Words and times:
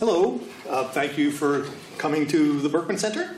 Hello, 0.00 0.40
uh, 0.66 0.88
thank 0.88 1.18
you 1.18 1.30
for 1.30 1.66
coming 1.98 2.26
to 2.28 2.58
the 2.60 2.70
Berkman 2.70 2.96
Center. 2.96 3.36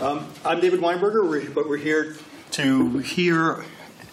Um, 0.00 0.26
I'm 0.44 0.58
David 0.58 0.80
Weinberger, 0.80 1.54
but 1.54 1.68
we're 1.68 1.76
here 1.76 2.16
to 2.50 2.98
hear 2.98 3.64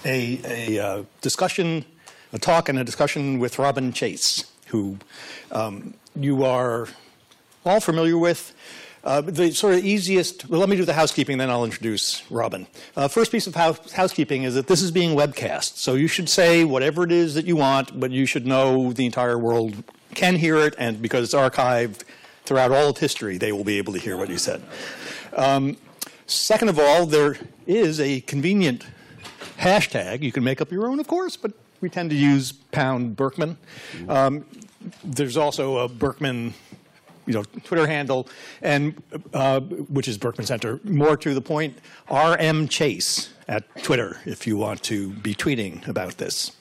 a, 0.06 0.40
a 0.46 0.80
uh, 0.80 1.04
discussion, 1.22 1.84
a 2.34 2.38
talk 2.38 2.70
and 2.70 2.78
a 2.78 2.84
discussion 2.84 3.40
with 3.40 3.58
Robin 3.58 3.92
Chase, 3.94 4.44
who 4.68 5.00
um, 5.52 5.96
you 6.16 6.44
are 6.46 6.88
all 7.66 7.80
familiar 7.80 8.16
with. 8.16 8.54
Uh, 9.04 9.22
the 9.22 9.50
sort 9.52 9.74
of 9.74 9.84
easiest, 9.84 10.48
well, 10.50 10.60
let 10.60 10.70
me 10.70 10.76
do 10.76 10.86
the 10.86 10.94
housekeeping, 10.94 11.40
then 11.40 11.50
I'll 11.50 11.66
introduce 11.66 12.30
Robin. 12.30 12.68
Uh, 12.96 13.08
first 13.08 13.32
piece 13.32 13.48
of 13.48 13.56
house, 13.56 13.94
housekeeping 13.94 14.44
is 14.44 14.54
that 14.54 14.68
this 14.68 14.84
is 14.84 14.92
being 14.92 15.18
webcast. 15.18 15.78
So 15.78 15.96
you 15.96 16.08
should 16.08 16.30
say 16.30 16.64
whatever 16.64 17.04
it 17.04 17.12
is 17.12 17.34
that 17.34 17.46
you 17.46 17.56
want, 17.56 18.00
but 18.00 18.12
you 18.12 18.28
should 18.28 18.46
know 18.46 18.94
the 18.94 19.08
entire 19.08 19.40
world 19.40 19.84
can 20.16 20.36
hear 20.36 20.58
it, 20.58 20.76
and 20.78 21.02
because 21.02 21.26
it's 21.26 21.34
archived 21.34 22.04
throughout 22.44 22.72
all 22.72 22.90
of 22.90 22.98
history, 22.98 23.38
they 23.38 23.52
will 23.52 23.64
be 23.64 23.78
able 23.78 23.94
to 23.94 24.00
hear 24.00 24.18
what 24.18 24.30
you 24.30 24.38
said. 24.38 24.62
Um, 25.36 25.78
second 26.26 26.70
of 26.70 26.80
all, 26.80 27.06
there 27.06 27.38
is 27.66 28.00
a 28.00 28.22
convenient 28.22 28.86
hashtag. 29.58 30.22
You 30.22 30.32
can 30.32 30.44
make 30.44 30.62
up 30.62 30.72
your 30.72 30.88
own, 30.88 31.00
of 31.00 31.08
course, 31.08 31.38
but 31.38 31.54
we 31.82 31.90
tend 31.90 32.10
to 32.10 32.16
use 32.16 32.52
pound 32.52 33.16
Berkman. 33.16 33.58
Um, 34.08 34.46
there's 35.04 35.38
also 35.38 35.78
a 35.78 35.88
Berkman 35.88 36.54
you 37.26 37.34
know, 37.34 37.44
Twitter 37.64 37.88
handle, 37.88 38.28
and 38.62 39.02
uh, 39.34 39.60
which 39.60 40.08
is 40.08 40.18
Berkman 40.18 40.48
Center. 40.48 40.80
More 40.84 41.16
to 41.18 41.34
the 41.34 41.42
point, 41.42 41.78
RM 42.10 42.68
Chase 42.68 43.30
at 43.48 43.64
Twitter 43.84 44.20
if 44.26 44.48
you 44.48 44.58
want 44.58 44.82
to 44.84 45.12
be 45.12 45.36
tweeting 45.36 45.88
about 45.88 46.18
this. 46.18 46.52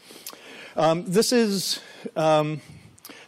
Um, 0.76 1.04
this 1.06 1.32
is 1.32 1.80
um, 2.16 2.60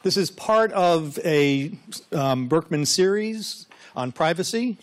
this 0.03 0.17
is 0.17 0.31
part 0.31 0.73
of 0.73 1.19
a 1.25 1.73
um, 2.13 2.49
Berkman 2.49 2.87
series 2.87 3.67
on 3.95 4.13
privacy. 4.13 4.79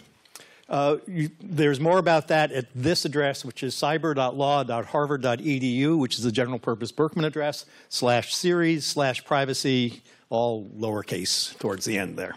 Uh, 0.70 0.98
you, 1.08 1.32
there's 1.42 1.80
more 1.80 1.98
about 1.98 2.28
that 2.28 2.52
at 2.52 2.68
this 2.76 3.06
address, 3.06 3.44
which 3.44 3.64
is 3.64 3.74
cyber.law.harvard.edu, 3.74 5.98
which 5.98 6.18
is 6.18 6.24
the 6.24 6.32
general 6.32 6.60
purpose 6.60 6.92
Berkman 6.92 7.26
address, 7.26 7.66
slash 7.90 8.36
series, 8.36 8.86
slash 8.86 9.26
privacy, 9.26 10.04
all 10.30 10.70
lowercase 10.78 11.58
towards 11.58 11.86
the 11.86 11.98
end 11.98 12.16
there. 12.18 12.36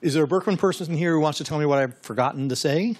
Is 0.00 0.14
there 0.14 0.24
a 0.24 0.28
Berkman 0.28 0.56
person 0.56 0.96
here 0.96 1.12
who 1.12 1.20
wants 1.20 1.36
to 1.38 1.44
tell 1.44 1.58
me 1.58 1.66
what 1.66 1.78
I've 1.78 1.98
forgotten 1.98 2.48
to 2.48 2.56
say? 2.56 2.96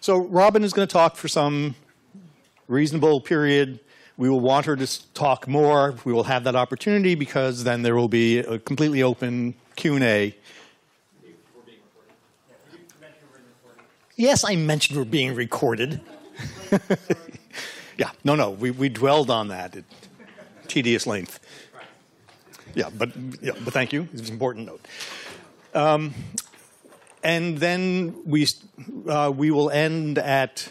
So 0.00 0.16
Robin 0.16 0.64
is 0.64 0.72
going 0.72 0.88
to 0.88 0.92
talk 0.92 1.16
for 1.16 1.28
some 1.28 1.74
reasonable 2.66 3.20
period. 3.20 3.78
We 4.16 4.28
will 4.28 4.40
want 4.40 4.66
her 4.66 4.76
to 4.76 5.12
talk 5.14 5.48
more. 5.48 5.94
We 6.04 6.12
will 6.12 6.24
have 6.24 6.44
that 6.44 6.54
opportunity 6.54 7.14
because 7.14 7.64
then 7.64 7.82
there 7.82 7.94
will 7.96 8.08
be 8.08 8.38
a 8.38 8.58
completely 8.58 9.02
open 9.02 9.54
Q&A. 9.76 10.36
Yes, 14.16 14.44
I 14.44 14.56
mentioned 14.56 14.98
we're 14.98 15.04
being 15.04 15.34
recorded. 15.34 16.00
yeah, 17.96 18.10
no, 18.24 18.34
no, 18.34 18.50
we, 18.50 18.70
we 18.70 18.88
dwelled 18.88 19.30
on 19.30 19.48
that 19.48 19.74
at 19.76 19.84
tedious 20.68 21.06
length. 21.06 21.40
Yeah, 22.74 22.90
but, 22.96 23.10
yeah, 23.40 23.52
but 23.64 23.72
thank 23.72 23.92
you. 23.92 24.08
It's 24.12 24.28
an 24.28 24.32
important 24.34 24.66
note. 24.66 24.86
Um, 25.74 26.14
and 27.24 27.58
then 27.58 28.14
we, 28.26 28.46
uh, 29.08 29.32
we 29.34 29.50
will 29.50 29.70
end 29.70 30.18
at 30.18 30.70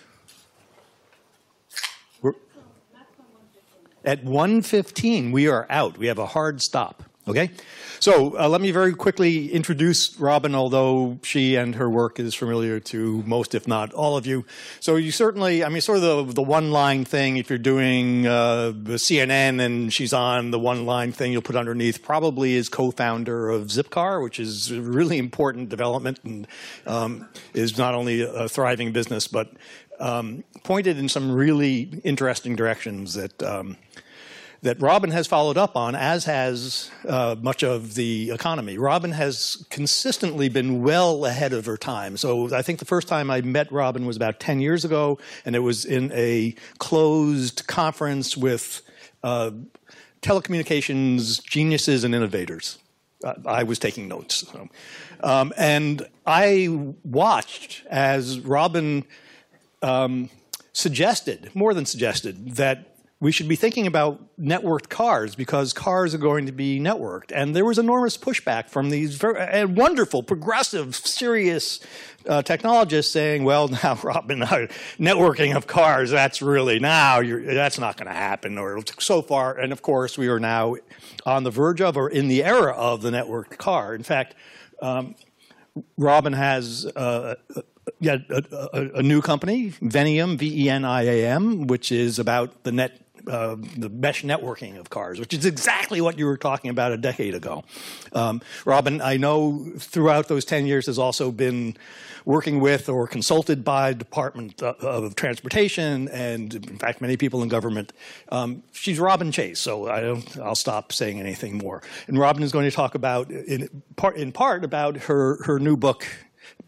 at 4.05 4.23
1.15 4.23 5.31
we 5.31 5.47
are 5.47 5.65
out. 5.69 5.97
We 5.97 6.07
have 6.07 6.19
a 6.19 6.27
hard 6.27 6.61
stop 6.61 7.03
okay? 7.27 7.51
So 7.99 8.37
uh, 8.39 8.49
let 8.49 8.61
me 8.61 8.71
very 8.71 8.93
quickly 8.93 9.51
introduce 9.51 10.19
robin 10.19 10.55
although 10.55 11.19
she 11.23 11.55
and 11.55 11.75
her 11.75 11.89
work 11.89 12.19
is 12.19 12.33
familiar 12.33 12.79
to 12.79 13.23
most 13.23 13.53
if 13.53 13.67
not 13.67 13.93
all 13.93 14.17
of 14.17 14.25
you. 14.25 14.45
So 14.79 14.95
you 14.95 15.11
certainly 15.11 15.63
i 15.63 15.69
mean 15.69 15.81
sort 15.81 15.99
of 15.99 16.27
the, 16.27 16.33
the 16.33 16.41
one 16.41 16.71
line 16.71 17.05
thing 17.05 17.37
if 17.37 17.49
you're 17.49 17.59
doing 17.59 18.25
uh, 18.27 18.73
cnn 18.75 19.61
and 19.61 19.93
she's 19.93 20.13
on 20.13 20.51
the 20.51 20.59
one 20.59 20.85
line 20.85 21.11
thing 21.11 21.31
you'll 21.31 21.41
put 21.41 21.55
underneath 21.55 22.01
probably 22.01 22.55
is 22.55 22.69
co-founder 22.69 23.49
of 23.49 23.67
zipcar 23.67 24.23
which 24.23 24.39
is 24.39 24.71
a 24.71 24.81
really 24.81 25.17
important 25.17 25.69
development 25.69 26.19
and 26.23 26.47
um, 26.87 27.27
is 27.53 27.77
not 27.77 27.93
only 27.93 28.21
a 28.21 28.49
thriving 28.49 28.91
business 28.91 29.27
but 29.27 29.51
um, 30.01 30.43
pointed 30.63 30.97
in 30.97 31.07
some 31.07 31.31
really 31.31 32.01
interesting 32.03 32.55
directions 32.55 33.13
that 33.13 33.41
um, 33.43 33.77
that 34.61 34.79
Robin 34.79 35.09
has 35.09 35.25
followed 35.25 35.57
up 35.57 35.75
on, 35.75 35.95
as 35.95 36.25
has 36.25 36.91
uh, 37.07 37.35
much 37.41 37.63
of 37.63 37.95
the 37.95 38.29
economy. 38.29 38.77
Robin 38.77 39.11
has 39.11 39.65
consistently 39.71 40.49
been 40.49 40.83
well 40.83 41.25
ahead 41.25 41.51
of 41.51 41.65
her 41.65 41.77
time. 41.77 42.15
So 42.15 42.53
I 42.53 42.61
think 42.61 42.77
the 42.77 42.85
first 42.85 43.07
time 43.07 43.31
I 43.31 43.41
met 43.41 43.71
Robin 43.71 44.05
was 44.05 44.15
about 44.15 44.39
10 44.39 44.61
years 44.61 44.85
ago, 44.85 45.17
and 45.45 45.55
it 45.55 45.59
was 45.59 45.83
in 45.83 46.11
a 46.13 46.53
closed 46.77 47.65
conference 47.65 48.37
with 48.37 48.83
uh, 49.23 49.49
telecommunications 50.21 51.43
geniuses 51.43 52.03
and 52.03 52.13
innovators. 52.13 52.77
Uh, 53.23 53.33
I 53.47 53.63
was 53.63 53.79
taking 53.79 54.07
notes. 54.07 54.45
Um, 55.23 55.53
and 55.57 56.07
I 56.27 56.93
watched 57.03 57.83
as 57.89 58.39
Robin 58.39 59.05
um, 59.81 60.29
suggested, 60.73 61.51
more 61.53 61.73
than 61.73 61.85
suggested, 61.85 62.55
that 62.55 62.91
we 63.21 63.31
should 63.31 63.47
be 63.47 63.55
thinking 63.55 63.85
about 63.85 64.19
networked 64.39 64.89
cars 64.89 65.35
because 65.35 65.73
cars 65.73 66.15
are 66.15 66.17
going 66.17 66.47
to 66.47 66.51
be 66.51 66.79
networked. 66.79 67.31
And 67.31 67.55
there 67.55 67.63
was 67.63 67.77
enormous 67.77 68.17
pushback 68.17 68.67
from 68.67 68.89
these 68.89 69.21
wonderful, 69.21 70.23
progressive, 70.23 70.95
serious 70.95 71.79
uh, 72.27 72.41
technologists 72.41 73.13
saying, 73.13 73.43
well, 73.43 73.67
now, 73.83 73.99
Robin, 74.01 74.39
networking 74.99 75.55
of 75.55 75.67
cars, 75.67 76.09
that's 76.09 76.41
really 76.41 76.79
now, 76.79 77.21
that's 77.21 77.77
not 77.77 77.95
going 77.95 78.07
to 78.07 78.13
happen, 78.13 78.57
or 78.57 78.81
so 78.97 79.21
far. 79.21 79.55
And 79.55 79.71
of 79.71 79.83
course, 79.83 80.17
we 80.17 80.27
are 80.27 80.39
now 80.39 80.77
on 81.23 81.43
the 81.43 81.51
verge 81.51 81.79
of 81.79 81.97
or 81.97 82.09
in 82.09 82.27
the 82.27 82.43
era 82.43 82.73
of 82.73 83.03
the 83.03 83.11
networked 83.11 83.59
car. 83.59 83.93
In 83.93 84.03
fact, 84.03 84.33
um, 84.81 85.13
Robin 85.95 86.33
has 86.33 86.87
uh, 86.95 87.35
yeah, 87.99 88.17
a, 88.29 88.43
a, 88.73 88.89
a, 88.95 89.03
new 89.03 89.21
company, 89.21 89.71
Veniam, 89.71 90.37
V-E-N-I-A-M, 90.37 91.67
which 91.67 91.91
is 91.91 92.19
about 92.19 92.63
the 92.63 92.71
net 92.71 93.01
uh, 93.27 93.55
the 93.77 93.89
mesh 93.89 94.23
networking 94.23 94.79
of 94.79 94.89
cars, 94.89 95.19
which 95.19 95.33
is 95.33 95.45
exactly 95.45 96.01
what 96.01 96.17
you 96.17 96.25
were 96.25 96.37
talking 96.37 96.71
about 96.71 96.91
a 96.91 96.97
decade 96.97 97.35
ago. 97.35 97.63
Um, 98.13 98.41
Robin, 98.65 98.99
I 98.99 99.17
know 99.17 99.73
throughout 99.77 100.27
those 100.27 100.43
10 100.43 100.65
years 100.65 100.87
has 100.87 100.97
also 100.97 101.31
been 101.31 101.77
working 102.25 102.59
with 102.59 102.89
or 102.89 103.07
consulted 103.07 103.63
by 103.63 103.93
Department 103.93 104.61
of 104.61 105.15
Transportation 105.15 106.07
and 106.09 106.53
in 106.53 106.77
fact 106.77 107.01
many 107.01 107.17
people 107.17 107.41
in 107.43 107.49
government. 107.49 107.93
Um, 108.29 108.63
she's 108.71 108.99
Robin 108.99 109.31
Chase, 109.31 109.59
so 109.59 109.87
I 109.87 110.11
will 110.11 110.55
stop 110.55 110.91
saying 110.91 111.19
anything 111.19 111.57
more. 111.57 111.81
And 112.07 112.17
Robin 112.17 112.43
is 112.43 112.51
going 112.51 112.69
to 112.69 112.75
talk 112.75 112.95
about, 112.95 113.29
in 113.31 113.69
part, 113.95 114.17
in 114.17 114.31
part 114.31 114.63
about 114.63 114.97
her, 114.97 115.43
her 115.43 115.59
new 115.59 115.77
book, 115.77 116.07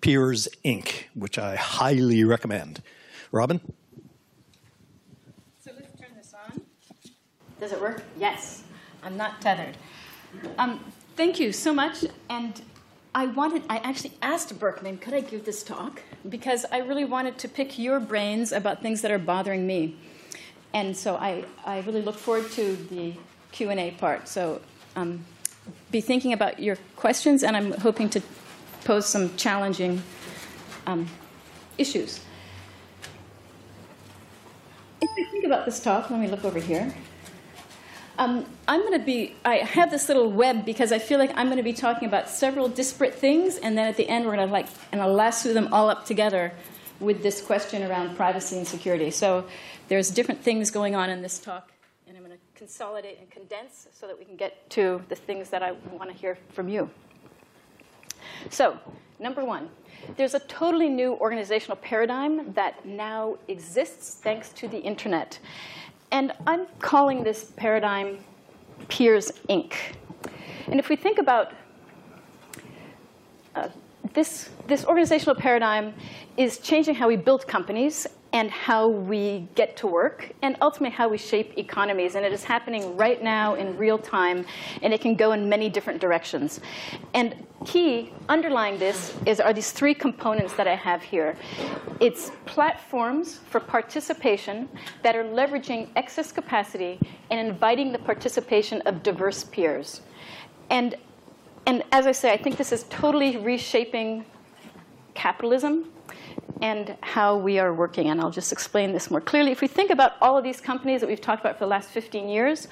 Peers 0.03 0.49
Inc., 0.65 1.05
which 1.15 1.39
I 1.39 1.55
highly 1.55 2.25
recommend. 2.25 2.81
Robin? 3.31 3.61
So 5.63 5.71
let's 5.73 5.97
turn 5.97 6.09
this 6.17 6.33
on. 6.33 6.61
Does 7.57 7.71
it 7.71 7.79
work? 7.79 8.03
Yes. 8.17 8.63
I'm 9.01 9.15
not 9.15 9.39
tethered. 9.39 9.77
Um, 10.57 10.83
thank 11.15 11.39
you 11.39 11.53
so 11.53 11.73
much. 11.73 12.03
And 12.29 12.61
I 13.15 13.27
wanted, 13.27 13.63
I 13.69 13.77
actually 13.77 14.11
asked 14.21 14.59
Berkman, 14.59 14.97
could 14.97 15.13
I 15.13 15.21
give 15.21 15.45
this 15.45 15.63
talk? 15.63 16.01
Because 16.27 16.65
I 16.69 16.79
really 16.79 17.05
wanted 17.05 17.37
to 17.37 17.47
pick 17.47 17.79
your 17.79 18.01
brains 18.01 18.51
about 18.51 18.81
things 18.81 19.01
that 19.03 19.11
are 19.11 19.17
bothering 19.17 19.65
me. 19.65 19.95
And 20.73 20.97
so 20.97 21.15
I, 21.15 21.45
I 21.65 21.79
really 21.79 22.01
look 22.01 22.15
forward 22.15 22.51
to 22.51 22.75
the 22.75 23.13
Q&A 23.53 23.91
part. 23.91 24.27
So 24.27 24.59
um, 24.97 25.23
be 25.91 26.01
thinking 26.01 26.33
about 26.33 26.59
your 26.59 26.77
questions, 26.97 27.41
and 27.41 27.55
I'm 27.55 27.71
hoping 27.71 28.09
to 28.09 28.21
pose 28.83 29.05
some 29.05 29.35
challenging 29.35 30.01
um, 30.85 31.07
issues. 31.77 32.21
If 35.01 35.09
we 35.15 35.25
think 35.25 35.45
about 35.45 35.65
this 35.65 35.79
talk, 35.79 36.09
let 36.09 36.19
me 36.19 36.27
look 36.27 36.45
over 36.45 36.59
here. 36.59 36.93
Um, 38.19 38.45
I'm 38.67 38.81
going 38.81 38.99
to 38.99 39.03
be, 39.03 39.35
I 39.43 39.55
have 39.57 39.89
this 39.89 40.07
little 40.07 40.31
web 40.31 40.65
because 40.65 40.91
I 40.91 40.99
feel 40.99 41.17
like 41.17 41.31
I'm 41.35 41.47
going 41.47 41.57
to 41.57 41.63
be 41.63 41.73
talking 41.73 42.07
about 42.07 42.29
several 42.29 42.69
disparate 42.69 43.15
things, 43.15 43.57
and 43.57 43.75
then 43.75 43.87
at 43.87 43.97
the 43.97 44.07
end, 44.07 44.25
we're 44.25 44.35
going 44.35 44.47
to 44.47 44.53
like, 44.53 44.67
and 44.91 45.01
I'll 45.01 45.11
lasso 45.11 45.51
them 45.51 45.73
all 45.73 45.89
up 45.89 46.05
together 46.05 46.53
with 46.99 47.23
this 47.23 47.41
question 47.41 47.81
around 47.83 48.15
privacy 48.15 48.57
and 48.57 48.67
security. 48.67 49.09
So 49.09 49.45
there's 49.87 50.11
different 50.11 50.41
things 50.41 50.69
going 50.69 50.95
on 50.95 51.09
in 51.09 51.23
this 51.23 51.39
talk, 51.39 51.71
and 52.07 52.15
I'm 52.15 52.23
going 52.23 52.37
to 52.37 52.43
consolidate 52.55 53.17
and 53.19 53.29
condense 53.31 53.87
so 53.91 54.05
that 54.05 54.17
we 54.17 54.25
can 54.25 54.35
get 54.35 54.69
to 54.71 55.01
the 55.09 55.15
things 55.15 55.49
that 55.49 55.63
I 55.63 55.71
want 55.91 56.11
to 56.11 56.15
hear 56.15 56.37
from 56.53 56.69
you. 56.69 56.89
So, 58.49 58.77
number 59.19 59.43
one, 59.45 59.69
there's 60.17 60.33
a 60.33 60.39
totally 60.39 60.89
new 60.89 61.13
organizational 61.15 61.77
paradigm 61.77 62.53
that 62.53 62.85
now 62.85 63.37
exists 63.47 64.15
thanks 64.15 64.49
to 64.49 64.67
the 64.67 64.77
internet. 64.77 65.39
And 66.11 66.33
I'm 66.45 66.67
calling 66.79 67.23
this 67.23 67.51
paradigm 67.55 68.19
Peers 68.87 69.31
Inc. 69.49 69.73
And 70.67 70.79
if 70.79 70.89
we 70.89 70.95
think 70.95 71.17
about 71.17 71.53
uh, 73.55 73.69
this, 74.13 74.49
this 74.67 74.85
organizational 74.85 75.35
paradigm 75.35 75.93
is 76.37 76.59
changing 76.59 76.95
how 76.95 77.07
we 77.07 77.15
build 77.15 77.47
companies 77.47 78.07
and 78.33 78.49
how 78.49 78.87
we 78.87 79.47
get 79.53 79.77
to 79.77 79.85
work, 79.85 80.31
and 80.41 80.57
ultimately 80.59 80.95
how 80.95 81.07
we 81.07 81.19
shape 81.19 81.55
economies. 81.57 82.15
And 82.15 82.25
it 82.25 82.33
is 82.33 82.43
happening 82.43 82.97
right 82.97 83.21
now 83.21 83.53
in 83.53 83.77
real 83.77 83.99
time, 83.99 84.45
and 84.81 84.91
it 84.91 85.01
can 85.01 85.13
go 85.13 85.33
in 85.33 85.47
many 85.47 85.69
different 85.69 86.01
directions. 86.01 86.59
And 87.13 87.45
key 87.63 88.11
underlying 88.29 88.79
this 88.79 89.15
is 89.27 89.39
are 89.39 89.53
these 89.53 89.71
three 89.71 89.93
components 89.93 90.53
that 90.53 90.67
I 90.67 90.75
have 90.75 91.03
here. 91.03 91.37
It's 91.99 92.31
platforms 92.45 93.39
for 93.49 93.59
participation 93.59 94.67
that 95.03 95.15
are 95.15 95.23
leveraging 95.23 95.89
excess 95.95 96.31
capacity 96.31 96.99
and 97.29 97.47
inviting 97.47 97.91
the 97.91 97.99
participation 97.99 98.81
of 98.87 99.03
diverse 99.03 99.43
peers. 99.43 100.01
And, 100.71 100.95
and 101.67 101.83
as 101.91 102.07
I 102.07 102.11
say, 102.11 102.33
I 102.33 102.37
think 102.37 102.57
this 102.57 102.71
is 102.71 102.85
totally 102.89 103.37
reshaping 103.37 104.25
capitalism 105.13 105.91
and 106.61 106.95
how 107.01 107.35
we 107.35 107.59
are 107.59 107.73
working. 107.73 108.09
And 108.09 108.21
I'll 108.21 108.31
just 108.31 108.53
explain 108.53 108.93
this 108.93 109.11
more 109.11 109.19
clearly. 109.19 109.51
If 109.51 109.59
we 109.59 109.67
think 109.67 109.91
about 109.91 110.13
all 110.21 110.37
of 110.37 110.45
these 110.45 110.61
companies 110.61 111.01
that 111.01 111.07
we've 111.07 111.19
talked 111.19 111.41
about 111.41 111.57
for 111.57 111.65
the 111.65 111.69
last 111.69 111.89
15 111.89 112.29
years, 112.29 112.69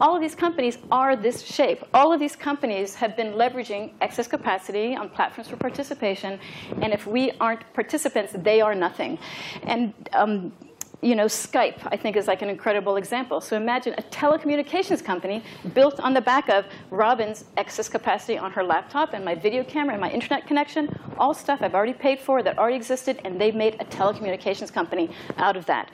all 0.00 0.14
of 0.14 0.22
these 0.22 0.36
companies 0.36 0.78
are 0.92 1.16
this 1.16 1.42
shape. 1.42 1.82
All 1.92 2.12
of 2.12 2.20
these 2.20 2.36
companies 2.36 2.94
have 2.94 3.16
been 3.16 3.32
leveraging 3.32 3.90
excess 4.00 4.28
capacity 4.28 4.94
on 4.94 5.08
platforms 5.08 5.48
for 5.48 5.56
participation. 5.56 6.38
And 6.80 6.92
if 6.92 7.06
we 7.06 7.32
aren't 7.40 7.64
participants, 7.74 8.32
they 8.36 8.60
are 8.60 8.76
nothing. 8.76 9.18
And 9.64 9.92
um, 10.12 10.52
you 11.02 11.16
know, 11.16 11.26
Skype, 11.26 11.78
I 11.86 11.96
think, 11.96 12.16
is 12.16 12.28
like 12.28 12.42
an 12.42 12.48
incredible 12.48 12.96
example. 12.96 13.40
So 13.40 13.56
imagine 13.56 13.92
a 13.98 14.02
telecommunications 14.02 15.04
company 15.04 15.42
built 15.74 15.98
on 15.98 16.14
the 16.14 16.20
back 16.20 16.48
of 16.48 16.64
Robin's 16.90 17.44
excess 17.56 17.88
capacity 17.88 18.38
on 18.38 18.52
her 18.52 18.62
laptop 18.62 19.12
and 19.12 19.24
my 19.24 19.34
video 19.34 19.64
camera 19.64 19.94
and 19.94 20.00
my 20.00 20.10
internet 20.10 20.46
connection, 20.46 20.96
all 21.18 21.34
stuff 21.34 21.60
I've 21.60 21.74
already 21.74 21.92
paid 21.92 22.20
for 22.20 22.40
that 22.44 22.56
already 22.56 22.76
existed, 22.76 23.20
and 23.24 23.40
they 23.40 23.50
made 23.50 23.74
a 23.80 23.84
telecommunications 23.84 24.72
company 24.72 25.10
out 25.38 25.56
of 25.56 25.66
that. 25.66 25.90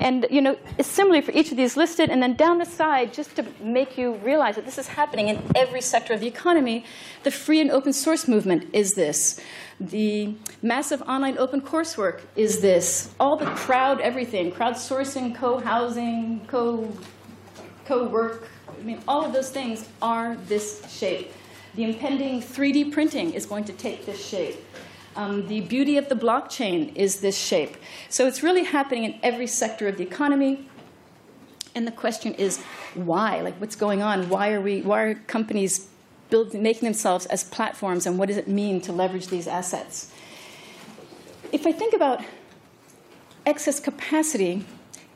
And, 0.00 0.26
you 0.28 0.40
know, 0.40 0.58
similarly 0.80 1.20
for 1.20 1.30
each 1.30 1.52
of 1.52 1.56
these 1.56 1.76
listed, 1.76 2.10
and 2.10 2.20
then 2.20 2.34
down 2.34 2.58
the 2.58 2.66
side, 2.66 3.14
just 3.14 3.36
to 3.36 3.46
make 3.60 3.96
you 3.96 4.14
realize 4.14 4.56
that 4.56 4.64
this 4.64 4.76
is 4.76 4.88
happening 4.88 5.28
in 5.28 5.40
every 5.54 5.80
sector 5.80 6.14
of 6.14 6.20
the 6.20 6.26
economy, 6.26 6.84
the 7.22 7.30
free 7.30 7.60
and 7.60 7.70
open 7.70 7.92
source 7.92 8.26
movement 8.26 8.68
is 8.72 8.94
this. 8.94 9.40
The 9.80 10.34
massive 10.60 11.02
online 11.02 11.38
open 11.38 11.60
coursework 11.60 12.22
is 12.34 12.60
this. 12.60 13.14
All 13.20 13.36
the 13.36 13.46
crowd 13.46 14.00
everything, 14.00 14.47
crowdsourcing, 14.52 15.34
co-housing, 15.34 16.46
co, 16.46 16.92
co-work, 17.84 18.48
I 18.68 18.82
mean, 18.82 19.00
all 19.08 19.24
of 19.24 19.32
those 19.32 19.50
things 19.50 19.88
are 20.02 20.36
this 20.46 20.82
shape. 20.88 21.32
The 21.74 21.84
impending 21.84 22.40
3D 22.40 22.92
printing 22.92 23.32
is 23.32 23.46
going 23.46 23.64
to 23.64 23.72
take 23.72 24.06
this 24.06 24.24
shape. 24.24 24.56
Um, 25.16 25.46
the 25.48 25.62
beauty 25.62 25.96
of 25.96 26.08
the 26.08 26.14
blockchain 26.14 26.94
is 26.94 27.20
this 27.20 27.36
shape. 27.36 27.76
So 28.08 28.26
it's 28.26 28.42
really 28.42 28.64
happening 28.64 29.04
in 29.04 29.18
every 29.22 29.46
sector 29.46 29.88
of 29.88 29.96
the 29.96 30.04
economy. 30.04 30.68
And 31.74 31.86
the 31.86 31.92
question 31.92 32.34
is, 32.34 32.62
why? 32.94 33.40
Like, 33.40 33.60
what's 33.60 33.76
going 33.76 34.02
on? 34.02 34.28
Why 34.28 34.52
are 34.52 34.60
we? 34.60 34.82
Why 34.82 35.02
are 35.02 35.14
companies 35.14 35.88
build, 36.30 36.54
making 36.54 36.86
themselves 36.86 37.26
as 37.26 37.44
platforms, 37.44 38.06
and 38.06 38.18
what 38.18 38.28
does 38.28 38.36
it 38.36 38.48
mean 38.48 38.80
to 38.82 38.92
leverage 38.92 39.28
these 39.28 39.46
assets? 39.46 40.12
If 41.52 41.66
I 41.66 41.72
think 41.72 41.94
about 41.94 42.22
excess 43.48 43.80
capacity, 43.80 44.64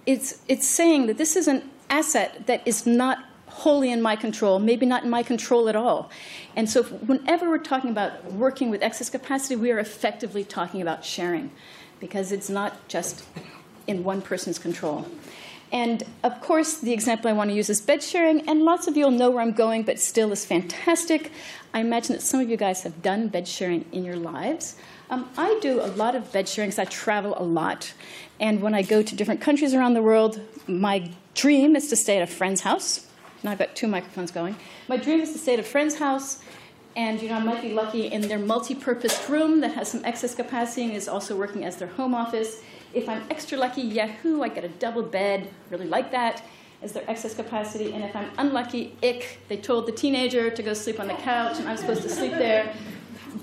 it's, 0.06 0.40
it's 0.48 0.66
saying 0.66 1.06
that 1.06 1.18
this 1.18 1.36
is 1.36 1.46
an 1.46 1.70
asset 1.90 2.46
that 2.46 2.66
is 2.66 2.86
not 2.86 3.18
wholly 3.46 3.92
in 3.92 4.00
my 4.00 4.16
control, 4.16 4.58
maybe 4.58 4.86
not 4.86 5.04
in 5.04 5.10
my 5.10 5.22
control 5.22 5.68
at 5.68 5.76
all. 5.76 6.10
And 6.56 6.68
so, 6.68 6.82
whenever 6.82 7.48
we're 7.50 7.58
talking 7.58 7.90
about 7.90 8.32
working 8.32 8.70
with 8.70 8.82
excess 8.82 9.10
capacity, 9.10 9.56
we 9.56 9.70
are 9.70 9.78
effectively 9.78 10.42
talking 10.42 10.80
about 10.80 11.04
sharing 11.04 11.50
because 12.00 12.32
it's 12.32 12.48
not 12.48 12.88
just 12.88 13.24
in 13.86 14.02
one 14.02 14.22
person's 14.22 14.58
control. 14.58 15.06
And 15.70 16.02
of 16.22 16.40
course, 16.40 16.78
the 16.78 16.92
example 16.92 17.30
I 17.30 17.32
want 17.34 17.50
to 17.50 17.56
use 17.56 17.70
is 17.70 17.80
bed 17.80 18.02
sharing, 18.02 18.48
and 18.48 18.62
lots 18.62 18.86
of 18.86 18.96
you 18.96 19.04
will 19.04 19.10
know 19.10 19.30
where 19.30 19.42
I'm 19.42 19.52
going, 19.52 19.82
but 19.82 19.98
still 19.98 20.32
is 20.32 20.44
fantastic. 20.44 21.30
I 21.72 21.80
imagine 21.80 22.14
that 22.14 22.22
some 22.22 22.40
of 22.40 22.48
you 22.48 22.56
guys 22.56 22.82
have 22.82 23.02
done 23.02 23.28
bed 23.28 23.46
sharing 23.46 23.84
in 23.92 24.04
your 24.04 24.16
lives. 24.16 24.76
Um, 25.12 25.28
I 25.36 25.58
do 25.60 25.82
a 25.82 25.88
lot 25.88 26.14
of 26.14 26.32
bed 26.32 26.48
sharing 26.48 26.70
because 26.70 26.78
I 26.78 26.86
travel 26.86 27.34
a 27.36 27.44
lot. 27.44 27.92
And 28.40 28.62
when 28.62 28.72
I 28.72 28.80
go 28.80 29.02
to 29.02 29.14
different 29.14 29.42
countries 29.42 29.74
around 29.74 29.92
the 29.92 30.00
world, 30.00 30.40
my 30.66 31.10
dream 31.34 31.76
is 31.76 31.88
to 31.90 31.96
stay 31.96 32.16
at 32.16 32.22
a 32.22 32.26
friend's 32.26 32.62
house. 32.62 33.06
Now 33.42 33.50
I've 33.50 33.58
got 33.58 33.76
two 33.76 33.88
microphones 33.88 34.30
going. 34.30 34.56
My 34.88 34.96
dream 34.96 35.20
is 35.20 35.32
to 35.34 35.38
stay 35.38 35.52
at 35.52 35.60
a 35.60 35.62
friend's 35.64 35.96
house, 35.96 36.42
and 36.96 37.20
you 37.20 37.28
know 37.28 37.34
I 37.34 37.42
might 37.42 37.60
be 37.60 37.74
lucky 37.74 38.06
in 38.06 38.22
their 38.22 38.38
multi-purpose 38.38 39.28
room 39.28 39.60
that 39.60 39.74
has 39.74 39.88
some 39.88 40.02
excess 40.02 40.34
capacity 40.34 40.84
and 40.84 40.94
is 40.94 41.08
also 41.08 41.36
working 41.36 41.62
as 41.66 41.76
their 41.76 41.88
home 41.88 42.14
office. 42.14 42.62
If 42.94 43.06
I'm 43.06 43.22
extra 43.28 43.58
lucky, 43.58 43.82
yahoo, 43.82 44.40
I 44.40 44.48
get 44.48 44.64
a 44.64 44.68
double 44.68 45.02
bed, 45.02 45.50
really 45.68 45.88
like 45.88 46.10
that, 46.12 46.42
as 46.80 46.92
their 46.92 47.04
excess 47.06 47.34
capacity. 47.34 47.92
And 47.92 48.02
if 48.02 48.16
I'm 48.16 48.30
unlucky, 48.38 48.96
ick, 49.02 49.40
they 49.48 49.58
told 49.58 49.86
the 49.86 49.92
teenager 49.92 50.48
to 50.48 50.62
go 50.62 50.72
sleep 50.72 50.98
on 50.98 51.08
the 51.08 51.14
couch 51.14 51.58
and 51.58 51.68
I'm 51.68 51.76
supposed 51.76 52.02
to 52.02 52.08
sleep 52.08 52.32
there. 52.32 52.74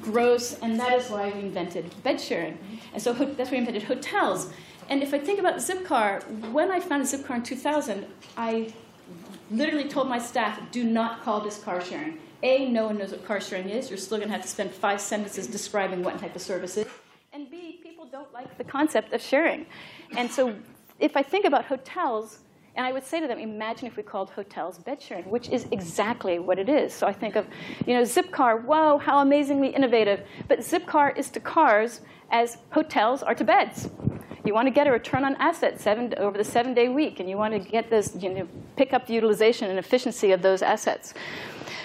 Gross, 0.02 0.60
and 0.60 0.80
that 0.80 0.94
is 0.94 1.10
why 1.10 1.32
we 1.32 1.40
invented 1.40 2.04
bed 2.04 2.20
sharing. 2.20 2.58
And 2.94 3.02
so 3.02 3.14
that's 3.14 3.50
why 3.50 3.56
we 3.56 3.58
invented 3.58 3.84
hotels. 3.84 4.52
And 4.90 5.04
if 5.04 5.14
I 5.14 5.20
think 5.20 5.40
about 5.40 5.56
Zipcar, 5.58 6.24
when 6.52 6.72
I 6.72 6.80
founded 6.80 7.08
Zipcar 7.08 7.36
in 7.36 7.44
2000, 7.44 8.08
I 8.38 8.74
literally 9.52 9.88
told 9.88 10.08
my 10.08 10.20
staff, 10.20 10.60
do 10.72 10.84
not 10.84 11.22
call 11.22 11.42
this 11.42 11.58
car 11.64 11.82
sharing. 11.82 12.20
A, 12.42 12.70
no 12.70 12.86
one 12.86 12.98
knows 12.98 13.12
what 13.12 13.26
car 13.26 13.42
sharing 13.42 13.70
is. 13.70 13.90
You're 13.90 13.98
still 13.98 14.18
going 14.18 14.30
to 14.30 14.34
have 14.34 14.44
to 14.44 14.48
spend 14.48 14.72
five 14.72 15.02
sentences 15.02 15.48
describing 15.48 16.04
what 16.04 16.20
type 16.20 16.36
of 16.36 16.42
service 16.42 16.78
it 16.78 16.88
is. 16.88 16.94
And 17.34 17.52
B, 17.52 17.80
people 17.84 18.06
don't 18.06 18.32
like 18.34 18.58
the 18.58 18.64
concept 18.64 19.14
of 19.14 19.22
sharing. 19.22 19.66
And 20.16 20.32
so 20.32 20.56
if 21.00 21.18
I 21.18 21.24
think 21.24 21.46
about 21.46 21.66
hotels, 21.66 22.40
and 22.80 22.88
I 22.88 22.94
would 22.94 23.04
say 23.04 23.20
to 23.20 23.28
them, 23.28 23.40
imagine 23.40 23.88
if 23.88 23.98
we 23.98 24.04
called 24.04 24.30
hotels 24.30 24.80
bed 24.80 25.02
sharing, 25.02 25.30
which 25.30 25.50
is 25.50 25.68
exactly 25.72 26.40
what 26.40 26.58
it 26.58 26.70
is. 26.70 26.94
So 26.94 27.08
I 27.08 27.12
think 27.12 27.36
of, 27.36 27.46
you 27.86 27.94
know, 27.94 28.04
Zipcar, 28.04 28.64
whoa, 28.64 28.98
how 28.98 29.20
amazingly 29.20 29.68
innovative. 29.68 30.22
But 30.48 30.60
Zipcar 30.60 31.18
is 31.18 31.30
to 31.32 31.42
cars 31.42 32.00
as 32.32 32.60
hotels 32.72 33.22
are 33.22 33.36
to 33.36 33.44
beds. 33.44 33.90
You 34.46 34.54
want 34.54 34.68
to 34.68 34.72
get 34.72 34.88
a 34.88 34.94
return 34.94 35.26
on 35.26 35.36
assets 35.42 35.84
seven, 35.84 36.14
over 36.16 36.38
the 36.38 36.44
seven 36.46 36.74
day 36.74 36.88
week, 36.88 37.20
and 37.20 37.30
you 37.30 37.36
want 37.36 37.54
to 37.54 37.60
get 37.60 37.90
this, 37.90 38.16
you 38.18 38.30
know, 38.34 38.48
pick 38.78 38.94
up 38.94 39.06
the 39.08 39.14
utilization 39.14 39.70
and 39.70 39.78
efficiency 39.78 40.32
of 40.32 40.42
those 40.42 40.62
assets. 40.62 41.14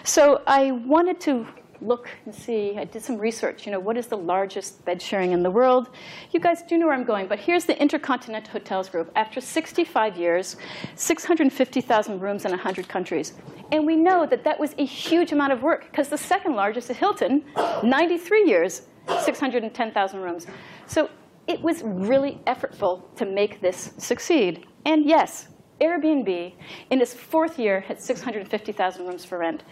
So 0.04 0.42
I 0.47 0.71
wanted 0.71 1.18
to 1.23 1.45
look 1.85 2.09
and 2.25 2.35
see. 2.35 2.76
I 2.76 2.85
did 2.85 3.03
some 3.03 3.19
research. 3.19 3.67
You 3.67 3.73
know, 3.73 3.81
what 3.81 3.97
is 3.97 4.07
the 4.07 4.17
largest 4.17 4.85
bed 4.85 5.00
sharing 5.00 5.33
in 5.33 5.43
the 5.43 5.50
world? 5.50 5.91
You 6.33 6.41
guys 6.41 6.62
do 6.62 6.79
know 6.79 6.87
where 6.87 6.95
I'm 6.95 7.05
going, 7.05 7.26
but 7.29 7.38
here's 7.38 7.64
the 7.64 7.81
Intercontinental 7.81 8.53
Hotels 8.53 8.88
Group. 8.88 9.11
After 9.17 9.41
65 9.41 10.17
years, 10.17 10.57
650,000 10.97 12.21
rooms 12.21 12.45
in 12.45 12.50
100 12.50 12.88
countries. 12.88 13.35
And 13.73 13.87
we 13.87 13.97
know 13.97 14.26
that 14.26 14.45
that 14.45 14.59
was 14.59 14.75
a 14.79 14.85
huge 14.85 15.33
amount 15.33 15.53
of 15.53 15.62
work 15.62 15.91
because 15.91 16.09
the 16.09 16.19
second 16.19 16.55
largest 16.55 16.91
is 16.91 16.97
Hilton, 16.97 17.45
93 17.83 18.45
years, 18.45 18.83
610,000 19.23 20.21
rooms. 20.21 20.47
So 20.87 21.11
it 21.47 21.61
was 21.61 21.83
really 21.83 22.41
effortful 22.47 23.14
to 23.17 23.26
make 23.26 23.61
this 23.61 23.93
succeed. 23.99 24.67
And 24.87 25.05
yes, 25.05 25.49
Airbnb, 25.81 26.52
in 26.90 27.00
its 27.00 27.12
fourth 27.12 27.59
year, 27.59 27.81
had 27.81 28.00
650,000 28.00 29.07
rooms 29.07 29.25
for 29.25 29.38
rent. 29.38 29.62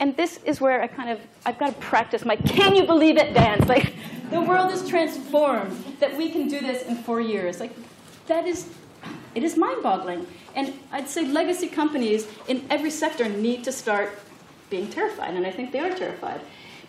And 0.00 0.16
this 0.16 0.40
is 0.44 0.60
where 0.60 0.82
I 0.82 0.86
kind 0.86 1.10
of, 1.10 1.20
I've 1.46 1.58
got 1.58 1.74
to 1.74 1.80
practice 1.80 2.24
my 2.24 2.36
can 2.36 2.74
you 2.74 2.84
believe 2.84 3.16
it 3.16 3.32
dance. 3.32 3.68
Like, 3.68 3.94
the 4.30 4.40
world 4.40 4.72
is 4.72 4.88
transformed, 4.88 5.72
that 6.00 6.16
we 6.16 6.30
can 6.30 6.48
do 6.48 6.60
this 6.60 6.82
in 6.82 6.96
four 6.96 7.20
years. 7.20 7.60
Like, 7.60 7.72
that 8.26 8.46
is, 8.46 8.70
it 9.34 9.44
is 9.44 9.56
mind 9.56 9.82
boggling. 9.82 10.26
And 10.54 10.74
I'd 10.90 11.08
say 11.08 11.26
legacy 11.26 11.68
companies 11.68 12.26
in 12.48 12.66
every 12.68 12.90
sector 12.90 13.28
need 13.28 13.62
to 13.64 13.72
start 13.72 14.18
being 14.68 14.88
terrified, 14.88 15.34
and 15.34 15.46
I 15.46 15.50
think 15.50 15.70
they 15.70 15.80
are 15.80 15.90
terrified. 15.90 16.40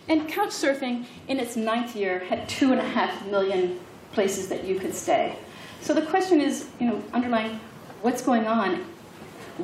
And 0.08 0.28
Couchsurfing, 0.28 1.06
in 1.28 1.38
its 1.38 1.56
ninth 1.56 1.94
year, 1.94 2.18
had 2.20 2.48
two 2.48 2.72
and 2.72 2.80
a 2.80 2.88
half 2.88 3.26
million 3.26 3.78
places 4.12 4.48
that 4.48 4.64
you 4.64 4.78
could 4.78 4.94
stay. 4.94 5.36
So 5.80 5.94
the 5.94 6.02
question 6.02 6.40
is, 6.40 6.68
you 6.80 6.86
know, 6.86 7.02
underlying 7.12 7.60
what's 8.04 8.20
going 8.20 8.46
on? 8.46 8.84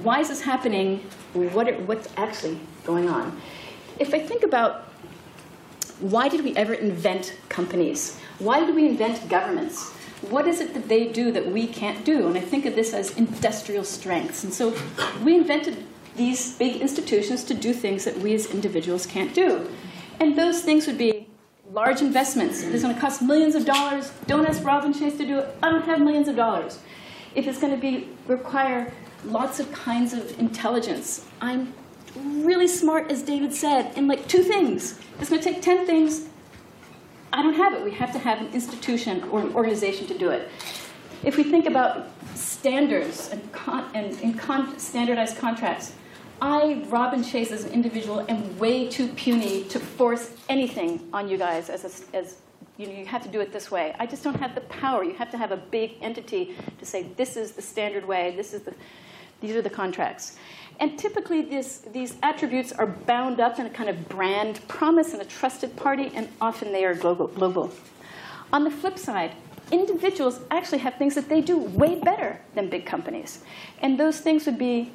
Why 0.02 0.20
is 0.20 0.28
this 0.28 0.40
happening? 0.40 1.00
What 1.34 1.78
what's 1.82 2.08
actually 2.16 2.58
going 2.84 3.06
on? 3.10 3.38
If 3.98 4.14
I 4.14 4.18
think 4.18 4.42
about 4.42 4.86
why 6.00 6.30
did 6.30 6.42
we 6.42 6.56
ever 6.56 6.72
invent 6.72 7.36
companies? 7.50 8.18
Why 8.38 8.64
did 8.64 8.74
we 8.74 8.88
invent 8.88 9.28
governments? 9.28 9.90
What 10.30 10.46
is 10.46 10.62
it 10.62 10.72
that 10.72 10.88
they 10.88 11.08
do 11.12 11.30
that 11.32 11.48
we 11.48 11.66
can't 11.66 12.02
do? 12.02 12.28
And 12.28 12.38
I 12.38 12.40
think 12.40 12.64
of 12.64 12.74
this 12.74 12.94
as 12.94 13.14
industrial 13.18 13.84
strengths. 13.84 14.42
And 14.42 14.54
so 14.54 14.74
we 15.22 15.36
invented 15.36 15.76
these 16.16 16.56
big 16.56 16.80
institutions 16.80 17.44
to 17.44 17.52
do 17.52 17.74
things 17.74 18.06
that 18.06 18.16
we 18.18 18.34
as 18.34 18.46
individuals 18.46 19.04
can't 19.04 19.34
do. 19.34 19.68
And 20.18 20.36
those 20.36 20.62
things 20.62 20.86
would 20.86 20.96
be 20.98 21.28
large 21.72 22.00
investments. 22.00 22.62
If 22.62 22.72
It's 22.72 22.82
going 22.82 22.94
to 22.94 23.00
cost 23.00 23.20
millions 23.20 23.54
of 23.54 23.66
dollars. 23.66 24.12
Don't 24.26 24.46
ask 24.46 24.64
Robin 24.64 24.94
Chase 24.94 25.18
to 25.18 25.26
do 25.26 25.40
it. 25.40 25.54
I 25.62 25.68
don't 25.68 25.84
have 25.84 26.00
millions 26.00 26.28
of 26.28 26.36
dollars 26.36 26.78
if 27.34 27.46
it's 27.46 27.58
going 27.58 27.74
to 27.74 27.80
be 27.80 28.08
require 28.30 28.92
lots 29.24 29.60
of 29.60 29.70
kinds 29.72 30.12
of 30.12 30.38
intelligence, 30.38 31.26
I'm 31.40 31.74
really 32.16 32.68
smart, 32.68 33.10
as 33.10 33.22
David 33.22 33.52
said, 33.52 33.96
in 33.96 34.06
like 34.06 34.26
two 34.28 34.42
things. 34.42 34.98
It's 35.18 35.28
going 35.28 35.42
to 35.42 35.52
take 35.52 35.62
10 35.62 35.86
things. 35.86 36.28
I 37.32 37.42
don't 37.42 37.54
have 37.54 37.74
it. 37.74 37.84
We 37.84 37.92
have 37.92 38.12
to 38.12 38.18
have 38.18 38.40
an 38.40 38.52
institution 38.52 39.22
or 39.24 39.40
an 39.40 39.54
organization 39.54 40.06
to 40.08 40.18
do 40.18 40.30
it. 40.30 40.48
If 41.22 41.36
we 41.36 41.44
think 41.44 41.66
about 41.66 42.08
standards 42.34 43.28
and, 43.30 43.52
con- 43.52 43.90
and, 43.94 44.18
and 44.22 44.38
con- 44.38 44.78
standardized 44.78 45.36
contracts, 45.36 45.92
I, 46.40 46.86
Robin 46.88 47.22
Chase, 47.22 47.52
as 47.52 47.64
an 47.64 47.72
individual, 47.72 48.24
am 48.28 48.58
way 48.58 48.88
too 48.88 49.08
puny 49.08 49.64
to 49.64 49.78
force 49.78 50.32
anything 50.48 51.08
on 51.12 51.28
you 51.28 51.36
guys 51.36 51.68
as, 51.68 51.84
a, 51.84 52.16
as 52.16 52.36
you, 52.76 52.86
know, 52.86 52.92
you 52.92 53.06
have 53.06 53.22
to 53.22 53.28
do 53.28 53.40
it 53.40 53.52
this 53.52 53.70
way. 53.70 53.94
I 53.98 54.06
just 54.06 54.24
don't 54.24 54.38
have 54.38 54.54
the 54.54 54.62
power. 54.62 55.04
You 55.04 55.14
have 55.14 55.30
to 55.30 55.38
have 55.38 55.52
a 55.52 55.56
big 55.56 55.94
entity 56.00 56.54
to 56.78 56.86
say, 56.86 57.04
this 57.16 57.36
is 57.36 57.52
the 57.52 57.62
standard 57.62 58.06
way, 58.06 58.34
this 58.36 58.54
is 58.54 58.62
the, 58.62 58.74
these 59.40 59.56
are 59.56 59.62
the 59.62 59.70
contracts. 59.70 60.36
And 60.78 60.98
typically, 60.98 61.42
this, 61.42 61.78
these 61.92 62.16
attributes 62.22 62.72
are 62.72 62.86
bound 62.86 63.38
up 63.38 63.58
in 63.58 63.66
a 63.66 63.70
kind 63.70 63.90
of 63.90 64.08
brand 64.08 64.66
promise 64.66 65.12
and 65.12 65.20
a 65.20 65.26
trusted 65.26 65.76
party, 65.76 66.10
and 66.14 66.28
often 66.40 66.72
they 66.72 66.86
are 66.86 66.94
global. 66.94 67.26
global. 67.26 67.70
On 68.52 68.64
the 68.64 68.70
flip 68.70 68.98
side, 68.98 69.32
individuals 69.70 70.40
actually 70.50 70.78
have 70.78 70.94
things 70.94 71.14
that 71.14 71.28
they 71.28 71.40
do 71.40 71.58
way 71.58 72.00
better 72.00 72.40
than 72.54 72.68
big 72.70 72.86
companies. 72.86 73.44
And 73.82 74.00
those 74.00 74.20
things 74.20 74.46
would 74.46 74.58
be 74.58 74.92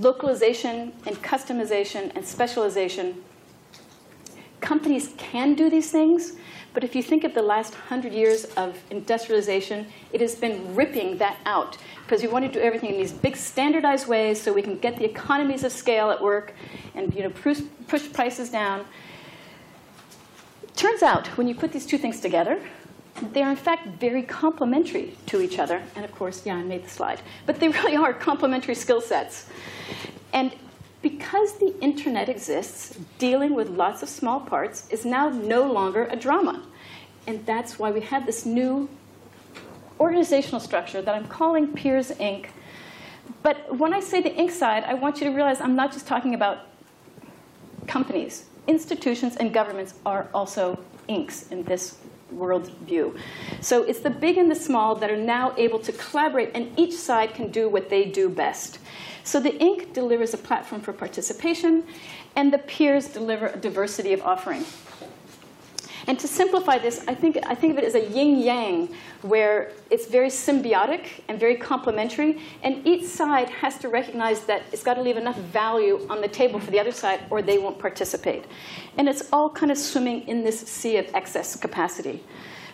localization 0.00 0.92
and 1.06 1.16
customization 1.22 2.14
and 2.14 2.24
specialization. 2.24 3.22
Companies 4.60 5.14
can 5.16 5.54
do 5.54 5.70
these 5.70 5.90
things, 5.90 6.32
but 6.74 6.84
if 6.84 6.94
you 6.94 7.02
think 7.02 7.24
of 7.24 7.34
the 7.34 7.42
last 7.42 7.74
hundred 7.74 8.12
years 8.12 8.44
of 8.56 8.78
industrialization, 8.90 9.86
it 10.12 10.20
has 10.20 10.34
been 10.34 10.74
ripping 10.74 11.18
that 11.18 11.38
out 11.46 11.78
because 12.02 12.22
we 12.22 12.28
want 12.28 12.44
to 12.44 12.52
do 12.52 12.60
everything 12.60 12.90
in 12.90 12.96
these 12.96 13.12
big 13.12 13.36
standardized 13.36 14.06
ways 14.06 14.40
so 14.40 14.52
we 14.52 14.62
can 14.62 14.78
get 14.78 14.96
the 14.96 15.04
economies 15.04 15.64
of 15.64 15.72
scale 15.72 16.10
at 16.10 16.20
work 16.20 16.54
and 16.94 17.14
you 17.14 17.22
know, 17.22 17.30
push, 17.30 17.60
push 17.86 18.12
prices 18.12 18.50
down. 18.50 18.84
Turns 20.76 21.02
out, 21.02 21.26
when 21.36 21.48
you 21.48 21.54
put 21.54 21.72
these 21.72 21.86
two 21.86 21.98
things 21.98 22.20
together, 22.20 22.60
they 23.32 23.42
are 23.42 23.50
in 23.50 23.56
fact 23.56 24.00
very 24.00 24.22
complementary 24.22 25.16
to 25.26 25.40
each 25.40 25.58
other. 25.58 25.82
And 25.96 26.04
of 26.04 26.12
course, 26.14 26.46
yeah, 26.46 26.54
I 26.54 26.62
made 26.62 26.84
the 26.84 26.90
slide. 26.90 27.20
But 27.46 27.58
they 27.60 27.68
really 27.78 27.96
are 27.96 28.12
complementary 28.12 28.74
skill 28.74 29.00
sets. 29.00 29.46
And 30.32 30.52
because 31.02 31.58
the 31.58 31.78
internet 31.80 32.28
exists, 32.28 32.98
dealing 33.18 33.54
with 33.54 33.68
lots 33.70 34.02
of 34.02 34.08
small 34.08 34.40
parts 34.40 34.88
is 34.90 35.04
now 35.04 35.28
no 35.28 35.70
longer 35.70 36.04
a 36.10 36.16
drama. 36.16 36.62
And 37.26 37.44
that's 37.46 37.78
why 37.78 37.90
we 37.90 38.00
have 38.00 38.26
this 38.26 38.44
new 38.44 38.88
organizational 40.00 40.60
structure 40.60 41.02
that 41.02 41.14
I'm 41.14 41.26
calling 41.28 41.68
Peers 41.68 42.10
Inc. 42.12 42.46
But 43.42 43.76
when 43.76 43.92
I 43.92 44.00
say 44.00 44.20
the 44.20 44.30
Inc 44.30 44.50
side, 44.50 44.84
I 44.84 44.94
want 44.94 45.20
you 45.20 45.28
to 45.28 45.34
realize 45.34 45.60
I'm 45.60 45.76
not 45.76 45.92
just 45.92 46.06
talking 46.06 46.34
about 46.34 46.66
companies. 47.86 48.46
Institutions 48.66 49.36
and 49.36 49.52
governments 49.52 49.94
are 50.04 50.28
also 50.34 50.78
Incs 51.08 51.50
in 51.52 51.62
this 51.64 51.96
world 52.30 52.70
view. 52.86 53.16
So 53.60 53.84
it's 53.84 54.00
the 54.00 54.10
big 54.10 54.36
and 54.36 54.50
the 54.50 54.54
small 54.54 54.94
that 54.96 55.10
are 55.10 55.16
now 55.16 55.54
able 55.56 55.78
to 55.80 55.92
collaborate, 55.92 56.50
and 56.54 56.78
each 56.78 56.94
side 56.94 57.34
can 57.34 57.50
do 57.50 57.68
what 57.68 57.88
they 57.88 58.04
do 58.04 58.28
best. 58.28 58.78
So 59.28 59.38
the 59.38 59.50
Inc 59.50 59.92
delivers 59.92 60.32
a 60.32 60.38
platform 60.38 60.80
for 60.80 60.94
participation, 60.94 61.84
and 62.34 62.50
the 62.50 62.56
peers 62.56 63.08
deliver 63.08 63.48
a 63.48 63.58
diversity 63.58 64.14
of 64.14 64.22
offering. 64.22 64.64
And 66.06 66.18
to 66.18 66.26
simplify 66.26 66.78
this, 66.78 67.04
I 67.06 67.14
think, 67.14 67.36
I 67.44 67.54
think 67.54 67.72
of 67.72 67.78
it 67.78 67.84
as 67.84 67.94
a 67.94 68.08
yin 68.08 68.38
yang, 68.38 68.88
where 69.20 69.72
it's 69.90 70.06
very 70.06 70.30
symbiotic 70.30 71.20
and 71.28 71.38
very 71.38 71.56
complementary, 71.56 72.40
and 72.62 72.86
each 72.86 73.04
side 73.04 73.50
has 73.50 73.76
to 73.80 73.90
recognize 73.90 74.46
that 74.46 74.62
it's 74.72 74.82
got 74.82 74.94
to 74.94 75.02
leave 75.02 75.18
enough 75.18 75.36
value 75.36 76.06
on 76.08 76.22
the 76.22 76.28
table 76.28 76.58
for 76.58 76.70
the 76.70 76.80
other 76.80 76.90
side, 76.90 77.20
or 77.28 77.42
they 77.42 77.58
won't 77.58 77.78
participate. 77.78 78.46
And 78.96 79.10
it's 79.10 79.28
all 79.30 79.50
kind 79.50 79.70
of 79.70 79.76
swimming 79.76 80.26
in 80.26 80.42
this 80.42 80.58
sea 80.58 80.96
of 80.96 81.06
excess 81.14 81.54
capacity. 81.54 82.24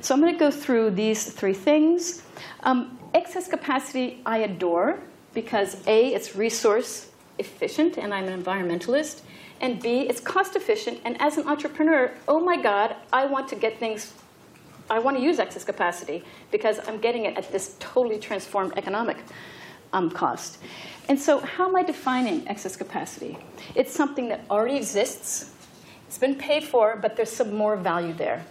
So 0.02 0.14
I'm 0.14 0.20
going 0.20 0.32
to 0.32 0.38
go 0.38 0.52
through 0.52 0.92
these 0.92 1.32
three 1.32 1.52
things. 1.52 2.22
Um, 2.62 2.96
excess 3.12 3.48
capacity, 3.48 4.22
I 4.24 4.38
adore 4.38 5.00
because 5.34 5.86
A, 5.86 6.14
it's 6.14 6.36
resource 6.36 7.10
efficient, 7.38 7.98
and 7.98 8.14
I'm 8.14 8.28
an 8.28 8.42
environmentalist 8.42 9.22
and 9.60 9.80
B, 9.80 10.00
it's 10.00 10.20
cost 10.20 10.56
efficient. 10.56 11.00
And 11.04 11.20
as 11.20 11.38
an 11.38 11.48
entrepreneur, 11.48 12.12
oh 12.28 12.40
my 12.40 12.60
God, 12.60 12.96
I 13.12 13.26
want 13.26 13.48
to 13.48 13.56
get 13.56 13.78
things, 13.78 14.12
I 14.90 14.98
want 14.98 15.16
to 15.16 15.22
use 15.22 15.38
excess 15.38 15.64
capacity 15.64 16.22
because 16.50 16.80
I'm 16.86 16.98
getting 16.98 17.24
it 17.24 17.36
at 17.36 17.50
this 17.50 17.76
totally 17.78 18.18
transformed 18.18 18.74
economic 18.76 19.16
um, 19.92 20.10
cost. 20.10 20.58
And 21.08 21.18
so, 21.18 21.38
how 21.38 21.68
am 21.68 21.76
I 21.76 21.82
defining 21.82 22.46
excess 22.48 22.76
capacity? 22.76 23.38
It's 23.74 23.92
something 23.92 24.28
that 24.28 24.44
already 24.50 24.76
exists, 24.76 25.50
it's 26.06 26.18
been 26.18 26.34
paid 26.34 26.64
for, 26.64 26.96
but 27.00 27.16
there's 27.16 27.30
some 27.30 27.54
more 27.54 27.76
value 27.76 28.12
there. 28.12 28.44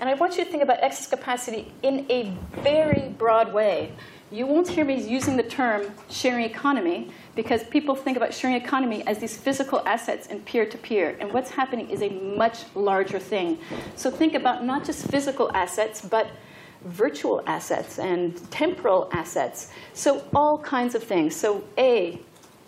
And 0.00 0.08
I 0.08 0.14
want 0.14 0.36
you 0.36 0.44
to 0.44 0.50
think 0.50 0.62
about 0.62 0.82
excess 0.82 1.06
capacity 1.06 1.72
in 1.82 2.06
a 2.10 2.34
very 2.62 3.08
broad 3.18 3.52
way. 3.52 3.92
You 4.34 4.48
won't 4.48 4.66
hear 4.66 4.84
me 4.84 5.00
using 5.00 5.36
the 5.36 5.44
term 5.44 5.92
sharing 6.10 6.44
economy 6.44 7.12
because 7.36 7.62
people 7.62 7.94
think 7.94 8.16
about 8.16 8.34
sharing 8.34 8.56
economy 8.56 9.06
as 9.06 9.20
these 9.20 9.36
physical 9.36 9.80
assets 9.86 10.26
and 10.26 10.44
peer 10.44 10.66
to 10.66 10.76
peer. 10.76 11.16
And 11.20 11.32
what's 11.32 11.52
happening 11.52 11.88
is 11.88 12.02
a 12.02 12.08
much 12.08 12.64
larger 12.74 13.20
thing. 13.20 13.58
So 13.94 14.10
think 14.10 14.34
about 14.34 14.64
not 14.64 14.84
just 14.84 15.06
physical 15.08 15.52
assets, 15.54 16.00
but 16.00 16.26
virtual 16.82 17.44
assets 17.46 18.00
and 18.00 18.36
temporal 18.50 19.08
assets. 19.12 19.70
So 19.92 20.24
all 20.34 20.58
kinds 20.58 20.96
of 20.96 21.04
things. 21.04 21.36
So 21.36 21.62
A, 21.78 22.18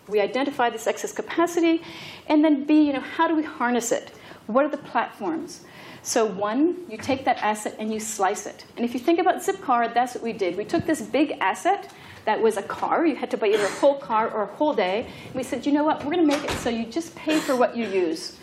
we 0.06 0.20
identify 0.20 0.70
this 0.70 0.87
excess 0.87 1.11
capacity, 1.11 1.82
and 2.28 2.44
then 2.44 2.62
B, 2.64 2.82
you 2.82 2.92
know, 2.92 3.00
how 3.00 3.26
do 3.26 3.35
we 3.35 3.42
harness 3.42 3.90
it? 3.90 4.12
What 4.46 4.64
are 4.64 4.70
the 4.70 4.76
platforms? 4.76 5.64
So 6.07 6.25
one, 6.25 6.77
you 6.89 6.99
take 6.99 7.25
that 7.25 7.39
asset 7.39 7.75
and 7.81 7.93
you 7.93 7.99
slice 7.99 8.47
it. 8.47 8.65
And 8.77 8.85
if 8.85 8.95
you 8.95 9.01
think 9.01 9.19
about 9.19 9.43
Zipcar, 9.43 9.93
that's 9.93 10.15
what 10.15 10.23
we 10.23 10.33
did. 10.33 10.57
We 10.57 10.65
took 10.65 10.87
this 10.87 11.03
big 11.03 11.33
asset 11.41 11.93
that 12.27 12.41
was 12.41 12.57
a 12.57 12.63
car. 12.63 13.05
You 13.05 13.17
had 13.17 13.29
to 13.33 13.37
buy 13.37 13.49
either 13.49 13.65
a 13.65 13.71
whole 13.81 13.99
car 13.99 14.31
or 14.31 14.45
a 14.45 14.55
whole 14.55 14.73
day. 14.73 15.09
We 15.35 15.43
said, 15.43 15.67
you 15.67 15.73
know 15.73 15.83
what? 15.83 16.05
We're 16.05 16.13
going 16.13 16.25
to 16.25 16.37
make 16.37 16.45
it 16.45 16.53
so 16.59 16.71
you 16.71 16.87
just 16.87 17.17
pay 17.17 17.41
for 17.41 17.57
what 17.57 17.77
you 17.77 17.89
use. 17.89 18.39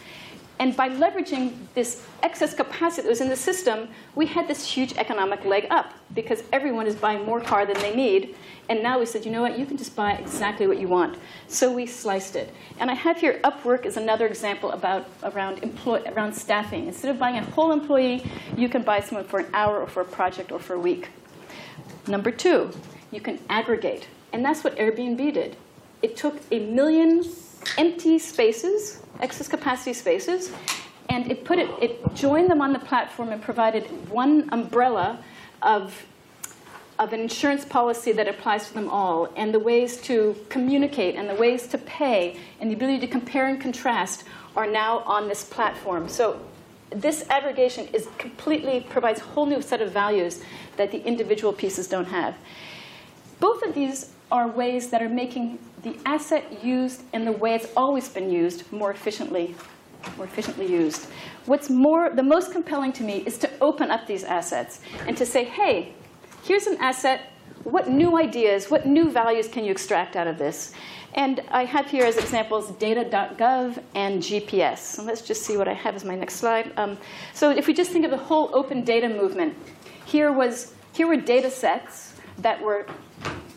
And 0.60 0.75
by 0.75 0.89
leveraging 0.89 1.53
this 1.74 2.05
excess 2.22 2.53
capacity 2.53 3.01
that 3.03 3.10
was 3.10 3.22
in 3.22 3.29
the 3.29 3.36
system, 3.36 3.89
we 4.15 4.25
had 4.25 4.48
this 4.48 4.65
huge 4.65 4.93
economic 4.93 5.43
leg 5.45 5.67
up 5.69 5.93
because 6.13 6.43
everyone 6.53 6.86
is 6.86 6.95
buying 6.95 7.25
more 7.25 7.41
car 7.41 7.65
than 7.65 7.77
they 7.79 7.95
need. 7.95 8.36
And 8.69 8.81
now 8.81 9.00
we 9.00 9.05
said, 9.05 9.25
you 9.25 9.31
know 9.31 9.41
what, 9.41 9.57
you 9.57 9.65
can 9.65 9.77
just 9.77 9.95
buy 9.95 10.13
exactly 10.13 10.67
what 10.67 10.79
you 10.79 10.88
want. 10.88 11.17
So 11.48 11.74
we 11.74 11.86
sliced 11.86 12.36
it. 12.36 12.53
And 12.79 12.89
I 12.89 12.93
have 12.93 13.17
here 13.19 13.39
Upwork 13.43 13.86
is 13.86 13.98
another 13.98 14.27
example 14.27 14.72
about 14.72 15.07
around, 15.24 15.63
employ, 15.63 16.01
around 16.05 16.33
staffing. 16.33 16.88
Instead 16.88 17.12
of 17.12 17.19
buying 17.19 17.38
a 17.38 17.43
whole 17.43 17.72
employee, 17.72 18.24
you 18.55 18.69
can 18.69 18.83
buy 18.83 19.00
someone 19.00 19.25
for 19.25 19.39
an 19.39 19.48
hour 19.53 19.79
or 19.79 19.88
for 19.88 20.01
a 20.01 20.05
project 20.05 20.51
or 20.51 20.60
for 20.60 20.75
a 20.75 20.79
week. 20.79 21.10
Number 22.07 22.31
two, 22.31 22.72
you 23.12 23.19
can 23.22 23.39
aggregate. 23.50 24.07
And 24.31 24.45
that's 24.45 24.63
what 24.63 24.77
Airbnb 24.77 25.33
did. 25.33 25.57
It 26.01 26.15
took 26.15 26.39
a 26.51 26.60
million 26.60 27.24
empty 27.77 28.20
spaces, 28.20 29.01
excess 29.20 29.48
capacity 29.48 29.93
spaces, 29.93 30.51
and 31.10 31.29
it 31.32 31.43
put 31.46 31.60
it, 31.60 31.70
it 31.82 32.15
joined 32.15 32.50
them 32.50 32.62
on 32.62 32.74
the 32.74 32.79
platform 32.79 33.29
and 33.29 33.41
provided 33.41 33.84
one 34.10 34.50
umbrella 34.51 35.24
of, 35.62 36.05
of 37.00 37.13
an 37.13 37.20
insurance 37.20 37.65
policy 37.65 38.12
that 38.12 38.27
applies 38.27 38.67
to 38.67 38.74
them 38.74 38.89
all, 38.89 39.29
and 39.36 39.53
the 39.53 39.60
ways 39.60 39.98
to 40.01 40.36
communicate 40.50 41.15
and 41.15 41.29
the 41.29 41.36
ways 41.36 41.67
to 41.67 41.77
pay 41.77 42.38
and 42.60 42.70
the 42.70 42.75
ability 42.75 43.00
to 43.00 43.08
compare 43.08 43.48
and 43.48 43.60
contrast 43.60 44.24
are 44.55 44.67
now 44.67 45.00
on 45.00 45.27
this 45.27 45.43
platform. 45.43 46.08
So 46.08 46.39
this 46.89 47.27
aggregation 47.29 47.88
is 47.88 48.08
completely 48.17 48.86
provides 48.89 49.20
a 49.20 49.24
whole 49.24 49.46
new 49.46 49.62
set 49.62 49.82
of 49.82 49.91
values 49.91 50.41
that 50.77 50.91
the 50.91 51.03
individual 51.03 51.51
pieces 51.51 51.88
don't 51.88 52.05
have. 52.05 52.36
Both 53.39 53.63
of 53.63 53.74
these 53.74 54.12
are 54.33 54.47
ways 54.47 54.89
that 54.89 55.01
are 55.01 55.07
making 55.07 55.59
the 55.83 55.95
asset 56.07 56.63
used 56.63 57.03
in 57.13 57.23
the 57.23 57.31
way 57.31 57.53
it's 57.53 57.67
always 57.77 58.09
been 58.09 58.31
used 58.31 58.69
more 58.71 58.89
efficiently, 58.89 59.55
more 60.17 60.25
efficiently 60.25 60.65
used. 60.65 61.05
What's 61.45 61.69
more, 61.69 62.09
the 62.09 62.23
most 62.23 62.51
compelling 62.51 62.91
to 62.93 63.03
me 63.03 63.23
is 63.27 63.37
to 63.37 63.49
open 63.61 63.91
up 63.91 64.07
these 64.07 64.23
assets 64.23 64.81
and 65.07 65.15
to 65.17 65.25
say, 65.25 65.43
hey, 65.43 65.93
here's 66.43 66.65
an 66.65 66.77
asset. 66.79 67.31
What 67.63 67.89
new 67.89 68.17
ideas, 68.17 68.71
what 68.71 68.87
new 68.87 69.11
values 69.11 69.47
can 69.47 69.63
you 69.63 69.71
extract 69.71 70.15
out 70.15 70.25
of 70.25 70.39
this? 70.39 70.73
And 71.13 71.41
I 71.51 71.65
have 71.65 71.85
here 71.85 72.03
as 72.03 72.17
examples 72.17 72.71
data.gov 72.71 73.83
and 73.93 74.19
GPS. 74.19 74.79
So 74.79 75.03
let's 75.03 75.21
just 75.21 75.43
see 75.43 75.57
what 75.57 75.67
I 75.67 75.73
have 75.73 75.95
as 75.95 76.03
my 76.03 76.15
next 76.15 76.35
slide. 76.37 76.73
Um, 76.75 76.97
so 77.35 77.51
if 77.51 77.67
we 77.67 77.73
just 77.73 77.91
think 77.91 78.03
of 78.03 78.09
the 78.09 78.17
whole 78.17 78.49
open 78.51 78.83
data 78.83 79.07
movement, 79.07 79.55
here 80.05 80.31
was 80.31 80.73
here 80.91 81.07
were 81.07 81.17
data 81.17 81.51
sets 81.51 82.13
that 82.39 82.61
were 82.61 82.87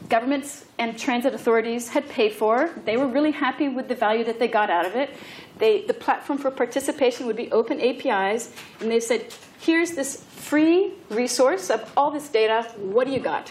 governments 0.09 0.65
and 0.79 0.99
transit 0.99 1.35
authorities 1.35 1.89
had 1.89 2.09
paid 2.09 2.33
for. 2.33 2.71
They 2.85 2.97
were 2.97 3.07
really 3.07 3.33
happy 3.33 3.69
with 3.69 3.89
the 3.89 3.95
value 3.95 4.25
that 4.25 4.39
they 4.39 4.49
got 4.49 4.71
out 4.71 4.87
of 4.87 4.95
it. 4.95 5.11
They, 5.59 5.83
the 5.83 5.95
platform 5.95 6.39
for 6.39 6.51
participation 6.51 7.27
would 7.27 7.37
be 7.37 7.51
open 7.51 7.81
APIs, 7.81 8.53
and 8.81 8.91
they 8.91 9.01
said, 9.01 9.33
here's 9.59 9.93
this 9.93 10.23
free 10.25 10.93
resource 11.11 11.71
of 11.71 11.91
all 11.97 12.11
this 12.11 12.29
data. 12.29 12.69
What 12.77 13.07
do 13.07 13.13
you 13.13 13.21
got? 13.21 13.51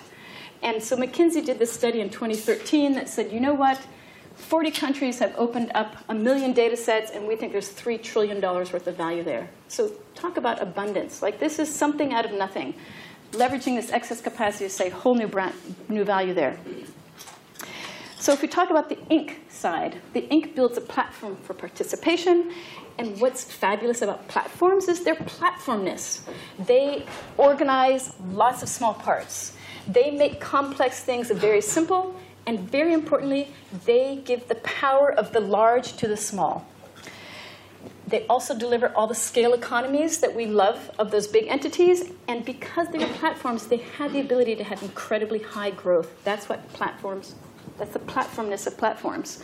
And 0.62 0.82
so 0.82 0.96
McKinsey 0.96 1.46
did 1.46 1.60
this 1.60 1.72
study 1.72 2.02
in 2.02 2.10
2013 2.10 2.94
that 2.94 3.10
said, 3.10 3.32
you 3.32 3.40
know 3.40 3.54
what? 3.54 3.80
40 4.36 4.72
countries 4.72 5.20
have 5.20 5.34
opened 5.38 5.72
up 5.76 5.96
a 6.10 6.14
million 6.14 6.54
data 6.54 6.76
sets, 6.76 7.12
and 7.12 7.28
we 7.28 7.36
think 7.36 7.52
there's 7.52 7.72
$3 7.72 8.02
trillion 8.02 8.42
worth 8.42 8.88
of 8.88 8.96
value 8.96 9.24
there. 9.24 9.50
So 9.68 9.92
talk 10.14 10.38
about 10.38 10.62
abundance. 10.62 11.22
Like 11.22 11.40
this 11.40 11.58
is 11.60 11.74
something 11.74 12.14
out 12.14 12.26
of 12.26 12.34
nothing. 12.34 12.76
Leveraging 13.36 13.76
this 13.76 13.92
excess 13.92 14.22
capacity 14.22 14.66
to 14.66 14.70
say 14.70 14.90
whole 14.90 15.16
new, 15.16 15.28
brand, 15.28 15.54
new 15.90 16.04
value 16.04 16.34
there. 16.34 16.58
So 18.18 18.34
if 18.34 18.42
we 18.42 18.48
talk 18.48 18.70
about 18.70 18.90
the 18.90 18.96
Inc. 19.12 19.36
side, 19.50 20.02
the 20.14 20.22
Inc. 20.24 20.56
builds 20.56 20.78
a 20.78 20.82
platform 20.82 21.36
for 21.44 21.54
participation. 21.54 22.52
And 22.98 23.20
what's 23.20 23.44
fabulous 23.44 24.02
about 24.02 24.28
platforms 24.30 24.88
is 24.88 25.04
their 25.04 25.16
platformness. 25.16 26.22
They 26.58 27.06
organize 27.38 28.14
lots 28.32 28.64
of 28.64 28.70
small 28.70 28.94
parts. 28.94 29.54
They 29.88 30.12
make 30.12 30.40
complex 30.40 31.04
things 31.04 31.30
very 31.30 31.62
simple, 31.62 32.16
and 32.48 32.60
very 32.72 32.94
importantly, 32.94 33.50
they 33.86 34.22
give 34.24 34.48
the 34.48 34.56
power 34.56 35.12
of 35.12 35.34
the 35.34 35.42
large 35.42 35.98
to 35.98 36.08
the 36.08 36.18
small. 36.18 36.66
They 38.08 38.28
also 38.28 38.58
deliver 38.58 38.90
all 38.90 39.08
the 39.08 39.16
scale 39.16 39.54
economies 39.54 40.20
that 40.20 40.36
we 40.36 40.46
love 40.46 40.92
of 41.00 41.12
those 41.12 41.28
big 41.28 41.48
entities. 41.48 42.12
And 42.28 42.46
because 42.46 42.88
they 42.90 43.04
are 43.04 43.14
platforms, 43.14 43.68
they 43.68 43.78
have 43.98 44.14
the 44.14 44.20
ability 44.20 44.56
to 44.58 44.64
have 44.64 44.84
incredibly 44.84 45.40
high 45.40 45.72
growth. 45.72 46.24
That's 46.24 46.48
what 46.48 46.72
platforms, 46.74 47.36
that's 47.78 47.94
the 47.94 48.00
platformness 48.00 48.68
of 48.68 48.78
platforms. 48.78 49.42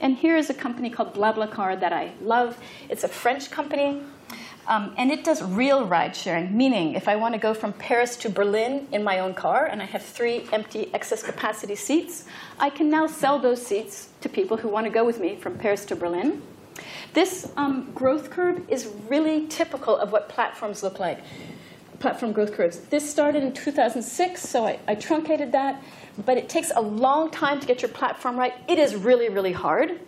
And 0.00 0.16
here 0.16 0.36
is 0.36 0.50
a 0.50 0.54
company 0.54 0.90
called 0.90 1.14
BlaBlaCar 1.14 1.78
that 1.78 1.92
I 1.92 2.12
love. 2.20 2.58
It's 2.88 3.04
a 3.04 3.08
French 3.08 3.50
company. 3.52 4.02
Um, 4.66 4.94
and 4.96 5.10
it 5.10 5.24
does 5.24 5.42
real 5.42 5.86
ride 5.86 6.14
sharing, 6.14 6.56
meaning 6.56 6.94
if 6.94 7.08
I 7.08 7.16
want 7.16 7.34
to 7.34 7.40
go 7.40 7.52
from 7.52 7.72
Paris 7.72 8.16
to 8.18 8.30
Berlin 8.30 8.86
in 8.92 9.02
my 9.02 9.18
own 9.18 9.34
car 9.34 9.66
and 9.66 9.82
I 9.82 9.86
have 9.86 10.02
three 10.02 10.46
empty 10.52 10.88
excess 10.94 11.22
capacity 11.22 11.74
seats, 11.74 12.26
I 12.60 12.70
can 12.70 12.88
now 12.88 13.08
sell 13.08 13.40
those 13.40 13.64
seats 13.64 14.10
to 14.20 14.28
people 14.28 14.56
who 14.56 14.68
want 14.68 14.86
to 14.86 14.90
go 14.90 15.04
with 15.04 15.18
me 15.18 15.34
from 15.34 15.58
Paris 15.58 15.84
to 15.86 15.96
Berlin. 15.96 16.42
This 17.12 17.50
um, 17.56 17.90
growth 17.94 18.30
curve 18.30 18.62
is 18.68 18.88
really 19.08 19.46
typical 19.46 19.96
of 19.96 20.12
what 20.12 20.28
platforms 20.28 20.82
look 20.82 20.98
like, 20.98 21.20
platform 22.00 22.32
growth 22.32 22.52
curves. 22.52 22.80
This 22.80 23.08
started 23.08 23.42
in 23.42 23.52
2006, 23.52 24.40
so 24.40 24.66
I, 24.66 24.78
I 24.88 24.94
truncated 24.94 25.52
that, 25.52 25.82
but 26.24 26.36
it 26.36 26.48
takes 26.48 26.72
a 26.74 26.80
long 26.80 27.30
time 27.30 27.60
to 27.60 27.66
get 27.66 27.82
your 27.82 27.90
platform 27.90 28.38
right. 28.38 28.54
It 28.68 28.78
is 28.78 28.94
really, 28.94 29.28
really 29.28 29.52
hard. 29.52 30.00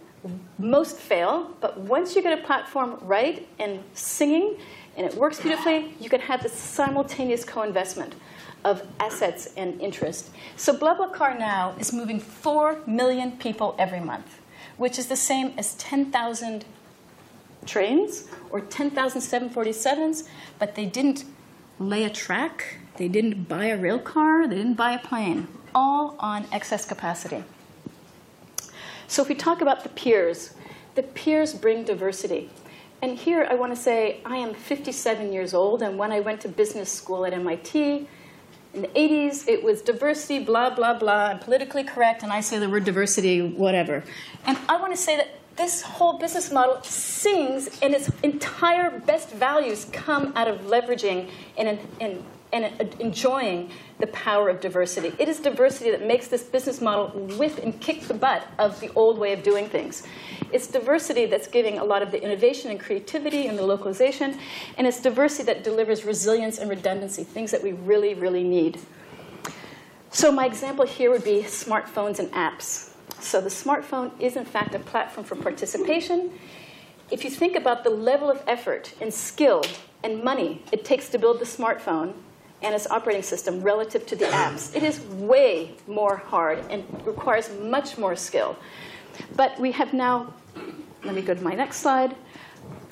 Most 0.59 0.97
fail, 0.97 1.55
but 1.61 1.79
once 1.79 2.17
you 2.17 2.23
get 2.23 2.39
a 2.39 2.43
platform 2.43 2.99
right 3.03 3.47
and 3.59 3.83
singing, 3.93 4.57
and 4.97 5.07
it 5.07 5.15
works 5.15 5.41
beautifully, 5.41 5.95
you 6.01 6.09
can 6.09 6.21
have 6.21 6.43
this 6.43 6.53
simultaneous 6.53 7.45
co-investment 7.45 8.15
of 8.65 8.83
assets 9.01 9.53
and 9.57 9.81
interest. 9.81 10.31
So 10.57 10.77
BlaBlaCar 10.77 11.39
now 11.39 11.75
is 11.79 11.93
moving 11.93 12.19
4 12.19 12.81
million 12.87 13.33
people 13.33 13.75
every 13.79 14.01
month, 14.01 14.41
which 14.77 14.99
is 14.99 15.07
the 15.07 15.17
same 15.17 15.53
as 15.57 15.75
10,000 15.75 16.65
trains 17.67 18.25
or 18.51 18.61
10,000 18.61 19.21
747s, 19.21 20.29
but 20.59 20.75
they 20.75 20.87
didn't 20.87 21.25
lay 21.79 22.05
a 22.05 22.11
track, 22.11 22.79
they 22.97 23.09
didn't 23.09 23.49
buy 23.49 23.67
a 23.67 23.77
rail 23.77 23.99
car, 23.99 24.47
they 24.47 24.57
didn't 24.57 24.75
buy 24.75 24.93
a 24.93 24.99
plane, 24.99 25.49
all 25.75 26.17
on 26.19 26.47
excess 26.53 26.87
capacity. 26.87 27.43
So 29.07 29.23
if 29.23 29.29
we 29.29 29.35
talk 29.35 29.61
about 29.61 29.83
the 29.83 29.89
peers, 29.91 30.55
the 30.95 31.03
peers 31.03 31.55
bring 31.55 31.85
diversity. 31.85 32.51
And 33.03 33.19
here 33.19 33.47
I 33.51 33.55
want 33.55 33.75
to 33.75 33.81
say 33.81 34.21
I 34.25 34.37
am 34.37 34.55
57 34.55 35.33
years 35.33 35.53
old, 35.53 35.83
and 35.83 35.99
when 35.99 36.13
I 36.13 36.21
went 36.21 36.41
to 36.43 36.49
business 36.49 36.91
school 36.91 37.27
at 37.27 37.33
MIT, 37.33 38.09
in 38.75 38.83
the 38.83 38.89
80s, 38.89 39.49
it 39.49 39.63
was 39.63 39.83
diversity, 39.83 40.41
blah, 40.41 40.71
blah, 40.71 40.99
blah, 40.99 41.31
and 41.31 41.41
politically 41.41 41.85
correct, 41.85 42.23
and 42.23 42.33
I 42.33 42.41
say 42.41 42.59
the 42.59 42.69
word 42.69 42.85
diversity, 42.85 43.41
whatever. 43.41 44.03
And 44.47 44.59
I 44.69 44.81
want 44.81 44.93
to 44.93 44.97
say 44.97 45.17
that 45.17 45.29
this 45.57 45.83
whole 45.83 46.19
business 46.19 46.51
model 46.51 46.83
sings, 46.83 47.81
and 47.81 47.95
its 47.95 48.11
entire 48.23 48.99
best 49.01 49.31
values 49.31 49.87
come 49.93 50.33
out 50.35 50.49
of 50.49 50.63
leveraging 50.63 51.31
and, 51.57 51.79
and, 52.01 52.25
and 52.55 52.65
uh, 52.65 52.85
enjoying 53.01 53.71
the 53.99 54.07
power 54.07 54.49
of 54.49 54.61
diversity. 54.61 55.13
It 55.19 55.29
is 55.29 55.41
diversity 55.41 55.91
that 55.91 56.07
makes 56.07 56.29
this 56.29 56.45
business 56.45 56.81
model 56.81 57.09
whip 57.37 57.59
and 57.59 57.79
kick 57.81 58.03
the 58.03 58.15
butt 58.15 58.47
of 58.59 58.79
the 58.81 58.91
old 58.95 59.19
way 59.19 59.33
of 59.33 59.43
doing 59.43 59.69
things. 59.69 60.05
It's 60.53 60.69
diversity 60.69 61.27
that's 61.27 61.49
giving 61.49 61.79
a 61.79 61.85
lot 61.85 62.01
of 62.01 62.13
the 62.13 62.23
innovation 62.23 62.71
and 62.71 62.79
creativity 62.79 63.49
and 63.49 63.59
the 63.59 63.67
localization, 63.67 64.39
and 64.79 64.87
it's 64.87 65.03
diversity 65.03 65.43
that 65.53 65.65
delivers 65.65 66.05
resilience 66.05 66.59
and 66.59 66.71
redundancy, 66.71 67.25
things 67.25 67.51
that 67.51 67.63
we 67.63 67.73
really, 67.73 68.15
really 68.15 68.45
need. 68.45 68.81
So 70.11 70.31
my 70.31 70.47
example 70.47 70.87
here 70.87 71.11
would 71.11 71.25
be 71.25 71.41
smartphones 71.43 72.21
and 72.21 72.31
apps. 72.33 72.93
So 73.21 73.41
the 73.41 73.49
smartphone 73.49 74.13
is, 74.21 74.37
in 74.37 74.45
fact, 74.45 74.77
a 74.77 74.79
platform 74.79 75.27
for 75.27 75.35
participation. 75.35 76.31
If 77.11 77.25
you 77.25 77.31
think 77.31 77.57
about 77.57 77.83
the 77.83 77.91
level 77.91 78.31
of 78.31 78.43
effort 78.47 78.95
and 79.01 79.13
skill 79.13 79.65
and 80.05 80.23
money 80.23 80.63
it 80.71 80.85
takes 80.85 81.09
to 81.09 81.19
build 81.19 81.41
the 81.41 81.45
smartphone 81.45 82.15
and 82.65 82.75
its 82.75 82.87
operating 82.89 83.23
system 83.23 83.61
relative 83.61 84.07
to 84.07 84.17
the 84.17 84.25
apps, 84.27 84.75
it 84.75 84.83
is 84.83 85.01
way 85.01 85.75
more 85.87 86.17
hard 86.17 86.59
and 86.71 86.85
requires 87.07 87.51
much 87.61 87.99
more 87.99 88.17
skill. 88.17 88.57
But 89.37 89.59
we 89.61 89.71
have 89.73 89.93
now, 89.93 90.33
let 91.05 91.15
me 91.15 91.23
go 91.23 91.35
to 91.35 91.43
my 91.43 91.55
next 91.55 91.79
slide. 91.79 92.17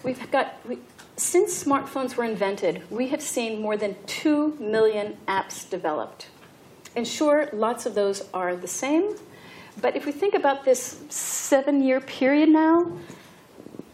We've 0.02 0.30
got, 0.30 0.54
we, 0.68 0.78
since 1.16 1.64
smartphones 1.64 2.16
were 2.16 2.24
invented, 2.24 2.82
we 2.90 3.08
have 3.08 3.22
seen 3.22 3.60
more 3.62 3.76
than 3.76 3.96
2 4.06 4.58
million 4.60 5.16
apps 5.26 5.68
developed. 5.68 6.28
And 6.94 7.08
sure, 7.08 7.48
lots 7.52 7.86
of 7.86 7.94
those 7.94 8.28
are 8.34 8.54
the 8.54 8.68
same, 8.68 9.16
but 9.80 9.96
if 9.96 10.04
we 10.04 10.12
think 10.12 10.34
about 10.34 10.64
this 10.64 11.02
seven 11.08 11.82
year 11.82 12.00
period 12.00 12.50
now, 12.50 12.92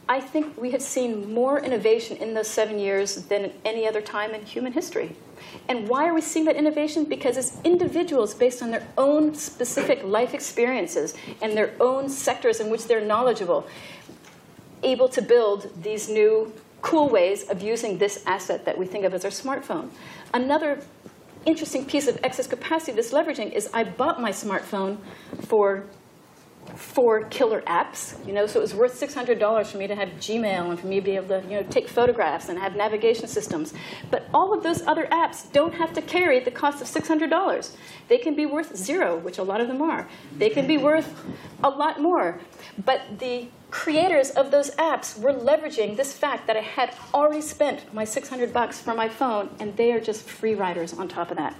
I 0.08 0.20
think 0.20 0.56
we 0.56 0.70
have 0.72 0.82
seen 0.82 1.32
more 1.32 1.60
innovation 1.60 2.16
in 2.16 2.34
those 2.34 2.48
seven 2.48 2.78
years 2.78 3.26
than 3.26 3.52
any 3.64 3.86
other 3.86 4.00
time 4.00 4.34
in 4.34 4.44
human 4.44 4.72
history. 4.72 5.14
And 5.68 5.86
why 5.86 6.08
are 6.08 6.14
we 6.14 6.22
seeing 6.22 6.46
that 6.46 6.56
innovation? 6.56 7.04
Because 7.04 7.36
as 7.36 7.60
individuals, 7.62 8.34
based 8.34 8.62
on 8.62 8.70
their 8.70 8.86
own 8.96 9.34
specific 9.34 10.02
life 10.02 10.32
experiences 10.32 11.14
and 11.42 11.54
their 11.56 11.74
own 11.78 12.08
sectors 12.08 12.60
in 12.60 12.70
which 12.70 12.86
they're 12.86 13.04
knowledgeable, 13.04 13.66
able 14.82 15.08
to 15.10 15.20
build 15.20 15.70
these 15.82 16.08
new 16.08 16.52
cool 16.80 17.08
ways 17.08 17.48
of 17.50 17.60
using 17.60 17.98
this 17.98 18.22
asset 18.26 18.64
that 18.64 18.78
we 18.78 18.86
think 18.86 19.04
of 19.04 19.12
as 19.12 19.24
our 19.24 19.30
smartphone. 19.30 19.90
Another 20.32 20.80
interesting 21.44 21.84
piece 21.84 22.08
of 22.08 22.18
excess 22.22 22.46
capacity 22.46 22.92
this 22.92 23.12
leveraging 23.12 23.52
is 23.52 23.68
I 23.74 23.84
bought 23.84 24.20
my 24.20 24.30
smartphone 24.30 24.98
for 25.42 25.86
four 26.76 27.24
killer 27.24 27.62
apps, 27.62 28.14
you 28.26 28.32
know, 28.32 28.46
so 28.46 28.58
it 28.58 28.62
was 28.62 28.74
worth 28.74 28.98
$600 28.98 29.66
for 29.66 29.76
me 29.76 29.86
to 29.86 29.94
have 29.94 30.08
Gmail 30.20 30.70
and 30.70 30.78
for 30.78 30.86
me 30.86 30.96
to 30.96 31.02
be 31.02 31.16
able 31.16 31.40
to, 31.40 31.42
you 31.48 31.56
know, 31.56 31.62
take 31.70 31.88
photographs 31.88 32.48
and 32.48 32.58
have 32.58 32.76
navigation 32.76 33.26
systems. 33.26 33.74
But 34.10 34.28
all 34.32 34.52
of 34.52 34.62
those 34.62 34.82
other 34.82 35.06
apps 35.06 35.50
don't 35.52 35.74
have 35.74 35.92
to 35.94 36.02
carry 36.02 36.40
the 36.40 36.50
cost 36.50 36.80
of 36.80 36.88
$600. 36.88 37.76
They 38.08 38.18
can 38.18 38.34
be 38.34 38.46
worth 38.46 38.76
zero, 38.76 39.16
which 39.16 39.38
a 39.38 39.42
lot 39.42 39.60
of 39.60 39.68
them 39.68 39.82
are. 39.82 40.08
They 40.36 40.50
can 40.50 40.66
be 40.66 40.78
worth 40.78 41.14
a 41.62 41.70
lot 41.70 42.00
more. 42.00 42.40
But 42.84 43.18
the 43.18 43.48
creators 43.70 44.30
of 44.30 44.50
those 44.50 44.70
apps 44.76 45.18
were 45.18 45.32
leveraging 45.32 45.96
this 45.96 46.12
fact 46.12 46.46
that 46.46 46.56
I 46.56 46.60
had 46.60 46.94
already 47.12 47.42
spent 47.42 47.92
my 47.92 48.04
600 48.04 48.52
bucks 48.52 48.80
for 48.80 48.94
my 48.94 49.08
phone, 49.08 49.50
and 49.60 49.76
they 49.76 49.92
are 49.92 50.00
just 50.00 50.22
free 50.22 50.54
riders 50.54 50.94
on 50.94 51.08
top 51.08 51.30
of 51.30 51.36
that. 51.36 51.54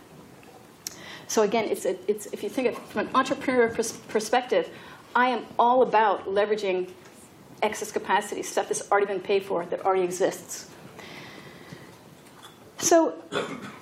So 1.27 1.43
again, 1.43 1.67
it's, 1.67 1.85
a, 1.85 1.97
it's 2.11 2.27
if 2.33 2.43
you 2.43 2.49
think 2.49 2.69
of 2.69 2.79
from 2.89 3.07
an 3.07 3.13
entrepreneurial 3.13 3.75
pers 3.75 3.93
perspective, 3.93 4.71
I 5.15 5.29
am 5.29 5.47
all 5.59 5.83
about 5.83 6.27
leveraging 6.27 6.91
excess 7.63 7.91
capacity, 7.91 8.43
stuff 8.43 8.69
that's 8.69 8.91
already 8.91 9.07
been 9.07 9.21
paid 9.21 9.43
for, 9.43 9.67
that 9.67 9.85
already 9.85 10.05
exists. 10.05 10.71
So 12.79 13.11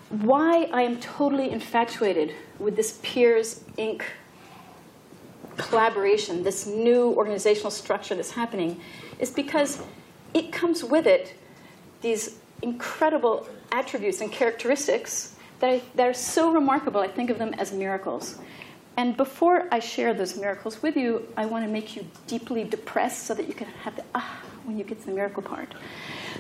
why 0.08 0.64
I 0.72 0.82
am 0.82 0.98
totally 1.00 1.50
infatuated 1.50 2.34
with 2.58 2.76
this 2.76 2.98
Peers 3.02 3.64
Inc 3.76 4.02
collaboration, 5.56 6.42
this 6.42 6.66
new 6.66 7.12
organizational 7.14 7.70
structure 7.70 8.14
that's 8.14 8.30
happening, 8.30 8.80
is 9.18 9.30
because 9.30 9.82
it 10.34 10.52
comes 10.52 10.84
with 10.84 11.06
it 11.06 11.34
these 12.02 12.38
incredible 12.62 13.48
attributes 13.72 14.20
and 14.20 14.30
characteristics 14.30 15.34
that, 15.60 15.70
I, 15.70 15.82
that 15.94 16.06
are 16.06 16.14
so 16.14 16.52
remarkable, 16.52 17.00
I 17.00 17.08
think 17.08 17.30
of 17.30 17.38
them 17.38 17.54
as 17.54 17.72
miracles. 17.72 18.38
And 18.96 19.16
before 19.16 19.68
I 19.70 19.78
share 19.78 20.14
those 20.14 20.36
miracles 20.36 20.82
with 20.82 20.96
you, 20.96 21.28
I 21.36 21.46
want 21.46 21.64
to 21.64 21.70
make 21.70 21.96
you 21.96 22.06
deeply 22.26 22.64
depressed 22.64 23.24
so 23.24 23.34
that 23.34 23.46
you 23.46 23.54
can 23.54 23.68
have 23.84 23.96
the 23.96 24.04
ah 24.14 24.42
when 24.64 24.78
you 24.78 24.84
get 24.84 24.98
to 25.00 25.06
the 25.06 25.12
miracle 25.12 25.42
part. 25.42 25.74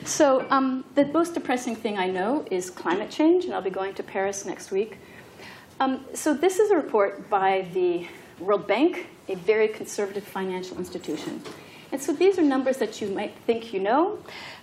So 0.04 0.46
um, 0.50 0.84
the 0.94 1.04
most 1.06 1.34
depressing 1.34 1.76
thing 1.76 1.98
I 1.98 2.08
know 2.08 2.44
is 2.50 2.70
climate 2.70 3.10
change, 3.10 3.44
and 3.44 3.54
I'll 3.54 3.62
be 3.62 3.70
going 3.70 3.94
to 3.94 4.02
Paris 4.02 4.44
next 4.44 4.70
week. 4.70 4.98
Um, 5.78 6.04
so 6.14 6.34
this 6.34 6.58
is 6.58 6.70
a 6.70 6.76
report 6.76 7.28
by 7.28 7.68
the 7.72 8.06
World 8.40 8.66
Bank, 8.66 9.08
a 9.28 9.34
very 9.34 9.68
conservative 9.68 10.24
financial 10.24 10.78
institution. 10.78 11.42
And 11.92 12.00
so 12.00 12.12
these 12.12 12.38
are 12.38 12.42
numbers 12.42 12.78
that 12.78 13.00
you 13.00 13.08
might 13.08 13.34
think 13.46 13.72
you 13.72 13.80
know, 13.80 14.18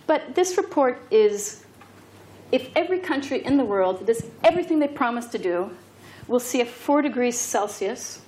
but 0.07 0.35
this 0.35 0.57
report 0.57 1.01
is 1.09 1.63
if 2.51 2.69
every 2.75 2.99
country 2.99 3.43
in 3.43 3.57
the 3.57 3.65
world 3.65 4.05
does 4.05 4.25
everything 4.43 4.79
they 4.79 4.87
promise 4.87 5.27
to 5.27 5.37
do, 5.37 5.71
we'll 6.27 6.39
see 6.39 6.61
a 6.61 6.65
4 6.65 7.01
degrees 7.01 7.39
Celsius 7.39 8.21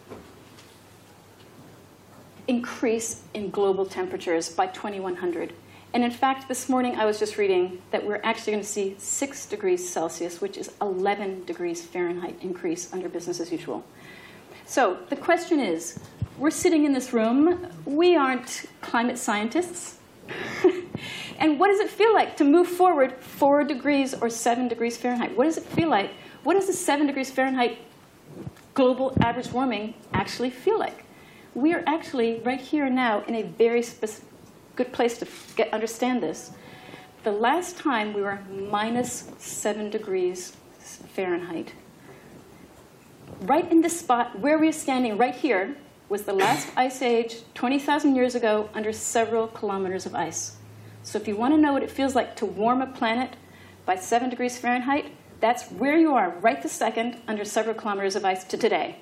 increase 2.48 3.24
in 3.34 3.50
global 3.50 3.86
temperatures 3.86 4.50
by 4.50 4.68
2100. 4.68 5.54
And 5.94 6.04
in 6.04 6.12
fact, 6.12 6.48
this 6.48 6.68
morning 6.68 6.96
I 6.96 7.06
was 7.06 7.20
just 7.20 7.38
reading 7.38 7.82
that 7.92 8.06
we're 8.06 8.20
actually 8.24 8.54
going 8.54 8.64
to 8.64 8.70
see 8.70 8.96
6 8.98 9.46
degrees 9.46 9.88
Celsius, 9.90 10.42
which 10.42 10.58
is 10.58 10.72
11 10.82 11.46
degrees 11.46 11.84
Fahrenheit 11.84 12.38
increase 12.42 12.92
under 12.94 13.08
business 13.08 13.40
as 13.40 13.52
usual. 13.52 13.84
So 14.66 14.98
the 15.10 15.16
question 15.16 15.60
is 15.60 16.00
we're 16.38 16.52
sitting 16.52 16.84
in 16.86 16.92
this 16.92 17.14
room, 17.14 17.68
we 17.86 18.16
aren't 18.16 18.66
climate 18.82 19.18
scientists. 19.18 20.00
and 21.40 21.60
what 21.60 21.68
does 21.68 21.80
it 21.80 21.90
feel 21.90 22.14
like 22.14 22.36
to 22.38 22.44
move 22.44 22.68
forward 22.68 23.14
4 23.14 23.64
degrees 23.64 24.14
or 24.14 24.30
7 24.30 24.68
degrees 24.68 24.98
Fahrenheit? 24.98 25.38
What 25.38 25.46
does 25.46 25.58
it 25.58 25.64
feel 25.64 25.90
like? 25.90 26.12
What 26.46 26.54
does 26.54 26.68
the 26.68 26.74
7 26.74 27.08
degrees 27.08 27.32
Fahrenheit 27.32 27.80
global 28.76 29.18
average 29.20 29.52
warming 29.52 29.96
actually 30.14 30.52
feel 30.52 30.78
like? 30.78 31.04
We 31.56 31.74
are 31.74 31.84
actually 31.88 32.40
right 32.46 32.62
here 32.62 32.88
now 32.88 33.24
in 33.24 33.34
a 33.34 33.42
very 33.42 33.84
good 34.76 34.94
place 34.94 35.18
to 35.18 35.28
get, 35.56 35.74
understand 35.74 36.22
this. 36.22 36.52
The 37.24 37.32
last 37.32 37.80
time 37.80 38.14
we 38.14 38.22
were 38.22 38.38
minus 38.70 39.32
7 39.40 39.90
degrees 39.90 40.56
Fahrenheit, 41.16 41.74
right 43.42 43.70
in 43.72 43.82
this 43.82 44.00
spot 44.00 44.38
where 44.38 44.60
we're 44.60 44.72
standing 44.72 45.18
right 45.18 45.34
here 45.34 45.76
was 46.10 46.26
the 46.26 46.34
last 46.34 46.68
ice 46.78 47.02
age 47.02 47.38
20,000 47.56 48.16
years 48.16 48.36
ago 48.36 48.70
under 48.76 48.94
several 48.94 49.48
kilometers 49.48 50.06
of 50.06 50.14
ice. 50.14 50.58
So 51.02 51.18
if 51.18 51.28
you 51.28 51.36
want 51.36 51.56
to 51.56 51.60
know 51.60 51.74
what 51.74 51.82
it 51.82 51.90
feels 51.90 52.14
like 52.14 52.36
to 52.36 52.46
warm 52.46 52.84
a 52.84 52.86
planet 52.86 53.32
by 53.88 53.96
7 53.96 54.30
degrees 54.30 54.60
Fahrenheit, 54.60 55.12
that's 55.40 55.70
where 55.72 55.98
you 55.98 56.14
are 56.16 56.30
right 56.42 56.62
this 56.62 56.72
second 56.72 57.18
under 57.28 57.46
several 57.46 57.76
kilometers 57.76 58.16
of 58.16 58.26
ice 58.26 58.44
to 58.46 58.58
today, 58.58 58.98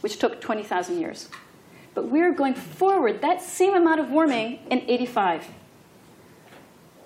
which 0.00 0.18
took 0.18 0.40
20,000 0.40 0.98
years. 0.98 1.28
But 1.94 2.08
we're 2.08 2.32
going 2.32 2.54
forward 2.54 3.22
that 3.22 3.40
same 3.40 3.74
amount 3.74 4.00
of 4.00 4.10
warming 4.10 4.58
in 4.70 4.82
85. 4.86 5.48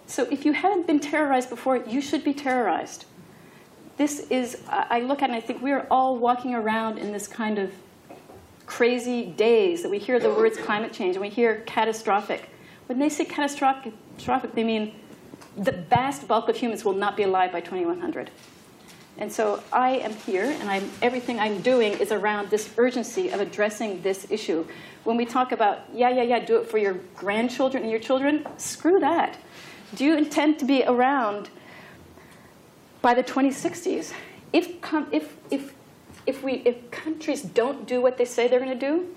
So 0.07 0.27
if 0.31 0.45
you 0.45 0.53
haven't 0.53 0.87
been 0.87 0.99
terrorized 0.99 1.49
before, 1.49 1.77
you 1.77 2.01
should 2.01 2.25
be 2.25 2.35
terrorized. 2.35 3.05
This 3.97 4.21
is, 4.31 4.63
I 4.69 5.01
look 5.01 5.23
at 5.23 5.31
and 5.31 5.37
I 5.37 5.41
think 5.41 5.63
we 5.63 5.73
are 5.73 5.87
all 5.91 6.17
walking 6.19 6.55
around 6.55 6.99
in 6.99 7.13
this 7.13 7.29
kind 7.29 7.59
of 7.59 7.73
crazy 8.67 9.27
days 9.27 9.83
that 9.83 9.91
we 9.91 9.99
hear 9.99 10.19
the 10.19 10.31
words 10.31 10.57
climate 10.57 10.93
change 10.93 11.17
and 11.17 11.21
we 11.21 11.29
hear 11.29 11.63
catastrophic. 11.67 12.49
When 12.87 12.99
they 12.99 13.09
say 13.09 13.25
catastrophic, 13.25 13.93
they 14.55 14.65
mean 14.65 14.95
the 15.57 15.73
vast 15.73 16.27
bulk 16.27 16.49
of 16.49 16.57
humans 16.57 16.85
will 16.85 16.95
not 16.95 17.17
be 17.17 17.23
alive 17.25 17.53
by 17.53 17.61
2100. 17.61 18.31
And 19.19 19.31
so 19.31 19.63
I 19.73 19.99
am 19.99 20.15
here, 20.15 20.45
and 20.45 20.71
I'm, 20.71 20.91
everything 21.03 21.39
I'm 21.39 21.61
doing 21.61 21.93
is 21.95 22.11
around 22.11 22.49
this 22.51 22.71
urgency 22.79 23.29
of 23.29 23.41
addressing 23.41 24.01
this 24.03 24.27
issue. 24.31 24.67
When 25.05 25.17
we 25.17 25.27
talk 25.27 25.53
about, 25.53 25.81
yeah, 25.93 26.09
yeah, 26.09 26.23
yeah, 26.23 26.39
do 26.39 26.57
it 26.59 26.69
for 26.69 26.79
your 26.79 26.95
grandchildren 27.17 27.83
and 27.83 27.91
your 27.91 28.01
children, 28.01 28.47
screw 28.57 28.99
that. 29.01 29.37
Do 29.95 30.05
you 30.05 30.17
intend 30.17 30.59
to 30.61 30.65
be 30.65 30.85
around 30.85 31.51
by 33.03 33.15
the 33.15 33.23
2060s? 33.23 34.13
If, 34.53 34.69
if, 35.13 35.37
if, 35.51 35.75
if, 36.27 36.43
we, 36.43 36.55
if 36.65 36.91
countries 36.91 37.43
don't 37.43 37.87
do 37.87 38.01
what 38.01 38.17
they 38.17 38.25
say 38.25 38.49
they're 38.49 38.61
going 38.61 38.79
to 38.79 38.87
do, 38.87 39.15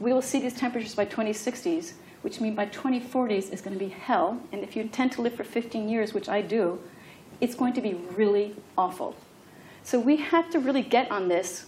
we 0.00 0.12
will 0.12 0.22
see 0.22 0.40
these 0.40 0.54
temperatures 0.54 0.94
by 0.94 1.06
2060s, 1.06 1.92
which 2.22 2.40
means 2.40 2.56
by 2.56 2.66
2040s 2.66 3.52
is 3.52 3.60
going 3.60 3.78
to 3.78 3.84
be 3.84 3.90
hell. 3.90 4.40
And 4.52 4.62
if 4.62 4.74
you 4.74 4.82
intend 4.82 5.12
to 5.12 5.22
live 5.22 5.34
for 5.34 5.44
15 5.44 5.88
years, 5.88 6.14
which 6.14 6.28
I 6.28 6.42
do, 6.42 6.80
it's 7.40 7.54
going 7.54 7.74
to 7.74 7.80
be 7.80 7.94
really 7.94 8.56
awful. 8.76 9.14
So 9.86 10.00
we 10.00 10.16
have 10.16 10.50
to 10.50 10.58
really 10.58 10.82
get 10.82 11.12
on 11.12 11.28
this 11.28 11.66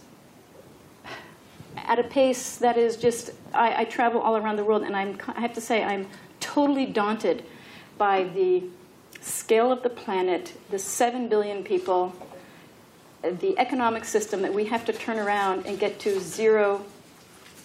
at 1.77 1.99
a 1.99 2.03
pace 2.03 2.57
that 2.57 2.75
is 2.75 2.97
just, 2.97 3.31
I, 3.53 3.83
I 3.83 3.83
travel 3.85 4.19
all 4.19 4.35
around 4.35 4.57
the 4.57 4.65
world, 4.65 4.83
and 4.83 4.93
I'm, 4.93 5.17
I 5.29 5.39
have 5.39 5.53
to 5.53 5.61
say, 5.61 5.85
I'm 5.85 6.05
totally 6.41 6.85
daunted 6.85 7.45
by 7.97 8.25
the 8.25 8.63
scale 9.21 9.71
of 9.71 9.83
the 9.83 9.89
planet, 9.89 10.53
the 10.69 10.77
7 10.77 11.29
billion 11.29 11.63
people, 11.63 12.13
the 13.21 13.57
economic 13.57 14.03
system 14.03 14.41
that 14.41 14.53
we 14.53 14.65
have 14.65 14.83
to 14.87 14.91
turn 14.91 15.17
around 15.17 15.65
and 15.65 15.79
get 15.79 15.97
to 15.99 16.19
zero 16.19 16.83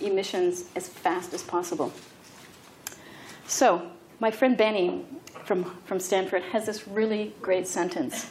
emissions 0.00 0.66
as 0.76 0.86
fast 0.86 1.34
as 1.34 1.42
possible. 1.42 1.92
So, 3.48 3.90
my 4.20 4.30
friend 4.30 4.56
Benny 4.56 5.04
from, 5.44 5.64
from 5.84 5.98
Stanford 5.98 6.44
has 6.44 6.64
this 6.66 6.86
really 6.86 7.34
great 7.42 7.66
sentence. 7.66 8.28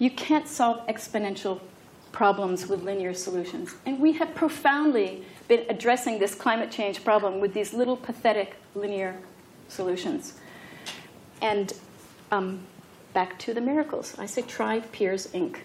You 0.00 0.10
can't 0.10 0.48
solve 0.48 0.84
exponential 0.86 1.60
problems 2.10 2.66
with 2.66 2.82
linear 2.82 3.12
solutions. 3.12 3.74
And 3.84 4.00
we 4.00 4.12
have 4.12 4.34
profoundly 4.34 5.24
been 5.46 5.66
addressing 5.68 6.18
this 6.18 6.34
climate 6.34 6.70
change 6.70 7.04
problem 7.04 7.38
with 7.38 7.52
these 7.52 7.74
little 7.74 7.98
pathetic 7.98 8.56
linear 8.74 9.18
solutions. 9.68 10.40
And 11.42 11.74
um, 12.32 12.60
back 13.12 13.38
to 13.40 13.52
the 13.52 13.60
miracles. 13.60 14.16
I 14.18 14.24
say 14.24 14.40
try 14.40 14.80
Peers 14.80 15.28
Inc. 15.28 15.58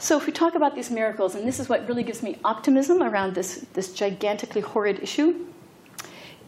So 0.00 0.16
if 0.16 0.26
we 0.26 0.32
talk 0.32 0.56
about 0.56 0.74
these 0.74 0.90
miracles, 0.90 1.36
and 1.36 1.46
this 1.46 1.60
is 1.60 1.68
what 1.68 1.88
really 1.88 2.02
gives 2.02 2.22
me 2.22 2.38
optimism 2.44 3.00
around 3.00 3.34
this, 3.34 3.64
this 3.74 3.92
gigantically 3.92 4.60
horrid 4.60 5.00
issue, 5.00 5.46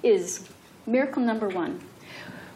is 0.02 0.48
miracle 0.84 1.22
number 1.22 1.48
one. 1.48 1.80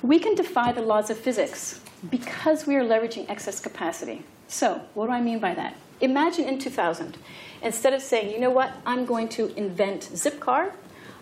We 0.02 0.18
can 0.18 0.34
defy 0.34 0.72
the 0.72 0.82
laws 0.82 1.10
of 1.10 1.18
physics 1.18 1.80
because 2.10 2.66
we 2.66 2.76
are 2.76 2.84
leveraging 2.84 3.28
excess 3.28 3.60
capacity. 3.60 4.24
So, 4.48 4.80
what 4.94 5.06
do 5.06 5.12
I 5.12 5.20
mean 5.20 5.38
by 5.38 5.54
that? 5.54 5.76
Imagine 6.00 6.44
in 6.44 6.58
2000, 6.58 7.16
instead 7.62 7.94
of 7.94 8.02
saying, 8.02 8.30
you 8.30 8.40
know 8.40 8.50
what, 8.50 8.72
I'm 8.84 9.04
going 9.04 9.28
to 9.30 9.54
invent 9.56 10.10
Zipcar, 10.12 10.72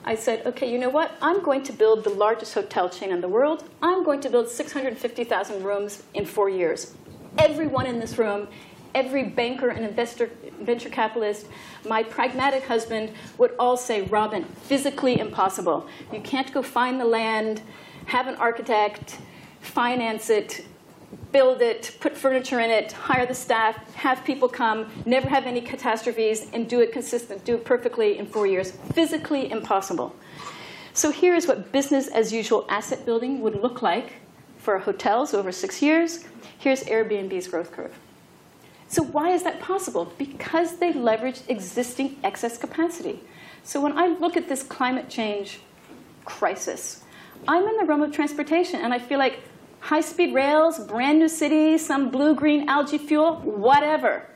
I 0.04 0.16
said, 0.16 0.44
okay, 0.46 0.70
you 0.70 0.78
know 0.78 0.88
what, 0.88 1.12
I'm 1.22 1.42
going 1.42 1.62
to 1.64 1.72
build 1.72 2.02
the 2.02 2.10
largest 2.10 2.54
hotel 2.54 2.88
chain 2.88 3.12
in 3.12 3.20
the 3.20 3.28
world. 3.28 3.68
I'm 3.80 4.02
going 4.02 4.20
to 4.22 4.30
build 4.30 4.48
650,000 4.48 5.62
rooms 5.62 6.02
in 6.14 6.26
four 6.26 6.48
years. 6.48 6.94
Everyone 7.38 7.86
in 7.86 8.00
this 8.00 8.18
room, 8.18 8.48
every 8.94 9.22
banker 9.22 9.68
and 9.68 9.84
investor, 9.84 10.30
venture 10.60 10.88
capitalist, 10.88 11.46
my 11.88 12.02
pragmatic 12.02 12.64
husband 12.64 13.12
would 13.38 13.54
all 13.58 13.76
say, 13.76 14.02
Robin, 14.02 14.44
physically 14.44 15.20
impossible. 15.20 15.86
You 16.12 16.20
can't 16.20 16.52
go 16.52 16.62
find 16.62 17.00
the 17.00 17.04
land, 17.04 17.62
have 18.06 18.26
an 18.26 18.34
architect, 18.36 19.18
finance 19.60 20.30
it, 20.30 20.66
build 21.32 21.62
it, 21.62 21.96
put 22.00 22.16
furniture 22.16 22.60
in 22.60 22.70
it, 22.70 22.92
hire 22.92 23.26
the 23.26 23.34
staff, 23.34 23.76
have 23.94 24.22
people 24.24 24.48
come, 24.48 24.90
never 25.06 25.28
have 25.28 25.46
any 25.46 25.60
catastrophes, 25.60 26.46
and 26.52 26.68
do 26.68 26.80
it 26.80 26.92
consistent, 26.92 27.44
do 27.44 27.54
it 27.54 27.64
perfectly 27.64 28.18
in 28.18 28.26
four 28.26 28.46
years. 28.46 28.72
Physically 28.92 29.50
impossible. 29.50 30.14
So 30.94 31.10
here 31.10 31.34
is 31.34 31.46
what 31.48 31.72
business 31.72 32.08
as 32.08 32.32
usual 32.32 32.66
asset 32.68 33.06
building 33.06 33.40
would 33.40 33.62
look 33.62 33.80
like 33.80 34.12
for 34.58 34.78
hotels 34.78 35.32
over 35.32 35.50
six 35.50 35.80
years. 35.80 36.24
Here's 36.58 36.84
Airbnb's 36.84 37.48
growth 37.48 37.72
curve. 37.72 37.98
So 38.88 39.02
why 39.02 39.30
is 39.30 39.42
that 39.44 39.58
possible? 39.58 40.12
Because 40.18 40.76
they 40.76 40.92
leveraged 40.92 41.48
existing 41.48 42.18
excess 42.22 42.58
capacity. 42.58 43.20
So 43.64 43.80
when 43.80 43.96
I 43.96 44.08
look 44.08 44.36
at 44.36 44.48
this 44.48 44.62
climate 44.62 45.08
change 45.08 45.60
crisis, 46.26 47.02
I'm 47.48 47.66
in 47.66 47.76
the 47.78 47.84
realm 47.84 48.02
of 48.02 48.12
transportation, 48.12 48.80
and 48.80 48.92
I 48.92 48.98
feel 48.98 49.18
like 49.18 49.40
high-speed 49.82 50.32
rails, 50.32 50.78
brand 50.78 51.18
new 51.18 51.28
cities, 51.28 51.84
some 51.84 52.08
blue-green 52.08 52.68
algae 52.68 52.98
fuel, 52.98 53.36
whatever. 53.38 54.28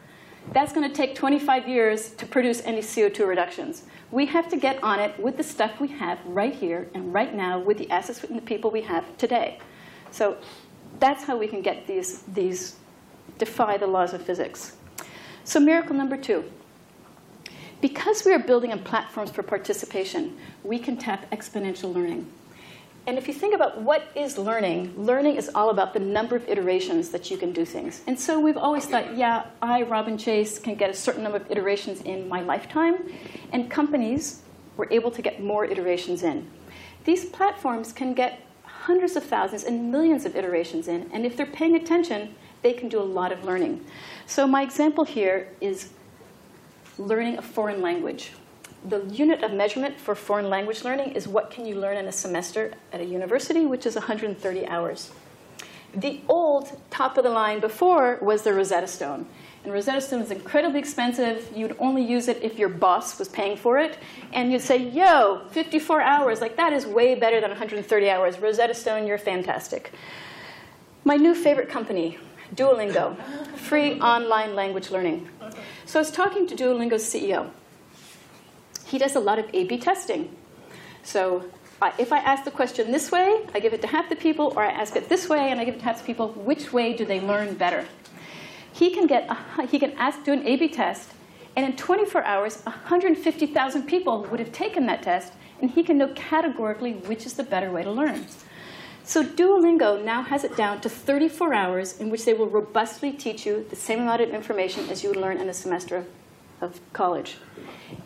That's 0.53 0.73
going 0.73 0.89
to 0.89 0.95
take 0.95 1.15
25 1.15 1.69
years 1.69 2.11
to 2.15 2.27
produce 2.27 2.63
any 2.65 2.81
CO2 2.81 3.25
reductions. 3.27 3.85
We 4.11 4.27
have 4.27 4.49
to 4.49 4.57
get 4.57 4.83
on 4.83 4.99
it 4.99 5.19
with 5.21 5.37
the 5.37 5.45
stuff 5.45 5.81
we 5.81 5.89
have 5.89 6.19
right 6.27 6.53
here 6.53 6.89
and 6.95 7.15
right 7.15 7.33
now 7.33 7.61
with 7.61 7.79
the 7.79 7.89
assets 7.91 8.25
and 8.25 8.37
the 8.37 8.43
people 8.43 8.73
we 8.73 8.83
have 8.83 9.05
today. 9.19 9.59
So 10.11 10.37
that's 10.99 11.23
how 11.23 11.37
we 11.37 11.47
can 11.47 11.63
get 11.63 11.87
these, 11.87 12.23
these 12.23 12.77
defy 13.39 13.77
the 13.77 13.87
laws 13.87 14.15
of 14.15 14.23
physics. 14.23 14.77
So 15.45 15.61
miracle 15.61 15.95
number 15.95 16.17
two. 16.17 16.45
Because 17.81 18.25
we 18.25 18.33
are 18.33 18.39
building 18.41 18.73
on 18.73 18.83
platforms 18.83 19.31
for 19.31 19.45
participation, 19.45 20.37
we 20.65 20.81
can 20.81 20.97
tap 20.97 21.31
exponential 21.31 21.95
learning. 21.95 22.27
And 23.07 23.19
if 23.19 23.29
you 23.29 23.35
think 23.35 23.55
about 23.55 23.81
what 23.81 24.09
is 24.17 24.37
learning, 24.37 24.93
learning 24.97 25.37
is 25.37 25.49
all 25.55 25.71
about 25.71 25.93
the 25.95 26.01
number 26.01 26.35
of 26.35 26.49
iterations 26.49 27.11
that 27.11 27.31
you 27.31 27.37
can 27.37 27.53
do 27.53 27.65
things. 27.65 28.03
And 28.09 28.19
so 28.19 28.41
we've 28.41 28.57
always 28.57 28.87
thought, 28.87 29.17
yeah, 29.17 29.47
I, 29.63 29.83
Robin 29.83 30.19
Chase, 30.19 30.59
can 30.59 30.75
get 30.75 30.91
a 30.91 30.95
certain 30.95 31.23
number 31.23 31.39
of 31.39 31.49
iterations 31.49 32.01
in 32.03 32.29
my 32.29 32.41
lifetime. 32.41 32.97
And 33.53 33.71
companies 33.71 34.43
were 34.77 34.89
able 34.91 35.13
to 35.13 35.23
get 35.23 35.41
more 35.41 35.65
iterations 35.65 36.25
in. 36.25 36.51
These 37.05 37.27
platforms 37.27 37.93
can 37.93 38.13
get 38.13 38.41
hundreds 38.65 39.15
of 39.15 39.23
thousands 39.23 39.63
and 39.63 39.93
millions 39.93 40.25
of 40.27 40.35
iterations 40.35 40.89
in. 40.89 41.09
And 41.13 41.25
if 41.25 41.37
they're 41.37 41.47
paying 41.47 41.77
attention, 41.77 42.35
they 42.63 42.73
can 42.73 42.89
do 42.89 43.01
a 43.01 43.05
lot 43.05 43.31
of 43.31 43.45
learning. 43.45 43.85
So 44.27 44.49
my 44.49 44.63
example 44.63 45.05
here 45.05 45.49
is 45.61 45.91
learning 46.99 47.39
a 47.39 47.43
foreign 47.43 47.81
language 47.81 48.33
the 48.85 49.05
unit 49.07 49.43
of 49.43 49.53
measurement 49.53 49.99
for 49.99 50.15
foreign 50.15 50.49
language 50.49 50.85
learning 50.85 51.13
is 51.13 51.27
what 51.27 51.51
can 51.51 51.67
you 51.67 51.75
learn 51.75 51.97
in 51.97 52.07
a 52.07 52.13
semester 52.13 52.73
at 52.93 53.01
a 53.01 53.05
university, 53.05 53.67
which 53.67 53.87
is 53.87 53.95
130 53.95 54.67
hours. 54.67 55.11
The 55.95 56.21
old 56.29 56.79
top 56.91 57.17
of 57.17 57.25
the 57.25 57.31
line 57.31 57.61
before 57.61 58.19
was 58.21 58.43
the 58.43 58.53
Rosetta 58.53 58.87
Stone. 58.87 59.27
And 59.65 59.73
Rosetta 59.73 60.01
Stone 60.01 60.23
is 60.23 60.31
incredibly 60.31 60.79
expensive. 60.79 61.51
You'd 61.55 61.75
only 61.79 62.05
use 62.05 62.29
it 62.29 62.43
if 62.43 62.59
your 62.59 62.69
boss 62.69 63.19
was 63.19 63.29
paying 63.29 63.57
for 63.57 63.79
it. 63.79 63.99
And 64.33 64.53
you'd 64.53 64.61
say, 64.61 64.77
yo, 64.77 65.43
54 65.51 66.01
hours, 66.01 66.41
like 66.41 66.57
that 66.57 66.73
is 66.73 66.87
way 66.87 67.15
better 67.15 67.41
than 67.41 67.51
130 67.51 68.11
hours. 68.11 68.39
Rosetta 68.39 68.75
Stone, 68.75 69.07
you're 69.07 69.19
fantastic. 69.19 69.91
My 71.05 71.17
new 71.17 71.35
favorite 71.35 71.69
company, 71.69 72.19
Duolingo, 72.55 73.17
free 73.57 73.99
online 74.01 74.55
language 74.55 74.91
learning. 74.91 75.29
So 75.87 75.99
I 75.99 76.03
was 76.03 76.11
talking 76.11 76.47
to 76.47 76.55
Duolingo's 76.55 77.03
CEO. 77.03 77.51
He 78.87 78.99
does 78.99 79.17
a 79.17 79.21
lot 79.21 79.39
of 79.39 79.47
A 79.53 79.65
B 79.65 79.79
testing. 79.79 80.35
So 81.03 81.45
if 81.99 82.13
I 82.13 82.19
ask 82.19 82.45
the 82.45 82.51
question 82.51 82.91
this 82.91 83.13
way, 83.13 83.47
I 83.55 83.61
give 83.61 83.75
it 83.75 83.81
to 83.83 83.87
half 83.87 84.09
the 84.09 84.17
people, 84.17 84.53
or 84.57 84.63
I 84.63 84.71
ask 84.71 84.97
it 84.97 85.09
this 85.09 85.29
way 85.29 85.51
and 85.51 85.61
I 85.61 85.65
give 85.65 85.75
it 85.75 85.79
to 85.79 85.85
half 85.85 85.99
the 85.99 86.05
people, 86.05 86.29
which 86.29 86.73
way 86.73 86.95
do 86.95 87.05
they 87.05 87.21
learn 87.21 87.55
better? 87.55 87.85
He 88.73 88.91
can, 88.91 89.07
get 89.07 89.29
a, 89.31 89.67
he 89.67 89.79
can 89.79 89.93
ask, 89.93 90.25
do 90.25 90.33
an 90.33 90.47
A-B 90.47 90.69
test, 90.69 91.11
and 91.55 91.65
in 91.65 91.77
24 91.77 92.25
hours, 92.25 92.63
150,000 92.63 93.83
people 93.85 94.25
would 94.25 94.41
have 94.41 94.53
taken 94.53 94.87
that 94.87 95.03
test, 95.03 95.33
and 95.61 95.71
he 95.71 95.83
can 95.83 95.97
know 95.97 96.13
categorically 96.15 96.93
which 96.93 97.25
is 97.25 97.35
the 97.35 97.43
better 97.43 97.71
way 97.71 97.83
to 97.83 97.91
learn. 97.91 98.27
So 99.05 99.23
Duolingo 99.23 100.05
now 100.05 100.23
has 100.23 100.45
it 100.45 100.57
down 100.57 100.81
to 100.81 100.89
34 100.89 101.55
hours 101.55 101.99
in 101.99 102.11
which 102.11 102.25
they 102.25 102.35
will 102.35 102.49
robustly 102.49 103.13
teach 103.13 103.47
you 103.47 103.65
the 103.71 103.77
same 103.77 104.01
amount 104.01 104.21
of 104.21 104.31
information 104.31 104.89
as 104.91 105.03
you 105.03 105.11
would 105.11 105.19
learn 105.19 105.39
in 105.39 105.49
a 105.49 105.55
semester 105.55 106.05
of 106.61 106.81
college. 106.93 107.37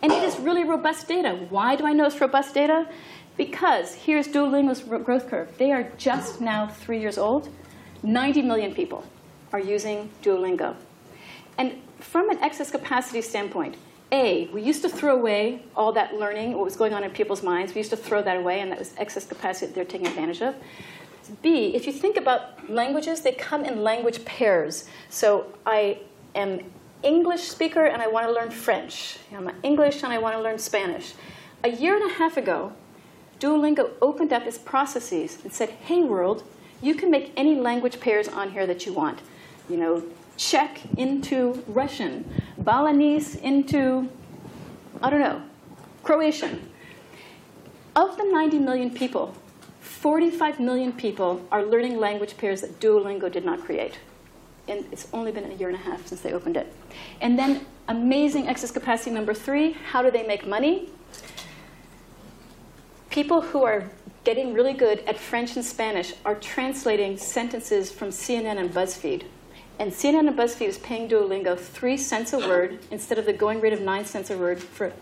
And 0.03 0.13
it 0.13 0.23
is 0.23 0.39
really 0.39 0.65
robust 0.65 1.09
data. 1.09 1.47
Why 1.51 1.77
do 1.77 1.87
I 1.87 1.93
know 1.93 2.07
it's 2.07 2.21
robust 2.21 2.55
data? 2.55 2.87
Because 3.37 3.95
here's 3.95 4.29
Duolingo's 4.29 4.83
growth 4.83 5.29
curve. 5.29 5.57
They 5.57 5.73
are 5.73 5.91
just 5.97 6.41
now 6.41 6.67
three 6.67 7.01
years 7.01 7.17
old. 7.17 7.49
90 8.03 8.43
million 8.43 8.75
people 8.75 9.05
are 9.53 9.61
using 9.61 10.11
Duolingo. 10.23 10.75
And 11.59 11.81
from 11.99 12.31
an 12.31 12.39
excess 12.39 12.71
capacity 12.71 13.23
standpoint, 13.23 13.77
A, 14.13 14.49
we 14.49 14.63
used 14.63 14.83
to 14.83 14.89
throw 14.89 15.15
away 15.15 15.63
all 15.77 15.93
that 15.93 16.15
learning, 16.15 16.53
what 16.55 16.65
was 16.65 16.77
going 16.77 16.95
on 16.95 17.05
in 17.05 17.11
people's 17.11 17.43
minds. 17.43 17.75
We 17.75 17.79
used 17.79 17.91
to 17.91 17.97
throw 17.97 18.23
that 18.23 18.37
away, 18.37 18.61
and 18.61 18.71
that 18.73 18.79
was 18.79 18.95
excess 18.97 19.27
capacity 19.27 19.67
that 19.67 19.75
they're 19.75 19.85
taking 19.85 20.07
advantage 20.07 20.43
of. 20.43 20.55
B, 21.43 21.75
if 21.75 21.87
you 21.87 21.93
think 21.93 22.17
about 22.17 22.69
languages, 22.69 23.21
they 23.21 23.33
come 23.33 23.65
in 23.65 23.83
language 23.85 24.25
pairs. 24.25 24.89
So 25.11 25.47
I 25.65 25.99
am 26.35 26.61
English 27.03 27.43
speaker 27.43 27.85
and 27.87 28.03
I 28.03 28.09
want 28.09 28.27
to 28.27 28.33
learn 28.33 28.51
French. 28.51 29.19
I'm 29.35 29.49
an 29.49 29.57
English 29.63 30.03
and 30.03 30.13
I 30.13 30.19
want 30.19 30.37
to 30.37 30.43
learn 30.43 30.59
Spanish. 30.59 31.15
A 31.65 31.69
year 31.69 31.97
and 31.97 32.11
a 32.11 32.15
half 32.15 32.37
ago, 32.37 32.73
Duolingo 33.39 33.91
opened 34.03 34.33
up 34.33 34.43
its 34.43 34.59
processes 34.59 35.39
and 35.43 35.53
said, 35.53 35.71
hey 35.71 36.03
world, 36.03 36.45
you 36.83 36.95
can 36.95 37.11
make 37.11 37.33
any 37.37 37.55
language 37.55 38.01
pairs 38.01 38.29
on 38.29 38.51
here 38.51 38.67
that 38.67 38.85
you 38.85 38.93
want. 38.93 39.21
You 39.69 39.79
know, 39.79 40.03
Czech 40.37 40.81
into 40.97 41.63
Russian, 41.67 42.25
Balinese 42.59 43.37
into, 43.37 44.09
I 45.03 45.11
don't 45.11 45.21
know, 45.21 45.43
Croatian. 46.03 46.71
Of 47.97 48.17
the 48.17 48.25
90 48.25 48.59
million 48.59 48.91
people, 48.91 49.35
45 49.81 50.61
million 50.61 50.93
people 50.93 51.47
are 51.51 51.63
learning 51.65 51.99
language 51.99 52.37
pairs 52.37 52.61
that 52.61 52.79
Duolingo 52.81 53.31
did 53.31 53.45
not 53.45 53.61
create. 53.61 53.99
And 54.71 54.87
it's 54.93 55.09
only 55.13 55.33
been 55.33 55.51
a 55.51 55.55
year 55.55 55.69
and 55.69 55.77
a 55.77 55.81
half 55.81 56.07
since 56.07 56.21
they 56.21 56.33
opened 56.33 56.57
it. 56.57 56.73
And 57.21 57.39
then 57.39 57.67
amazing 57.89 58.49
excess 58.49 58.71
capacity 58.71 59.11
number 59.11 59.35
three, 59.35 59.73
how 59.73 60.01
do 60.01 60.11
they 60.11 60.27
make 60.27 60.47
money? 60.47 60.89
people 63.11 63.41
who 63.41 63.65
are 63.65 63.91
getting 64.23 64.55
really 64.55 64.73
good 64.73 65.01
at 65.01 65.19
French 65.19 65.57
and 65.57 65.65
Spanish 65.65 66.15
are 66.25 66.37
translating 66.37 67.19
sentences 67.19 67.91
from 67.91 68.09
CNN 68.09 68.59
and 68.59 68.71
BuzzFeed. 68.71 69.25
And 69.79 69.91
CNN 69.91 70.29
and 70.29 70.39
BuzzFeed 70.39 70.69
is 70.69 70.79
paying 70.79 71.09
Duolingo 71.09 71.59
three 71.59 71.97
cents 71.97 72.33
a 72.33 72.39
word 72.39 72.79
instead 72.91 73.19
of 73.19 73.27
the 73.27 73.33
going 73.33 73.61
rate 73.61 73.73
of 73.73 73.81
nine 73.81 74.05
cents 74.05 74.31
a 74.31 74.39
word 74.39 74.63
for 74.63 74.93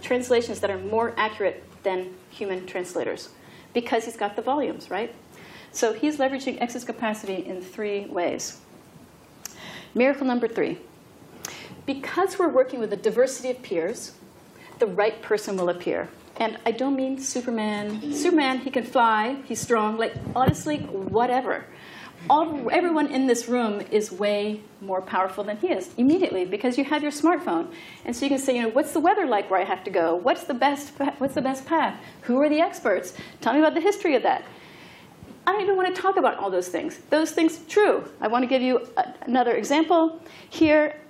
translations 0.00 0.60
that 0.60 0.70
are 0.70 0.78
more 0.78 1.12
accurate 1.16 1.62
than 1.82 2.14
human 2.30 2.66
translators 2.66 3.30
because 3.74 4.04
he's 4.04 4.16
got 4.16 4.36
the 4.36 4.42
volumes, 4.42 4.90
right? 4.90 5.14
So 5.72 5.92
he's 5.92 6.16
leveraging 6.16 6.60
excess 6.62 6.84
capacity 6.84 7.44
in 7.46 7.60
three 7.60 8.06
ways. 8.06 8.60
Miracle 9.98 10.28
number 10.28 10.46
three. 10.46 10.78
Because 11.84 12.38
we're 12.38 12.48
working 12.48 12.78
with 12.78 12.92
a 12.92 12.96
diversity 12.96 13.50
of 13.50 13.60
peers, 13.62 14.12
the 14.78 14.86
right 14.86 15.20
person 15.22 15.56
will 15.56 15.70
appear. 15.70 16.08
And 16.36 16.56
I 16.64 16.70
don't 16.70 16.94
mean 16.94 17.18
Superman. 17.18 18.12
Superman, 18.12 18.58
he 18.60 18.70
can 18.70 18.84
fly, 18.84 19.42
he's 19.46 19.60
strong. 19.60 19.98
Like, 19.98 20.14
honestly, 20.36 20.78
whatever. 20.78 21.64
All, 22.30 22.70
everyone 22.70 23.08
in 23.08 23.26
this 23.26 23.48
room 23.48 23.80
is 23.90 24.12
way 24.12 24.60
more 24.80 25.02
powerful 25.02 25.42
than 25.42 25.56
he 25.56 25.72
is 25.72 25.90
immediately 25.96 26.44
because 26.44 26.78
you 26.78 26.84
have 26.84 27.02
your 27.02 27.10
smartphone. 27.10 27.66
And 28.04 28.14
so 28.14 28.24
you 28.24 28.28
can 28.28 28.38
say, 28.38 28.54
you 28.54 28.62
know, 28.62 28.68
what's 28.68 28.92
the 28.92 29.00
weather 29.00 29.26
like 29.26 29.50
where 29.50 29.60
I 29.60 29.64
have 29.64 29.82
to 29.82 29.90
go? 29.90 30.14
What's 30.14 30.44
the 30.44 30.54
best, 30.54 30.90
what's 31.18 31.34
the 31.34 31.42
best 31.42 31.66
path? 31.66 31.98
Who 32.22 32.40
are 32.40 32.48
the 32.48 32.60
experts? 32.60 33.14
Tell 33.40 33.52
me 33.52 33.58
about 33.58 33.74
the 33.74 33.80
history 33.80 34.14
of 34.14 34.22
that. 34.22 34.44
I 35.48 35.52
don't 35.52 35.62
even 35.62 35.76
want 35.76 35.96
to 35.96 35.98
talk 35.98 36.18
about 36.18 36.36
all 36.36 36.50
those 36.50 36.68
things. 36.68 36.98
Those 37.08 37.30
things, 37.30 37.60
true. 37.70 38.06
I 38.20 38.28
want 38.28 38.42
to 38.42 38.46
give 38.46 38.60
you 38.60 38.86
a, 38.98 39.14
another 39.22 39.56
example. 39.56 40.20
Here, 40.50 41.00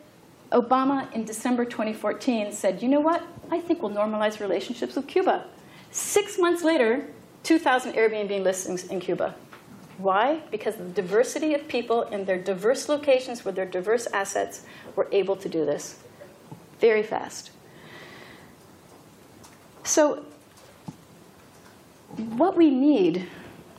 Obama 0.52 1.12
in 1.12 1.24
December 1.24 1.64
2014 1.64 2.52
said, 2.52 2.80
you 2.80 2.88
know 2.88 3.00
what? 3.00 3.26
I 3.50 3.58
think 3.58 3.82
we'll 3.82 3.90
normalize 3.90 4.38
relationships 4.38 4.94
with 4.94 5.08
Cuba. 5.08 5.44
Six 5.90 6.38
months 6.38 6.62
later, 6.62 7.08
2,000 7.42 7.94
Airbnb 7.94 8.44
listings 8.44 8.84
in 8.84 9.00
Cuba. 9.00 9.34
Why? 9.96 10.40
Because 10.52 10.76
the 10.76 10.84
diversity 10.84 11.54
of 11.54 11.66
people 11.66 12.02
in 12.02 12.24
their 12.24 12.38
diverse 12.38 12.88
locations 12.88 13.44
with 13.44 13.56
their 13.56 13.66
diverse 13.66 14.06
assets 14.12 14.62
were 14.94 15.08
able 15.10 15.34
to 15.34 15.48
do 15.48 15.66
this 15.66 15.98
very 16.78 17.02
fast. 17.02 17.50
So, 19.82 20.24
what 22.36 22.56
we 22.56 22.70
need 22.70 23.26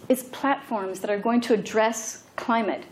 is 0.10 0.24
platforms 0.24 1.00
that 1.00 1.10
are 1.10 1.20
going 1.20 1.40
to 1.42 1.54
address 1.54 2.24
climate 2.36 2.84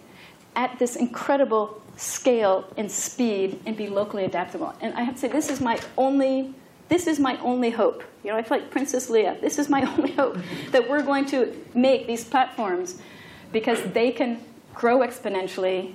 at 0.55 0.77
this 0.79 0.95
incredible 0.95 1.81
scale 1.97 2.71
and 2.77 2.91
speed 2.91 3.59
and 3.65 3.75
be 3.75 3.87
locally 3.87 4.23
adaptable. 4.23 4.73
And 4.81 4.93
I 4.93 5.01
have 5.01 5.15
to 5.15 5.19
say, 5.19 5.27
this 5.27 5.49
is 5.49 5.59
my 5.59 5.79
only 5.97 6.53
this 6.89 7.05
is 7.05 7.19
my 7.19 7.37
only 7.41 7.69
hope. 7.69 8.01
You 8.23 8.31
know, 8.31 8.37
I 8.37 8.43
feel 8.43 8.59
like 8.59 8.71
Princess 8.71 9.09
Leia. 9.09 9.41
This 9.41 9.59
is 9.59 9.67
my 9.67 9.81
only 9.97 10.11
hope 10.13 10.37
that 10.71 10.89
we're 10.89 11.01
going 11.01 11.25
to 11.27 11.53
make 11.73 12.07
these 12.07 12.23
platforms 12.23 13.01
because 13.51 13.81
they 13.91 14.11
can 14.11 14.39
grow 14.73 14.99
exponentially, 14.99 15.93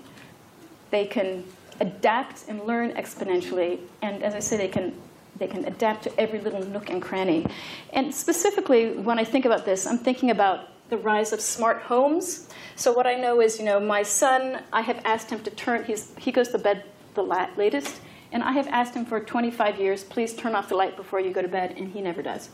they 0.91 1.07
can 1.07 1.45
adapt 1.81 2.45
and 2.49 2.63
learn 2.65 2.91
exponentially, 2.93 3.79
and 4.03 4.23
as 4.23 4.35
I 4.35 4.41
say, 4.41 4.57
they 4.57 4.69
can 4.69 4.95
they 5.37 5.47
can 5.47 5.65
adapt 5.65 6.05
to 6.05 6.21
every 6.21 6.41
little 6.41 6.63
nook 6.67 6.91
and 6.91 7.01
cranny. 7.01 7.47
And 7.95 8.15
specifically, 8.15 8.93
when 8.93 9.19
I 9.19 9.25
think 9.25 9.47
about 9.47 9.65
this, 9.65 9.87
I'm 9.87 9.99
thinking 9.99 10.31
about 10.31 10.69
the 10.93 10.99
rise 10.99 11.33
of 11.33 11.41
smart 11.41 11.81
homes. 11.81 12.49
So 12.77 12.93
what 12.93 13.07
I 13.07 13.15
know 13.15 13.41
is, 13.41 13.59
you 13.59 13.65
know, 13.65 13.81
my 13.81 14.03
son, 14.03 14.63
I 14.75 14.83
have 14.83 15.01
asked 15.07 15.31
him 15.31 15.41
to 15.41 15.51
turn. 15.51 15.85
He's, 15.85 16.13
he 16.19 16.31
goes 16.31 16.49
to 16.51 16.59
bed 16.59 16.85
the 17.15 17.23
latest 17.23 18.03
and 18.31 18.43
I 18.43 18.53
have 18.53 18.69
asked 18.69 18.93
him 18.95 19.07
for 19.07 19.19
25 19.19 19.81
years, 19.81 20.05
please 20.05 20.35
turn 20.35 20.55
off 20.55 20.69
the 20.69 20.75
light 20.75 20.97
before 20.97 21.19
you 21.19 21.33
go 21.33 21.41
to 21.41 21.49
bed, 21.49 21.75
and 21.77 21.93
he 21.93 22.01
never 22.01 22.23
does. 22.23 22.51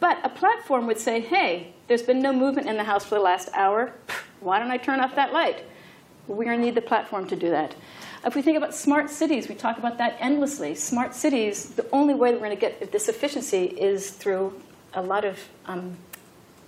But 0.00 0.18
a 0.24 0.28
platform 0.28 0.86
would 0.86 0.98
say, 0.98 1.20
hey, 1.20 1.72
there's 1.88 2.02
been 2.02 2.20
no 2.20 2.32
movement 2.32 2.68
in 2.68 2.76
the 2.76 2.84
house 2.84 3.04
for 3.04 3.16
the 3.16 3.20
last 3.20 3.48
hour. 3.54 3.92
Why 4.40 4.58
don't 4.58 4.70
I 4.70 4.76
turn 4.76 5.00
off 5.00 5.14
that 5.16 5.32
light? 5.32 5.64
We're 6.26 6.44
going 6.44 6.58
to 6.58 6.64
need 6.64 6.74
the 6.74 6.82
platform 6.82 7.28
to 7.28 7.36
do 7.36 7.50
that. 7.50 7.74
If 8.24 8.34
we 8.34 8.42
think 8.42 8.56
about 8.56 8.74
smart 8.74 9.10
cities, 9.10 9.48
we 9.48 9.54
talk 9.54 9.78
about 9.78 9.98
that 9.98 10.16
endlessly. 10.20 10.74
Smart 10.74 11.14
cities, 11.14 11.70
the 11.70 11.88
only 11.92 12.14
way 12.14 12.32
we're 12.32 12.38
going 12.38 12.50
to 12.50 12.56
get 12.56 12.92
this 12.92 13.08
efficiency 13.08 13.64
is 13.64 14.10
through 14.10 14.60
a 14.94 15.02
lot 15.02 15.24
of 15.24 15.38
um, 15.66 15.96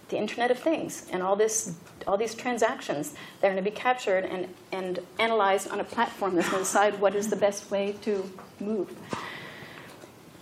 the 0.08 0.16
Internet 0.16 0.50
of 0.50 0.58
Things 0.58 1.06
and 1.10 1.22
all 1.22 1.36
this, 1.36 1.74
all 2.06 2.16
these 2.16 2.34
transactions 2.34 3.14
that 3.40 3.48
are 3.48 3.50
going 3.50 3.64
to 3.64 3.70
be 3.70 3.74
captured 3.74 4.24
and, 4.24 4.48
and 4.72 5.00
analyzed 5.18 5.68
on 5.70 5.80
a 5.80 5.84
platform 5.84 6.36
that's 6.36 6.48
going 6.48 6.62
to 6.62 6.64
decide 6.64 7.00
what 7.00 7.14
is 7.14 7.28
the 7.28 7.36
best 7.36 7.70
way 7.70 7.94
to 8.02 8.28
move. 8.60 8.94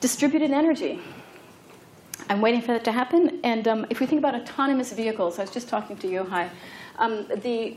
Distributed 0.00 0.50
energy. 0.50 1.00
I'm 2.28 2.40
waiting 2.40 2.60
for 2.60 2.68
that 2.68 2.84
to 2.84 2.92
happen. 2.92 3.40
And 3.42 3.66
um, 3.66 3.86
if 3.90 4.00
we 4.00 4.06
think 4.06 4.18
about 4.18 4.34
autonomous 4.34 4.92
vehicles, 4.92 5.38
I 5.38 5.42
was 5.42 5.50
just 5.50 5.68
talking 5.68 5.96
to 5.98 6.06
Yochai, 6.06 6.50
um, 6.98 7.26
the 7.42 7.76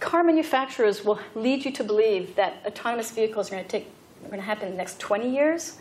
car 0.00 0.24
manufacturers 0.24 1.04
will 1.04 1.20
lead 1.34 1.64
you 1.64 1.70
to 1.72 1.84
believe 1.84 2.34
that 2.36 2.62
autonomous 2.66 3.10
vehicles 3.10 3.48
are 3.48 3.56
going 3.56 3.64
to 3.64 3.70
take, 3.70 3.86
are 4.24 4.28
going 4.28 4.40
to 4.40 4.46
happen 4.46 4.66
in 4.66 4.72
the 4.72 4.78
next 4.78 4.98
20 4.98 5.30
years 5.30 5.76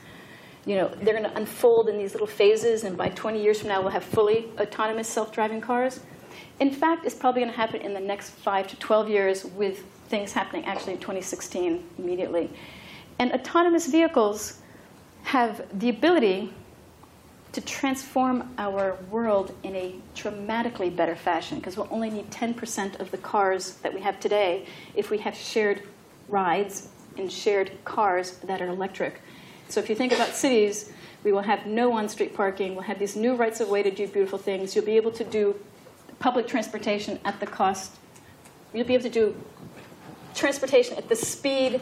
you 0.65 0.75
know, 0.75 0.87
they're 1.01 1.17
going 1.17 1.29
to 1.29 1.37
unfold 1.37 1.89
in 1.89 1.97
these 1.97 2.13
little 2.13 2.27
phases, 2.27 2.83
and 2.83 2.97
by 2.97 3.09
20 3.09 3.41
years 3.41 3.59
from 3.59 3.69
now, 3.69 3.81
we'll 3.81 3.91
have 3.91 4.03
fully 4.03 4.47
autonomous 4.59 5.07
self-driving 5.07 5.61
cars. 5.61 5.99
In 6.59 6.71
fact, 6.71 7.05
it's 7.05 7.15
probably 7.15 7.41
going 7.41 7.51
to 7.51 7.57
happen 7.57 7.81
in 7.81 7.93
the 7.93 7.99
next 7.99 8.31
5 8.31 8.67
to 8.67 8.75
12 8.77 9.09
years 9.09 9.45
with 9.45 9.83
things 10.09 10.33
happening 10.33 10.65
actually 10.65 10.93
in 10.93 10.99
2016 10.99 11.83
immediately. 11.97 12.49
And 13.19 13.31
autonomous 13.31 13.87
vehicles 13.87 14.59
have 15.23 15.65
the 15.79 15.89
ability 15.89 16.53
to 17.51 17.61
transform 17.61 18.53
our 18.57 18.97
world 19.09 19.55
in 19.63 19.75
a 19.75 19.95
dramatically 20.15 20.89
better 20.89 21.15
fashion 21.15 21.57
because 21.57 21.77
we'll 21.77 21.87
only 21.91 22.09
need 22.09 22.29
10% 22.29 22.99
of 22.99 23.09
the 23.11 23.17
cars 23.17 23.73
that 23.77 23.93
we 23.93 24.01
have 24.01 24.19
today 24.19 24.65
if 24.95 25.09
we 25.09 25.17
have 25.17 25.35
shared 25.35 25.83
rides 26.27 26.89
and 27.17 27.31
shared 27.31 27.71
cars 27.85 28.37
that 28.43 28.61
are 28.61 28.67
electric. 28.67 29.21
So 29.69 29.79
if 29.79 29.87
you 29.87 29.95
think 29.95 30.11
about 30.11 30.29
cities, 30.29 30.91
we 31.23 31.31
will 31.31 31.41
have 31.41 31.65
no 31.65 31.93
on-street 31.93 32.33
parking. 32.33 32.73
We'll 32.73 32.83
have 32.83 32.99
these 32.99 33.15
new 33.15 33.35
rights 33.35 33.59
of 33.59 33.69
way 33.69 33.83
to 33.83 33.91
do 33.91 34.07
beautiful 34.07 34.39
things. 34.39 34.75
You'll 34.75 34.85
be 34.85 34.97
able 34.97 35.11
to 35.11 35.23
do 35.23 35.55
public 36.17 36.47
transportation 36.47 37.19
at 37.23 37.39
the 37.39 37.45
cost. 37.45 37.97
You'll 38.73 38.87
be 38.87 38.95
able 38.95 39.03
to 39.03 39.09
do 39.09 39.35
transportation 40.33 40.97
at 40.97 41.07
the 41.07 41.15
speed 41.15 41.81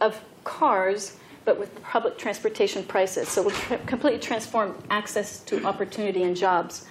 of 0.00 0.22
cars, 0.44 1.16
but 1.44 1.58
with 1.58 1.82
public 1.82 2.16
transportation 2.16 2.84
prices. 2.84 3.28
So 3.28 3.42
we'll 3.42 3.56
tra- 3.56 3.78
completely 3.78 4.20
transform 4.20 4.80
access 4.90 5.40
to 5.44 5.64
opportunity 5.64 6.22
and 6.22 6.36
jobs. 6.36 6.86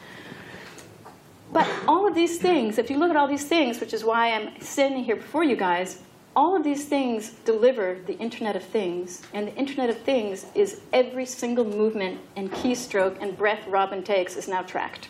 But 1.54 1.69
all 1.88 2.08
of 2.08 2.15
these 2.15 2.39
things, 2.39 2.78
if 2.78 2.89
you 2.89 2.98
look 2.98 3.10
at 3.10 3.15
all 3.15 3.28
these 3.28 3.45
things, 3.48 3.80
which 3.80 3.93
is 3.93 4.04
why 4.04 4.34
I'm 4.34 4.60
standing 4.60 5.04
here 5.04 5.15
before 5.15 5.43
you 5.43 5.56
guys, 5.56 6.02
all 6.36 6.56
of 6.56 6.63
these 6.63 6.86
things 6.86 7.32
deliver 7.45 7.98
the 8.06 8.17
Internet 8.17 8.56
of 8.56 8.63
Things. 8.63 9.21
And 9.34 9.48
the 9.48 9.56
Internet 9.56 9.89
of 9.89 9.98
Things 10.00 10.45
is 10.54 10.82
every 10.91 11.26
single 11.26 11.65
movement 11.65 12.19
and 12.36 12.52
keystroke 12.52 13.21
and 13.21 13.38
breath 13.38 13.65
Robin 13.67 14.04
takes 14.04 14.36
is 14.36 14.48
now 14.48 14.62
tracked. 14.62 15.08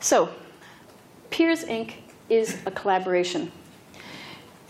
So, 0.00 0.30
Peers 1.30 1.64
Inc. 1.64 1.94
is 2.28 2.58
a 2.66 2.70
collaboration. 2.70 3.50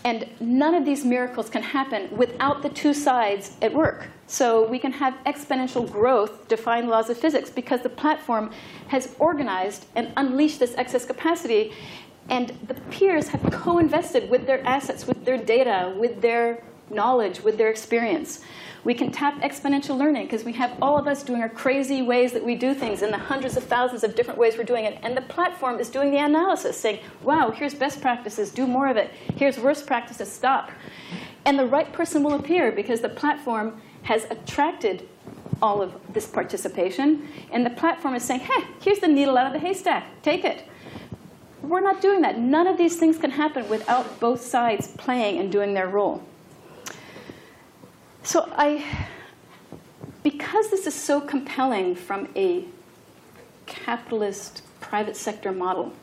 And 0.05 0.27
none 0.39 0.75
of 0.75 0.83
these 0.83 1.05
miracles 1.05 1.49
can 1.49 1.63
happen 1.63 2.15
without 2.15 2.61
the 2.61 2.69
two 2.69 2.93
sides 2.93 3.55
at 3.61 3.73
work. 3.73 4.07
So 4.27 4.67
we 4.67 4.77
can 4.77 4.91
have 4.91 5.15
exponential 5.25 5.89
growth 5.89 6.47
defying 6.47 6.87
laws 6.87 7.09
of 7.09 7.17
physics 7.17 7.49
because 7.49 7.81
the 7.81 7.89
platform 7.89 8.51
has 8.87 9.15
organized 9.19 9.85
and 9.95 10.11
unleashed 10.17 10.59
this 10.59 10.73
excess 10.75 11.05
capacity. 11.05 11.71
And 12.29 12.49
the 12.67 12.75
peers 12.89 13.27
have 13.29 13.41
co 13.51 13.79
invested 13.79 14.29
with 14.29 14.45
their 14.45 14.65
assets, 14.65 15.05
with 15.05 15.25
their 15.25 15.37
data, 15.37 15.93
with 15.97 16.21
their 16.21 16.63
knowledge, 16.89 17.41
with 17.41 17.57
their 17.57 17.69
experience. 17.69 18.41
We 18.83 18.93
can 18.93 19.11
tap 19.11 19.39
exponential 19.41 19.97
learning 19.97 20.25
because 20.25 20.43
we 20.43 20.53
have 20.53 20.77
all 20.81 20.97
of 20.97 21.07
us 21.07 21.23
doing 21.23 21.41
our 21.41 21.49
crazy 21.49 22.01
ways 22.01 22.33
that 22.33 22.43
we 22.43 22.55
do 22.55 22.73
things 22.73 23.01
and 23.01 23.13
the 23.13 23.17
hundreds 23.17 23.55
of 23.55 23.63
thousands 23.63 24.03
of 24.03 24.15
different 24.15 24.37
ways 24.37 24.57
we're 24.57 24.65
doing 24.65 24.83
it. 24.83 24.99
And 25.03 25.15
the 25.15 25.21
platform 25.21 25.79
is 25.79 25.89
doing 25.89 26.11
the 26.11 26.17
analysis, 26.17 26.77
saying, 26.77 26.99
wow, 27.21 27.51
here's 27.51 27.73
best 27.73 28.01
practices, 28.01 28.51
do 28.51 28.67
more 28.67 28.87
of 28.87 28.97
it. 28.97 29.09
Here's 29.37 29.57
worst 29.57 29.87
practices, 29.87 30.29
stop. 30.29 30.69
And 31.45 31.57
the 31.57 31.65
right 31.65 31.91
person 31.93 32.23
will 32.23 32.33
appear 32.33 32.71
because 32.71 32.99
the 32.99 33.09
platform 33.09 33.81
has 34.03 34.25
attracted 34.25 35.07
all 35.61 35.81
of 35.81 35.93
this 36.13 36.27
participation. 36.27 37.27
And 37.51 37.65
the 37.65 37.69
platform 37.69 38.15
is 38.15 38.23
saying, 38.23 38.41
hey, 38.41 38.65
here's 38.81 38.99
the 38.99 39.07
needle 39.07 39.37
out 39.37 39.47
of 39.47 39.53
the 39.53 39.59
haystack, 39.59 40.21
take 40.21 40.43
it. 40.43 40.67
We're 41.63 41.79
not 41.79 42.01
doing 42.01 42.21
that. 42.21 42.37
None 42.37 42.67
of 42.67 42.77
these 42.77 42.97
things 42.97 43.17
can 43.17 43.31
happen 43.31 43.67
without 43.69 44.19
both 44.19 44.41
sides 44.41 44.87
playing 44.97 45.39
and 45.39 45.49
doing 45.49 45.73
their 45.73 45.87
role. 45.87 46.21
So 48.21 48.51
I, 48.57 48.85
because 50.23 50.69
this 50.69 50.85
is 50.85 50.93
so 50.93 51.21
compelling 51.21 51.95
from 51.95 52.27
a 52.35 52.65
capitalist 53.65 54.61
private 54.81 55.15
sector 55.15 55.53
model, 55.53 55.93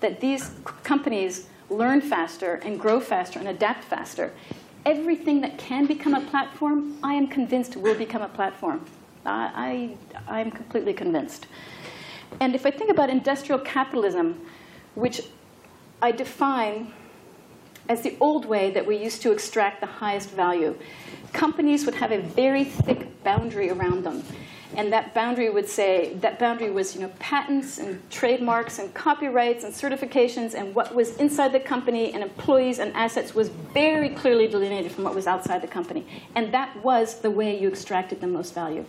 that 0.00 0.20
these 0.20 0.50
companies 0.82 1.46
learn 1.68 2.00
faster 2.00 2.54
and 2.64 2.78
grow 2.78 3.00
faster 3.00 3.38
and 3.38 3.46
adapt 3.46 3.84
faster, 3.84 4.32
everything 4.84 5.40
that 5.42 5.56
can 5.56 5.86
become 5.86 6.14
a 6.14 6.20
platform, 6.20 6.98
I 7.02 7.14
am 7.14 7.28
convinced 7.28 7.76
will 7.76 7.96
become 7.96 8.22
a 8.22 8.28
platform. 8.28 8.84
I, 9.24 9.96
I, 10.26 10.40
I'm 10.40 10.50
completely 10.50 10.94
convinced. 10.94 11.46
And 12.40 12.56
if 12.56 12.66
I 12.66 12.72
think 12.72 12.90
about 12.90 13.08
industrial 13.08 13.60
capitalism, 13.60 14.40
which 15.00 15.22
I 16.02 16.12
define 16.12 16.92
as 17.88 18.02
the 18.02 18.16
old 18.20 18.46
way 18.46 18.70
that 18.70 18.86
we 18.86 18.96
used 18.96 19.20
to 19.22 19.32
extract 19.32 19.80
the 19.80 19.86
highest 19.86 20.30
value, 20.30 20.78
companies 21.32 21.84
would 21.84 21.94
have 21.96 22.12
a 22.12 22.20
very 22.20 22.64
thick 22.64 23.22
boundary 23.24 23.70
around 23.70 24.04
them. 24.04 24.22
And 24.76 24.92
that 24.92 25.12
boundary 25.14 25.50
would 25.50 25.68
say, 25.68 26.14
that 26.20 26.38
boundary 26.38 26.70
was 26.70 26.94
you 26.94 27.00
know, 27.00 27.10
patents 27.18 27.78
and 27.78 28.00
trademarks 28.08 28.78
and 28.78 28.94
copyrights 28.94 29.64
and 29.64 29.74
certifications, 29.74 30.54
and 30.54 30.72
what 30.72 30.94
was 30.94 31.16
inside 31.16 31.50
the 31.50 31.58
company 31.58 32.12
and 32.12 32.22
employees 32.22 32.78
and 32.78 32.94
assets 32.94 33.34
was 33.34 33.48
very 33.48 34.10
clearly 34.10 34.46
delineated 34.46 34.92
from 34.92 35.02
what 35.02 35.14
was 35.14 35.26
outside 35.26 35.60
the 35.60 35.66
company. 35.66 36.06
And 36.36 36.54
that 36.54 36.84
was 36.84 37.20
the 37.20 37.30
way 37.30 37.58
you 37.60 37.66
extracted 37.66 38.20
the 38.20 38.28
most 38.28 38.54
value. 38.54 38.84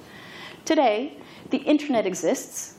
Today, 0.66 1.18
the 1.50 1.58
internet 1.58 2.06
exists, 2.06 2.76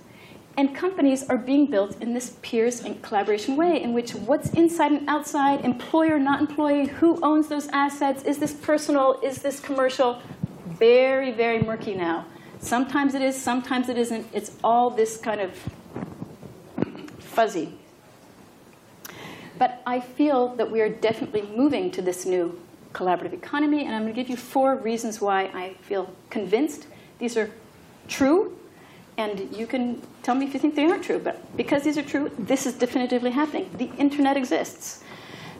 and 0.56 0.74
companies 0.74 1.28
are 1.28 1.38
being 1.38 1.66
built 1.66 2.00
in 2.02 2.12
this 2.12 2.36
peers 2.42 2.80
and 2.84 3.00
collaboration 3.02 3.56
way, 3.56 3.82
in 3.82 3.92
which 3.92 4.14
what's 4.14 4.50
inside 4.50 4.92
and 4.92 5.08
outside, 5.08 5.64
employer, 5.64 6.18
not 6.18 6.40
employee, 6.40 6.86
who 6.86 7.18
owns 7.22 7.48
those 7.48 7.68
assets, 7.68 8.22
is 8.24 8.38
this 8.38 8.52
personal, 8.52 9.18
is 9.22 9.40
this 9.40 9.60
commercial, 9.60 10.20
very, 10.66 11.32
very 11.32 11.62
murky 11.62 11.94
now. 11.94 12.26
Sometimes 12.58 13.14
it 13.14 13.22
is, 13.22 13.40
sometimes 13.40 13.88
it 13.88 13.96
isn't. 13.96 14.26
It's 14.32 14.52
all 14.62 14.90
this 14.90 15.16
kind 15.16 15.40
of 15.40 15.50
fuzzy. 17.18 17.72
But 19.58 19.82
I 19.86 20.00
feel 20.00 20.54
that 20.56 20.70
we 20.70 20.80
are 20.80 20.88
definitely 20.88 21.42
moving 21.42 21.90
to 21.92 22.02
this 22.02 22.26
new 22.26 22.60
collaborative 22.92 23.32
economy, 23.32 23.84
and 23.84 23.94
I'm 23.94 24.02
going 24.02 24.14
to 24.14 24.20
give 24.20 24.28
you 24.28 24.36
four 24.36 24.76
reasons 24.76 25.20
why 25.20 25.44
I 25.54 25.74
feel 25.82 26.12
convinced. 26.30 26.86
These 27.18 27.36
are 27.36 27.50
true, 28.06 28.58
and 29.18 29.54
you 29.54 29.66
can 29.66 30.00
tell 30.22 30.34
me 30.34 30.46
if 30.46 30.54
you 30.54 30.60
think 30.60 30.74
they 30.74 30.86
aren't 30.86 31.04
true, 31.04 31.18
but 31.18 31.56
because 31.56 31.82
these 31.82 31.98
are 31.98 32.02
true, 32.02 32.30
this 32.38 32.66
is 32.66 32.74
definitively 32.74 33.30
happening. 33.30 33.70
The 33.76 33.90
internet 33.98 34.36
exists. 34.36 35.04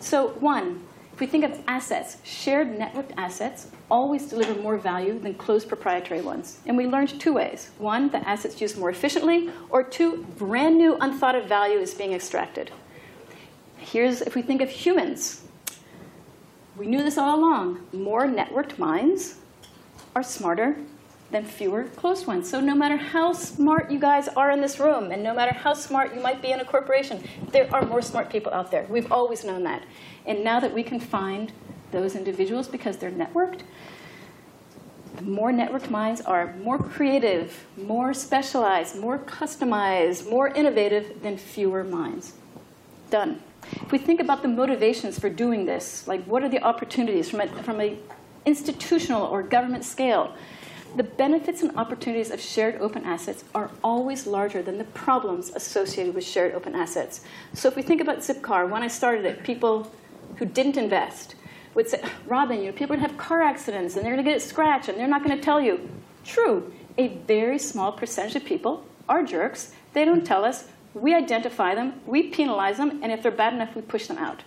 So, 0.01 0.29
one, 0.41 0.83
if 1.13 1.21
we 1.21 1.27
think 1.27 1.45
of 1.45 1.61
assets, 1.69 2.17
shared 2.25 2.79
networked 2.79 3.13
assets 3.19 3.71
always 3.91 4.27
deliver 4.27 4.61
more 4.61 4.79
value 4.79 5.19
than 5.19 5.35
closed 5.35 5.69
proprietary 5.69 6.23
ones. 6.23 6.61
And 6.65 6.77
we 6.77 6.87
learned 6.87 7.21
two 7.21 7.35
ways. 7.35 7.71
One, 7.79 8.09
the 8.09 8.27
assets 8.27 8.61
used 8.61 8.79
more 8.79 8.89
efficiently, 8.89 9.51
or 9.69 9.83
two, 9.83 10.25
brand 10.39 10.79
new 10.79 10.97
unthought 10.97 11.35
of 11.35 11.45
value 11.45 11.79
is 11.79 11.93
being 11.93 12.15
extracted. 12.15 12.71
Here's 13.77 14.23
if 14.23 14.35
we 14.35 14.41
think 14.41 14.63
of 14.63 14.71
humans. 14.71 15.43
We 16.77 16.87
knew 16.87 17.03
this 17.03 17.19
all 17.19 17.39
along. 17.39 17.87
More 17.93 18.27
networked 18.27 18.79
minds 18.79 19.37
are 20.17 20.23
smarter 20.23 20.79
than 21.33 21.45
fewer 21.45 21.85
closed 21.85 22.27
ones. 22.27 22.49
So 22.49 22.61
no 22.61 22.75
matter 22.75 22.97
how 22.97 23.33
smart 23.33 23.91
you 23.91 23.99
guys 23.99 24.29
are 24.29 24.51
in 24.51 24.61
this 24.61 24.79
room, 24.79 25.11
and 25.11 25.23
no 25.23 25.35
matter 25.35 25.53
how 25.53 25.75
smart 25.75 26.15
you 26.15 26.21
might 26.21 26.43
be 26.43 26.53
in 26.53 26.61
a 26.61 26.65
corporation, 26.65 27.23
there 27.51 27.73
are 27.75 27.85
more 27.85 28.03
smart 28.03 28.31
people 28.31 28.53
out 28.53 28.71
there. 28.71 28.87
We've 28.89 29.11
always 29.11 29.43
known 29.43 29.65
that. 29.65 29.83
And 30.27 30.45
now 30.45 30.61
that 30.61 30.73
we 30.73 30.83
can 30.83 31.01
find 31.01 31.53
those 31.91 32.15
individuals 32.15 32.69
because 32.69 32.99
they're 32.99 33.11
networked, 33.11 33.63
the 35.17 35.23
more 35.23 35.53
networked 35.53 35.91
minds 35.91 36.21
are 36.21 36.55
more 36.57 36.79
creative, 36.79 37.67
more 37.77 38.15
specialized, 38.15 38.99
more 38.99 39.19
customized, 39.19 40.29
more 40.31 40.49
innovative 40.49 41.23
than 41.23 41.37
fewer 41.37 41.83
minds. 41.85 42.35
Done. 43.11 43.43
If 43.81 43.93
we 43.93 43.99
think 43.99 44.21
about 44.21 44.43
the 44.43 44.49
motivations 44.49 45.19
for 45.19 45.29
doing 45.29 45.67
this, 45.67 46.07
like 46.07 46.25
what 46.25 46.43
are 46.43 46.49
the 46.49 46.63
opportunities 46.63 47.31
from 47.31 47.41
a, 47.43 47.63
from 47.63 47.81
a 47.81 47.99
institutional 48.45 49.25
or 49.25 49.43
government 49.43 49.85
scale, 49.85 50.35
the 50.97 51.03
benefits 51.03 51.63
and 51.63 51.77
opportunities 51.77 52.31
of 52.31 52.41
shared 52.41 52.77
open 52.81 53.05
assets 53.05 53.45
are 53.55 53.71
always 53.83 54.27
larger 54.27 54.63
than 54.63 54.79
the 54.79 54.85
problems 54.85 55.51
associated 55.51 56.15
with 56.15 56.25
shared 56.25 56.55
open 56.55 56.75
assets. 56.75 57.23
So 57.55 57.69
if 57.69 57.77
we 57.77 57.83
think 57.83 58.01
about 58.01 58.19
Zipcar, 58.19 58.69
when 58.69 58.83
I 58.83 58.89
started 58.89 59.25
it, 59.25 59.43
people 59.43 59.91
who 60.37 60.45
didn't 60.45 60.77
invest 60.77 61.35
would 61.75 61.89
say, 61.89 62.03
Robin, 62.27 62.59
you 62.59 62.67
know, 62.67 62.73
people 62.73 62.95
are 62.95 62.99
going 62.99 63.09
to 63.09 63.09
have 63.09 63.17
car 63.17 63.43
accidents 63.43 63.97
and 63.97 64.05
they're 64.05 64.13
going 64.13 64.25
to 64.25 64.31
get 64.31 64.43
scratched 64.43 64.89
and 64.89 64.99
they're 64.99 65.07
not 65.09 65.25
going 65.25 65.37
to 65.37 65.43
tell 65.43 65.61
you. 65.61 65.89
True, 66.25 66.73
a 66.99 67.09
very 67.09 67.59
small 67.59 67.93
percentage 67.93 68.37
of 68.37 68.45
people 68.45 68.85
are 69.09 69.23
jerks. 69.23 69.73
They 69.95 70.05
don't 70.05 70.25
tell 70.25 70.45
us. 70.45 70.69
We 70.95 71.15
identify 71.15 71.75
them, 71.75 72.01
we 72.07 72.25
penalize 72.25 72.77
them, 72.77 73.03
and 73.03 73.11
if 73.11 73.23
they're 73.23 73.33
bad 73.33 73.55
enough, 73.55 73.75
we 73.75 73.81
push 73.81 74.09
them 74.09 74.19
out. 74.19 74.43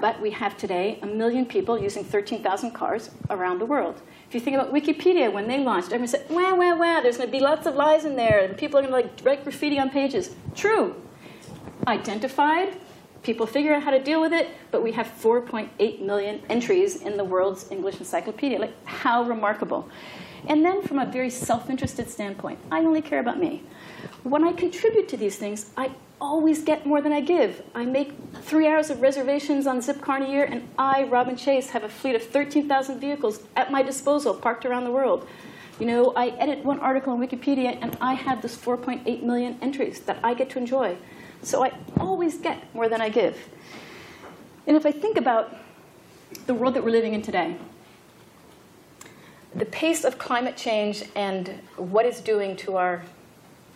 But 0.00 0.20
we 0.20 0.32
have 0.32 0.56
today 0.56 0.98
a 1.02 1.06
million 1.06 1.46
people 1.46 1.78
using 1.78 2.02
13,000 2.02 2.72
cars 2.72 3.10
around 3.30 3.60
the 3.60 3.66
world. 3.66 4.00
If 4.28 4.34
you 4.34 4.40
think 4.40 4.56
about 4.56 4.74
Wikipedia, 4.74 5.32
when 5.32 5.48
they 5.48 5.58
launched, 5.58 5.86
everyone 5.86 6.08
said, 6.08 6.28
wow, 6.28 6.54
wow, 6.54 6.76
wow, 6.76 7.00
there's 7.00 7.16
going 7.16 7.30
to 7.30 7.32
be 7.32 7.40
lots 7.40 7.66
of 7.66 7.74
lies 7.76 8.04
in 8.04 8.14
there, 8.14 8.40
and 8.40 8.58
people 8.58 8.78
are 8.78 8.82
going 8.82 8.92
to 8.92 9.08
like 9.08 9.24
write 9.24 9.42
graffiti 9.42 9.78
on 9.78 9.88
pages. 9.88 10.36
True. 10.54 10.94
Identified, 11.86 12.76
people 13.22 13.46
figure 13.46 13.74
out 13.74 13.82
how 13.82 13.90
to 13.90 14.02
deal 14.02 14.20
with 14.20 14.34
it, 14.34 14.50
but 14.70 14.82
we 14.82 14.92
have 14.92 15.06
4.8 15.06 16.02
million 16.02 16.42
entries 16.50 17.00
in 17.00 17.16
the 17.16 17.24
world's 17.24 17.70
English 17.70 18.00
encyclopedia. 18.00 18.58
Like, 18.58 18.74
how 18.86 19.22
remarkable. 19.22 19.88
And 20.46 20.62
then 20.62 20.82
from 20.82 20.98
a 20.98 21.06
very 21.06 21.30
self-interested 21.30 22.10
standpoint, 22.10 22.58
I 22.70 22.80
only 22.80 23.00
care 23.00 23.20
about 23.20 23.38
me. 23.38 23.62
When 24.24 24.44
I 24.44 24.52
contribute 24.52 25.08
to 25.08 25.16
these 25.16 25.36
things, 25.36 25.70
I 25.74 25.90
always 26.20 26.62
get 26.62 26.86
more 26.86 27.00
than 27.00 27.12
I 27.12 27.20
give. 27.20 27.62
I 27.74 27.84
make 27.84 28.12
three 28.42 28.66
hours 28.66 28.90
of 28.90 29.00
reservations 29.00 29.66
on 29.66 29.78
Zipcar 29.78 30.26
a 30.26 30.30
year, 30.30 30.44
and 30.44 30.68
I, 30.78 31.04
Robin 31.04 31.36
Chase, 31.36 31.70
have 31.70 31.84
a 31.84 31.88
fleet 31.88 32.14
of 32.14 32.22
13,000 32.22 32.98
vehicles 32.98 33.42
at 33.56 33.70
my 33.70 33.82
disposal, 33.82 34.34
parked 34.34 34.64
around 34.64 34.84
the 34.84 34.90
world. 34.90 35.28
You 35.78 35.86
know, 35.86 36.12
I 36.16 36.28
edit 36.30 36.64
one 36.64 36.80
article 36.80 37.12
on 37.12 37.20
Wikipedia, 37.20 37.78
and 37.80 37.96
I 38.00 38.14
have 38.14 38.42
this 38.42 38.56
4.8 38.56 39.22
million 39.22 39.58
entries 39.62 40.00
that 40.00 40.18
I 40.24 40.34
get 40.34 40.50
to 40.50 40.58
enjoy. 40.58 40.96
So 41.42 41.64
I 41.64 41.72
always 41.98 42.38
get 42.38 42.74
more 42.74 42.88
than 42.88 43.00
I 43.00 43.08
give. 43.08 43.48
And 44.66 44.76
if 44.76 44.84
I 44.84 44.92
think 44.92 45.16
about 45.16 45.56
the 46.46 46.54
world 46.54 46.74
that 46.74 46.84
we're 46.84 46.90
living 46.90 47.14
in 47.14 47.22
today, 47.22 47.56
the 49.54 49.64
pace 49.64 50.04
of 50.04 50.18
climate 50.18 50.56
change 50.56 51.04
and 51.14 51.60
what 51.76 52.04
it's 52.04 52.20
doing 52.20 52.56
to 52.56 52.76
our 52.76 53.02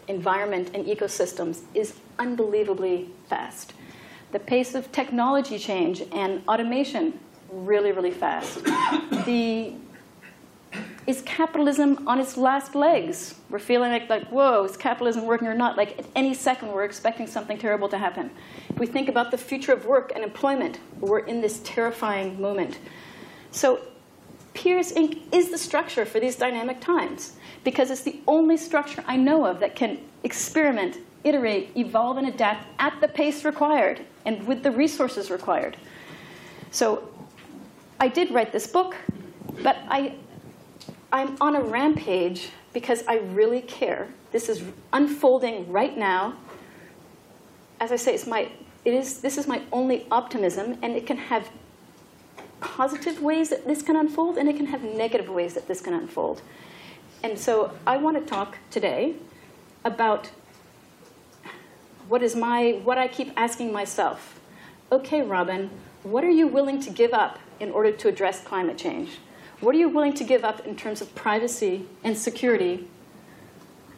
environment 0.08 0.70
and 0.74 0.86
ecosystems 0.86 1.60
is 1.74 1.94
unbelievably 2.18 3.08
fast. 3.28 3.74
The 4.32 4.38
pace 4.38 4.74
of 4.74 4.90
technology 4.92 5.58
change 5.58 6.02
and 6.12 6.42
automation 6.48 7.18
really, 7.50 7.92
really 7.92 8.10
fast. 8.10 8.64
The 9.26 9.74
is 11.06 11.20
capitalism 11.22 12.06
on 12.06 12.20
its 12.20 12.36
last 12.36 12.74
legs? 12.74 13.34
We're 13.50 13.58
feeling 13.58 13.90
like, 13.90 14.08
like, 14.08 14.28
whoa, 14.28 14.64
is 14.64 14.76
capitalism 14.76 15.26
working 15.26 15.48
or 15.48 15.54
not? 15.54 15.76
Like, 15.76 15.98
at 15.98 16.06
any 16.14 16.32
second, 16.32 16.72
we're 16.72 16.84
expecting 16.84 17.26
something 17.26 17.58
terrible 17.58 17.88
to 17.88 17.98
happen. 17.98 18.30
If 18.68 18.78
we 18.78 18.86
think 18.86 19.08
about 19.08 19.32
the 19.32 19.38
future 19.38 19.72
of 19.72 19.84
work 19.84 20.12
and 20.14 20.22
employment, 20.22 20.78
we're 21.00 21.18
in 21.20 21.40
this 21.40 21.60
terrifying 21.64 22.40
moment. 22.40 22.78
So, 23.50 23.80
Peers 24.54 24.92
Inc. 24.92 25.20
is 25.32 25.50
the 25.50 25.58
structure 25.58 26.04
for 26.04 26.20
these 26.20 26.36
dynamic 26.36 26.80
times 26.80 27.32
because 27.64 27.90
it's 27.90 28.02
the 28.02 28.20
only 28.26 28.56
structure 28.56 29.04
I 29.06 29.16
know 29.16 29.44
of 29.46 29.60
that 29.60 29.76
can 29.76 29.98
experiment, 30.24 30.98
iterate, 31.24 31.70
evolve, 31.76 32.16
and 32.16 32.28
adapt 32.28 32.66
at 32.78 33.00
the 33.00 33.08
pace 33.08 33.44
required 33.44 34.00
and 34.24 34.46
with 34.46 34.62
the 34.62 34.70
resources 34.70 35.30
required. 35.30 35.76
So, 36.70 37.08
I 38.00 38.08
did 38.08 38.30
write 38.32 38.52
this 38.52 38.66
book, 38.66 38.96
but 39.62 39.76
I 39.88 40.14
I'm 41.12 41.36
on 41.42 41.56
a 41.56 41.60
rampage 41.60 42.48
because 42.72 43.04
I 43.06 43.18
really 43.18 43.60
care. 43.60 44.08
This 44.32 44.48
is 44.48 44.62
unfolding 44.94 45.70
right 45.70 45.96
now. 45.96 46.34
As 47.80 47.92
I 47.92 47.96
say, 47.96 48.14
it's 48.14 48.26
my, 48.26 48.48
it 48.86 48.94
is, 48.94 49.20
this 49.20 49.36
is 49.36 49.46
my 49.46 49.60
only 49.72 50.06
optimism, 50.10 50.78
and 50.80 50.96
it 50.96 51.06
can 51.06 51.18
have 51.18 51.50
positive 52.60 53.20
ways 53.20 53.50
that 53.50 53.66
this 53.66 53.82
can 53.82 53.96
unfold, 53.96 54.38
and 54.38 54.48
it 54.48 54.56
can 54.56 54.66
have 54.66 54.82
negative 54.82 55.28
ways 55.28 55.52
that 55.54 55.68
this 55.68 55.82
can 55.82 55.92
unfold. 55.92 56.40
And 57.22 57.38
so 57.38 57.72
I 57.86 57.96
want 57.98 58.18
to 58.18 58.24
talk 58.24 58.58
today 58.70 59.14
about 59.84 60.30
what 62.08 62.22
is 62.22 62.34
my, 62.34 62.80
what 62.84 62.98
I 62.98 63.08
keep 63.08 63.32
asking 63.36 63.72
myself. 63.72 64.40
Okay, 64.90 65.22
Robin, 65.22 65.70
what 66.02 66.24
are 66.24 66.30
you 66.30 66.48
willing 66.48 66.80
to 66.82 66.90
give 66.90 67.12
up 67.12 67.38
in 67.60 67.70
order 67.70 67.92
to 67.92 68.08
address 68.08 68.42
climate 68.42 68.76
change? 68.76 69.18
What 69.60 69.74
are 69.74 69.78
you 69.78 69.88
willing 69.88 70.14
to 70.14 70.24
give 70.24 70.44
up 70.44 70.66
in 70.66 70.74
terms 70.74 71.00
of 71.00 71.14
privacy 71.14 71.86
and 72.02 72.18
security 72.18 72.88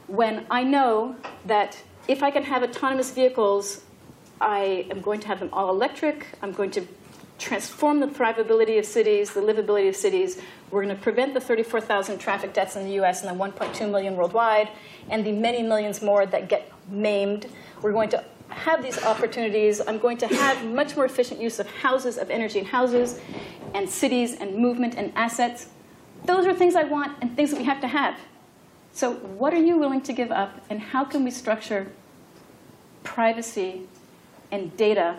when 0.07 0.47
I 0.51 0.63
know 0.63 1.17
that 1.47 1.83
if 2.07 2.23
I 2.23 2.31
can 2.31 2.43
have 2.43 2.63
autonomous 2.63 3.11
vehicles, 3.11 3.83
I 4.41 4.87
am 4.91 5.01
going 5.01 5.21
to 5.21 5.29
have 5.29 5.41
them 5.41 5.49
all 5.53 5.71
electric, 5.71 6.27
I'm 6.43 6.53
going 6.53 6.71
to 6.73 6.87
transform 7.39 8.01
the 8.01 8.07
thrivability 8.07 8.79
of 8.79 8.85
cities, 8.85 9.33
the 9.33 9.41
livability 9.41 9.89
of 9.89 9.97
cities. 9.97 10.41
We're 10.71 10.85
going 10.85 10.97
to 10.97 11.03
prevent 11.03 11.35
the 11.35 11.41
34,000 11.41 12.19
traffic 12.19 12.53
deaths 12.53 12.77
in 12.77 12.85
the 12.85 12.93
US 13.03 13.25
and 13.25 13.39
the 13.39 13.45
1.2 13.45 13.91
million 13.91 14.17
worldwide, 14.17 14.69
and 15.11 15.25
the 15.25 15.33
many 15.33 15.63
millions 15.63 16.03
more 16.03 16.27
that 16.27 16.49
get 16.49 16.71
maimed. 16.89 17.47
We're 17.83 17.93
going 17.93 18.11
to 18.11 18.25
have 18.49 18.83
these 18.83 19.03
opportunities. 19.03 19.81
I'm 19.87 19.99
going 19.99 20.19
to 20.19 20.27
have 20.29 20.65
much 20.65 20.97
more 20.97 21.05
efficient 21.05 21.41
use 21.41 21.59
of 21.59 21.67
houses, 21.67 22.19
of 22.19 22.31
energy 22.31 22.61
in 22.61 22.65
houses, 22.65 23.21
and 23.75 23.89
cities, 23.89 24.35
and 24.35 24.57
movement, 24.57 24.95
and 24.95 25.13
assets. 25.17 25.69
Those 26.25 26.47
are 26.47 26.55
things 26.55 26.77
I 26.77 26.85
want 26.85 27.17
and 27.21 27.35
things 27.37 27.51
that 27.51 27.59
we 27.59 27.65
have 27.65 27.81
to 27.81 27.89
have. 27.89 28.19
So, 28.93 29.15
what 29.15 29.53
are 29.53 29.59
you 29.59 29.77
willing 29.77 30.03
to 30.03 30.13
give 30.13 30.31
up, 30.31 30.61
and 30.71 30.81
how 30.81 31.05
can 31.05 31.25
we 31.25 31.31
structure 31.33 31.91
privacy 33.03 33.83
and 34.53 34.75
data 34.77 35.17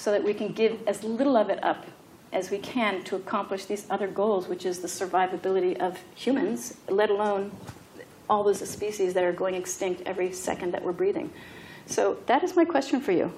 so 0.00 0.10
that 0.12 0.24
we 0.24 0.32
can 0.32 0.48
give 0.48 0.80
as 0.86 1.04
little 1.04 1.36
of 1.36 1.50
it 1.50 1.62
up 1.62 1.84
as 2.32 2.50
we 2.50 2.56
can 2.56 3.04
to 3.04 3.16
accomplish 3.16 3.66
these 3.66 3.86
other 3.90 4.06
goals, 4.06 4.48
which 4.48 4.64
is 4.64 4.78
the 4.78 4.88
survivability 4.88 5.78
of 5.78 5.98
humans, 6.14 6.74
let 6.88 7.10
alone 7.10 7.52
all 8.30 8.42
those 8.42 8.66
species 8.66 9.12
that 9.12 9.24
are 9.24 9.32
going 9.32 9.54
extinct 9.54 10.00
every 10.06 10.32
second 10.32 10.72
that 10.72 10.82
we're 10.82 10.92
breathing. 10.92 11.30
So 11.84 12.16
that 12.24 12.42
is 12.42 12.56
my 12.56 12.64
question 12.64 13.02
for 13.02 13.12
you. 13.12 13.30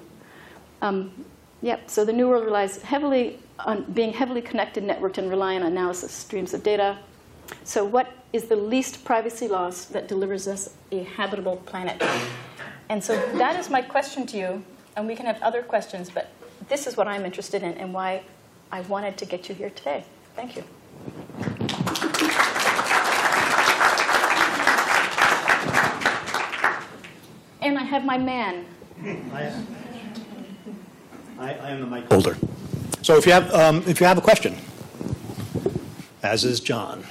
Um, 0.81 1.25
yep, 1.61 1.89
so 1.89 2.05
the 2.05 2.13
New 2.13 2.29
World 2.29 2.45
relies 2.45 2.81
heavily 2.81 3.39
on 3.59 3.83
being 3.91 4.13
heavily 4.13 4.41
connected, 4.41 4.85
networked, 4.85 5.17
and 5.17 5.29
reliant 5.29 5.65
on 5.65 5.71
analysis 5.73 6.13
streams 6.13 6.53
of 6.53 6.63
data. 6.63 6.97
So 7.65 7.83
what 7.83 8.09
is 8.31 8.45
the 8.45 8.55
least 8.55 9.03
privacy 9.03 9.49
loss 9.49 9.83
that 9.85 10.07
delivers 10.07 10.47
us 10.47 10.69
a 10.93 11.03
habitable 11.03 11.57
planet? 11.57 12.01
And 12.87 13.03
so 13.03 13.15
that 13.33 13.59
is 13.59 13.69
my 13.69 13.81
question 13.81 14.25
to 14.27 14.37
you, 14.37 14.63
and 14.95 15.07
we 15.07 15.15
can 15.15 15.25
have 15.25 15.41
other 15.41 15.61
questions, 15.61 16.09
but 16.09 16.31
this 16.69 16.87
is 16.87 16.97
what 16.97 17.07
I'm 17.07 17.25
interested 17.25 17.63
in 17.63 17.73
and 17.73 17.93
why 17.93 18.23
I 18.71 18.81
wanted 18.81 19.17
to 19.17 19.25
get 19.25 19.49
you 19.49 19.55
here 19.55 19.69
today. 19.69 20.03
Thank 20.35 20.55
you. 20.55 20.63
And 27.61 27.77
I 27.77 27.83
have 27.83 28.03
my 28.03 28.17
man. 28.17 28.65
I, 31.39 31.53
I 31.53 31.69
am 31.71 31.81
the 31.81 31.87
mic 31.87 32.05
holder. 32.05 32.37
So 33.01 33.17
if 33.17 33.25
you 33.25 33.31
have 33.33 33.53
um, 33.53 33.83
if 33.87 33.99
you 33.99 34.05
have 34.05 34.17
a 34.17 34.21
question, 34.21 34.55
as 36.21 36.45
is 36.45 36.59
John, 36.59 37.03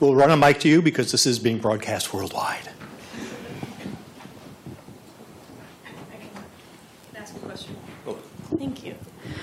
we'll 0.00 0.14
run 0.14 0.30
a 0.30 0.36
mic 0.36 0.60
to 0.60 0.68
you 0.68 0.80
because 0.82 1.12
this 1.12 1.26
is 1.26 1.38
being 1.38 1.58
broadcast 1.58 2.12
worldwide. 2.14 2.70
Thank 8.56 8.84
you. 8.84 8.94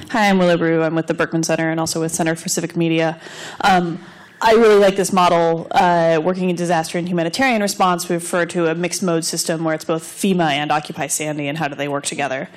Hi, 0.09 0.29
I'm 0.29 0.39
Willow 0.39 0.57
Brugh. 0.57 0.83
I'm 0.83 0.95
with 0.95 1.05
the 1.05 1.13
Berkman 1.13 1.43
Center 1.43 1.69
and 1.69 1.79
also 1.79 2.01
with 2.01 2.11
Center 2.11 2.35
for 2.35 2.49
Civic 2.49 2.75
Media. 2.75 3.21
Um, 3.61 4.03
I 4.41 4.53
really 4.53 4.79
like 4.79 4.95
this 4.95 5.13
model. 5.13 5.67
Uh, 5.69 6.19
working 6.23 6.49
in 6.49 6.55
disaster 6.55 6.97
and 6.97 7.07
humanitarian 7.07 7.61
response, 7.61 8.09
we 8.09 8.15
refer 8.15 8.47
to 8.47 8.67
a 8.67 8.73
mixed 8.73 9.03
mode 9.03 9.23
system 9.23 9.63
where 9.63 9.75
it's 9.75 9.85
both 9.85 10.03
FEMA 10.03 10.49
and 10.49 10.71
Occupy 10.71 11.07
Sandy, 11.07 11.47
and 11.47 11.57
how 11.57 11.67
do 11.67 11.75
they 11.75 11.87
work 11.87 12.05
together? 12.05 12.49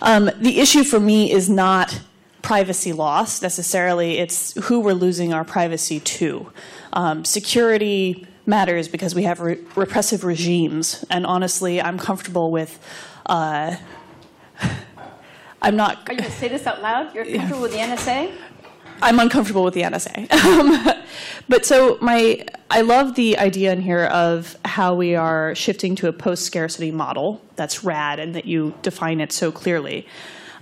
Um, 0.00 0.28
the 0.40 0.58
issue 0.58 0.82
for 0.82 0.98
me 0.98 1.30
is 1.30 1.48
not 1.48 2.00
privacy 2.42 2.92
loss 2.92 3.40
necessarily, 3.40 4.18
it's 4.18 4.60
who 4.64 4.80
we're 4.80 4.94
losing 4.94 5.32
our 5.32 5.44
privacy 5.44 6.00
to. 6.00 6.52
Um, 6.92 7.24
security 7.24 8.26
matters 8.44 8.88
because 8.88 9.14
we 9.14 9.22
have 9.22 9.38
re- 9.38 9.60
repressive 9.76 10.24
regimes, 10.24 11.04
and 11.10 11.24
honestly, 11.26 11.80
I'm 11.80 11.98
comfortable 11.98 12.50
with. 12.50 12.80
Uh, 13.24 13.76
I'm 15.62 15.76
not. 15.76 16.08
Are 16.08 16.12
you 16.12 16.18
going 16.18 16.30
to 16.30 16.36
say 16.36 16.48
this 16.48 16.66
out 16.66 16.82
loud? 16.82 17.14
You're 17.14 17.24
comfortable 17.24 17.62
with 17.62 17.72
the 17.72 17.78
NSA? 17.78 18.32
I'm 19.00 19.18
uncomfortable 19.18 19.64
with 19.64 19.74
the 19.74 19.82
NSA. 19.82 20.30
Um, 20.32 21.02
but 21.48 21.64
so 21.64 21.98
my, 22.00 22.44
I 22.70 22.82
love 22.82 23.14
the 23.14 23.38
idea 23.38 23.72
in 23.72 23.80
here 23.80 24.04
of 24.06 24.56
how 24.64 24.94
we 24.94 25.14
are 25.14 25.54
shifting 25.54 25.94
to 25.96 26.08
a 26.08 26.12
post-scarcity 26.12 26.90
model. 26.90 27.40
That's 27.56 27.84
rad, 27.84 28.18
and 28.18 28.34
that 28.34 28.44
you 28.44 28.74
define 28.82 29.20
it 29.20 29.32
so 29.32 29.50
clearly. 29.50 30.06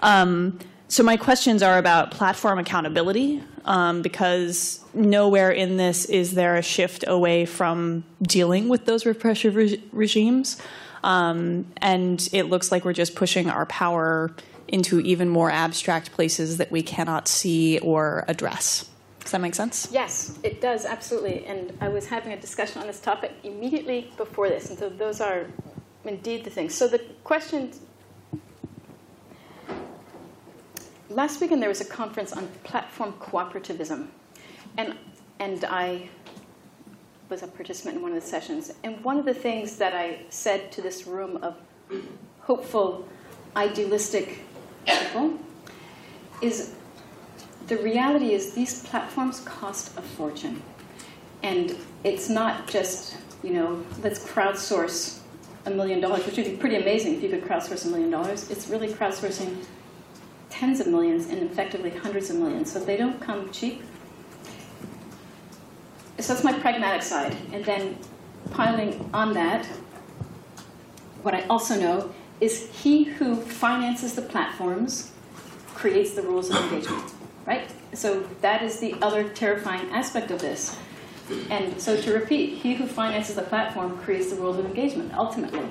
Um, 0.01 0.59
so 0.89 1.03
my 1.03 1.17
questions 1.17 1.63
are 1.63 1.79
about 1.79 2.11
platform 2.11 2.59
accountability, 2.59 3.43
um, 3.65 4.03
because 4.03 4.81
nowhere 4.93 5.51
in 5.51 5.77
this 5.77 6.05
is 6.07 6.35
there 6.35 6.57
a 6.57 6.63
shift 6.63 7.05
away 7.07 7.47
from 7.47 8.05
dealing 8.23 8.69
with 8.69 8.87
those 8.87 9.07
repressive 9.07 9.55
re- 9.55 9.83
regimes, 9.93 10.61
um, 11.05 11.67
and 11.79 12.29
it 12.33 12.45
looks 12.45 12.73
like 12.73 12.85
we're 12.85 12.93
just 12.93 13.15
pushing 13.15 13.49
our 13.49 13.67
power 13.67 14.35
into 14.71 15.01
even 15.01 15.29
more 15.29 15.51
abstract 15.51 16.13
places 16.13 16.57
that 16.57 16.71
we 16.71 16.83
cannot 16.83 17.29
see 17.29 17.79
or 17.81 18.25
address. 18.29 18.89
Does 19.21 19.33
that 19.33 19.41
make 19.41 19.55
sense? 19.55 19.89
Yes, 19.93 20.39
it 20.43 20.61
does, 20.61 20.87
absolutely. 20.87 21.45
And 21.47 21.77
I 21.81 21.89
was 21.89 22.07
having 22.07 22.33
a 22.33 22.41
discussion 22.41 22.81
on 22.81 22.87
this 22.87 23.01
topic 23.01 23.33
immediately 23.45 24.11
before 24.17 24.49
this, 24.49 24.71
and 24.71 24.79
so 24.79 24.89
those 24.89 25.21
are 25.21 25.47
indeed 26.05 26.45
the 26.45 26.51
things. 26.51 26.75
So 26.75 26.89
the 26.89 27.01
question 27.25 27.71
last 31.11 31.41
weekend 31.41 31.61
there 31.61 31.69
was 31.69 31.81
a 31.81 31.85
conference 31.85 32.33
on 32.33 32.47
platform 32.65 33.13
cooperativism, 33.21 34.07
and 34.79 34.97
and 35.39 35.65
I 35.65 36.09
was 37.29 37.43
a 37.43 37.47
participant 37.47 37.97
in 37.97 38.03
one 38.03 38.13
of 38.13 38.21
the 38.21 38.27
sessions. 38.27 38.73
And 38.83 39.03
one 39.05 39.19
of 39.19 39.25
the 39.25 39.35
things 39.35 39.77
that 39.77 39.95
I 39.95 40.23
said 40.29 40.73
to 40.73 40.83
this 40.83 41.07
room 41.07 41.39
of 41.43 41.57
hopeful, 42.41 43.09
idealistic 43.57 44.41
people 44.87 45.39
is 46.41 46.75
the 47.67 47.77
reality 47.79 48.33
is 48.33 48.53
these 48.53 48.83
platforms 48.85 49.41
cost 49.41 49.97
a 49.97 50.03
fortune. 50.03 50.61
And 51.43 51.77
it's 52.05 52.29
not 52.29 52.67
just, 52.67 53.17
you 53.43 53.53
know, 53.53 53.83
let's 54.03 54.25
crowdsource 54.25 55.21
a 55.67 55.71
million 55.71 56.01
dollars, 56.01 56.27
which 56.27 56.37
would 56.37 56.47
be 56.47 56.57
pretty 56.57 56.77
amazing 56.77 57.15
if 57.15 57.23
you 57.23 57.29
could 57.29 57.45
crowdsource 57.45 57.87
a 57.87 57.89
million 57.89 58.11
dollars. 58.11 58.51
It's 58.51 58.69
really 58.69 58.89
crowdsourcing 58.89 59.65
tens 60.49 60.81
of 60.81 60.89
millions 60.89 61.27
and 61.27 61.43
effectively 61.43 61.91
hundreds 61.91 62.29
of 62.29 62.37
millions. 62.37 62.73
So 62.73 62.81
they 62.81 62.97
don't 62.97 63.21
come 63.21 63.51
cheap. 63.53 63.83
So 66.19 66.35
that's 66.35 66.45
my 66.45 66.53
pragmatic 66.53 67.03
side. 67.03 67.37
And 67.53 67.65
then 67.65 67.97
piling 68.51 69.09
on 69.15 69.33
that, 69.35 69.65
what 71.23 71.35
I 71.35 71.43
also 71.43 71.79
know 71.79 72.13
is 72.41 72.71
he 72.71 73.05
who 73.05 73.37
finances 73.37 74.15
the 74.15 74.23
platforms 74.23 75.13
creates 75.75 76.15
the 76.15 76.23
rules 76.23 76.51
of 76.51 76.57
engagement, 76.57 77.13
right? 77.47 77.71
So 77.93 78.21
that 78.41 78.63
is 78.63 78.79
the 78.79 78.95
other 79.03 79.29
terrifying 79.29 79.89
aspect 79.91 80.31
of 80.31 80.41
this. 80.41 80.79
And 81.49 81.81
so 81.81 82.01
to 82.01 82.13
repeat, 82.13 82.59
he 82.59 82.75
who 82.75 82.87
finances 82.87 83.37
the 83.37 83.43
platform 83.43 83.99
creates 83.99 84.31
the 84.31 84.37
rules 84.37 84.59
of 84.59 84.67
engagement, 84.67 85.15
ultimately. 85.15 85.67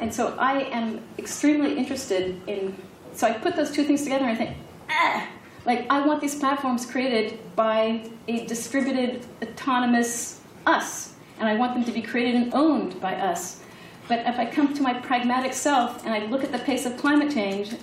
And 0.00 0.12
so 0.12 0.34
I 0.38 0.62
am 0.64 1.00
extremely 1.18 1.76
interested 1.76 2.40
in, 2.46 2.74
so 3.14 3.26
I 3.26 3.32
put 3.32 3.56
those 3.56 3.70
two 3.70 3.84
things 3.84 4.02
together 4.02 4.24
and 4.24 4.32
I 4.32 4.36
think, 4.36 4.56
ah, 4.90 5.28
like 5.64 5.86
I 5.90 6.06
want 6.06 6.20
these 6.20 6.34
platforms 6.34 6.86
created 6.86 7.38
by 7.56 8.08
a 8.28 8.46
distributed, 8.46 9.26
autonomous 9.42 10.40
us. 10.66 11.14
And 11.38 11.48
I 11.48 11.56
want 11.56 11.74
them 11.74 11.84
to 11.84 11.92
be 11.92 12.00
created 12.02 12.34
and 12.34 12.54
owned 12.54 13.00
by 13.00 13.14
us. 13.14 13.60
But 14.08 14.20
if 14.20 14.38
I 14.38 14.46
come 14.46 14.72
to 14.74 14.82
my 14.82 14.94
pragmatic 14.94 15.52
self 15.52 16.04
and 16.04 16.14
I 16.14 16.26
look 16.26 16.44
at 16.44 16.52
the 16.52 16.58
pace 16.58 16.86
of 16.86 16.96
climate 16.96 17.32
change 17.32 17.74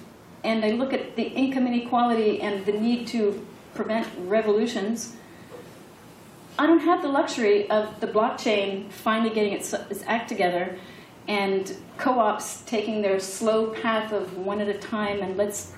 and 0.44 0.64
I 0.64 0.72
look 0.72 0.94
at 0.94 1.16
the 1.16 1.24
income 1.24 1.68
inequality 1.68 2.42
and 2.42 2.66
the 2.66 2.72
need 2.72 3.08
to 3.08 3.46
prevent 3.74 4.08
revolutions, 4.20 5.16
I 6.58 6.68
don't 6.68 6.80
have 6.80 7.02
the 7.02 7.08
luxury 7.08 7.70
of 7.70 8.00
the 8.00 8.08
blockchain 8.08 8.90
finally 8.92 9.34
getting 9.34 9.54
its, 9.54 9.74
its 9.74 10.04
act 10.06 10.30
together 10.30 10.78
and 11.28 11.76
co-ops 11.98 12.62
taking 12.66 13.02
their 13.02 13.20
slow 13.20 13.68
path 13.68 14.12
of 14.12 14.38
one 14.38 14.62
at 14.62 14.68
a 14.68 14.78
time 14.78 15.22
and 15.22 15.38
let's 15.38 15.74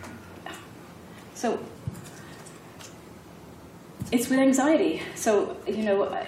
so 1.34 1.60
it's 4.12 4.30
with 4.30 4.40
anxiety. 4.40 5.02
So 5.16 5.58
you 5.68 5.84
know 5.84 6.06
I- 6.10 6.28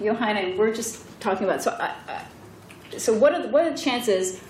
johan 0.00 0.36
and 0.36 0.58
we're 0.58 0.74
just 0.74 1.04
talking 1.20 1.44
about 1.44 1.62
so 1.62 1.70
I, 1.78 1.94
I, 2.08 2.24
so 2.98 3.12
what 3.12 3.34
are 3.34 3.42
the, 3.42 3.48
what 3.48 3.64
are 3.64 3.70
the 3.70 3.78
chances? 3.78 4.40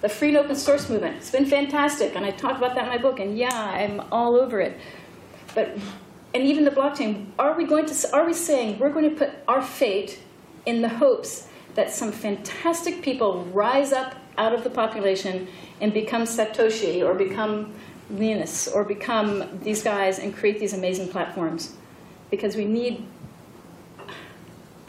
The 0.00 0.08
free 0.08 0.28
and 0.28 0.38
open 0.38 0.56
source 0.56 0.88
movement. 0.88 1.16
It's 1.16 1.30
been 1.30 1.46
fantastic 1.46 2.16
and 2.16 2.24
i 2.24 2.30
talk 2.30 2.56
about 2.56 2.74
that 2.74 2.84
in 2.84 2.90
my 2.90 2.98
book 2.98 3.20
and 3.20 3.38
yeah 3.38 3.54
i'm 3.54 4.00
all 4.10 4.36
over 4.36 4.60
it. 4.60 4.78
But 5.54 5.76
and 6.34 6.44
even 6.44 6.64
the 6.64 6.70
blockchain 6.70 7.26
are 7.38 7.54
we 7.56 7.64
going 7.64 7.86
to 7.86 8.12
are 8.12 8.24
we 8.24 8.34
saying 8.34 8.78
we're 8.78 8.90
going 8.90 9.08
to 9.08 9.16
put 9.16 9.30
our 9.46 9.62
fate 9.62 10.18
in 10.66 10.82
the 10.82 10.88
hopes 10.88 11.48
that 11.74 11.90
some 11.90 12.12
fantastic 12.12 13.02
people 13.02 13.44
rise 13.46 13.92
up 13.92 14.14
out 14.38 14.54
of 14.54 14.64
the 14.64 14.70
population 14.70 15.48
and 15.80 15.92
become 15.92 16.22
satoshi 16.22 17.02
or 17.02 17.14
become 17.14 17.72
linus 18.10 18.68
or 18.68 18.84
become 18.84 19.58
these 19.62 19.82
guys 19.82 20.18
and 20.18 20.34
create 20.34 20.58
these 20.58 20.72
amazing 20.72 21.08
platforms? 21.08 21.74
Because 22.30 22.56
we 22.56 22.64
need 22.64 23.06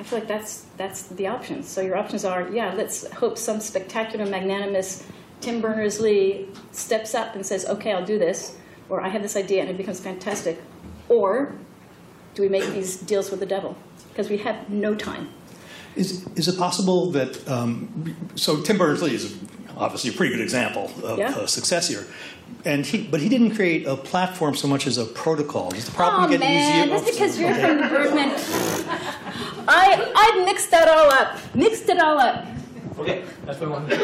i 0.03 0.05
feel 0.05 0.19
like 0.19 0.27
that's 0.27 0.65
that's 0.77 1.03
the 1.03 1.27
options 1.27 1.67
so 1.67 1.79
your 1.81 1.95
options 1.95 2.25
are 2.25 2.49
yeah 2.49 2.73
let's 2.73 3.09
hope 3.13 3.37
some 3.37 3.59
spectacular 3.59 4.25
magnanimous 4.25 5.05
tim 5.39 5.61
berners-lee 5.61 6.47
steps 6.71 7.15
up 7.15 7.35
and 7.35 7.45
says 7.45 7.65
okay 7.65 7.93
i'll 7.93 8.05
do 8.05 8.19
this 8.19 8.57
or 8.89 8.99
i 9.01 9.07
have 9.07 9.21
this 9.21 9.35
idea 9.37 9.61
and 9.61 9.69
it 9.69 9.77
becomes 9.77 9.99
fantastic 9.99 10.61
or 11.09 11.53
do 12.35 12.41
we 12.41 12.49
make 12.49 12.65
these 12.71 12.97
deals 12.97 13.29
with 13.29 13.39
the 13.39 13.45
devil? 13.45 13.75
Because 14.09 14.29
we 14.29 14.37
have 14.37 14.69
no 14.69 14.95
time. 14.95 15.29
Is, 15.95 16.25
is 16.35 16.47
it 16.47 16.57
possible 16.57 17.11
that, 17.11 17.47
um, 17.47 18.15
so 18.35 18.61
Tim 18.61 18.77
Berners-Lee 18.79 19.13
is 19.13 19.37
obviously 19.77 20.09
a 20.09 20.13
pretty 20.13 20.33
good 20.35 20.41
example 20.41 20.91
of 21.03 21.19
Yeah. 21.19 21.29
uh, 21.29 21.45
success 21.45 21.87
here. 21.87 22.05
And 22.65 22.85
he, 22.85 23.03
but 23.03 23.19
he 23.19 23.29
didn't 23.29 23.55
create 23.55 23.85
a 23.85 23.95
platform 23.95 24.55
so 24.55 24.67
much 24.67 24.87
as 24.87 24.97
a 24.97 25.05
protocol. 25.05 25.69
Does 25.69 25.85
the 25.85 25.91
problem 25.91 26.23
oh 26.23 26.27
get 26.27 26.39
man, 26.39 26.87
easier? 26.87 26.97
that's 26.97 27.11
because 27.11 27.39
you're 27.39 27.53
from 27.53 27.77
the 27.77 27.87
Berkman. 27.87 28.29
I 29.67 30.11
I 30.15 30.45
mixed 30.45 30.71
that 30.71 30.87
all 30.87 31.11
up. 31.11 31.37
Mixed 31.55 31.89
it 31.89 31.99
all 31.99 32.19
up. 32.19 32.45
Okay, 32.99 33.23
that's 33.45 33.59
what 33.59 33.69
I 33.69 33.71
wanted. 33.71 34.01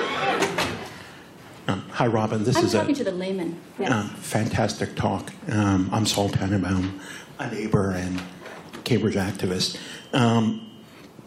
Um, 1.68 1.82
Hi, 1.92 2.08
Robin. 2.08 2.44
This 2.44 2.56
I'm 2.58 2.66
is 2.66 2.74
a 2.74 2.80
talking 2.80 2.96
to 2.96 3.04
the 3.04 3.12
layman. 3.12 3.60
Yes. 3.78 3.92
um, 3.92 4.10
fantastic 4.10 4.96
talk. 4.96 5.32
Um, 5.52 5.90
I'm 5.92 6.06
Saul 6.06 6.30
Tannenbaum, 6.30 7.00
a 7.38 7.52
neighbor 7.52 7.92
and 7.92 8.22
Cambridge 8.84 9.16
activist. 9.16 9.78
Um, 10.14 10.68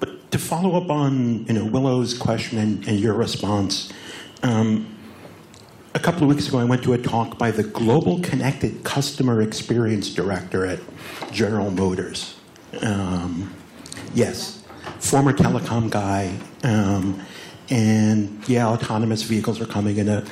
but 0.00 0.30
to 0.32 0.38
follow 0.38 0.76
up 0.82 0.90
on 0.90 1.46
you 1.46 1.52
know 1.52 1.64
Willow's 1.64 2.14
question 2.18 2.58
and, 2.58 2.86
and 2.88 2.98
your 2.98 3.14
response, 3.14 3.92
um, 4.42 4.88
a 5.94 6.00
couple 6.00 6.22
of 6.24 6.28
weeks 6.28 6.48
ago 6.48 6.58
I 6.58 6.64
went 6.64 6.82
to 6.84 6.92
a 6.94 6.98
talk 6.98 7.38
by 7.38 7.50
the 7.52 7.62
Global 7.62 8.18
Connected 8.20 8.82
Customer 8.82 9.42
Experience 9.42 10.12
Director 10.12 10.66
at 10.66 10.80
General 11.30 11.70
Motors. 11.70 12.34
Um, 12.80 13.54
yes, 14.14 14.62
former 14.98 15.32
telecom 15.32 15.90
guy. 15.90 16.36
Um, 16.62 17.20
and 17.70 18.46
yeah, 18.48 18.68
autonomous 18.68 19.22
vehicles 19.22 19.60
are 19.60 19.66
coming 19.66 19.96
in 19.96 20.08
a 20.08 20.24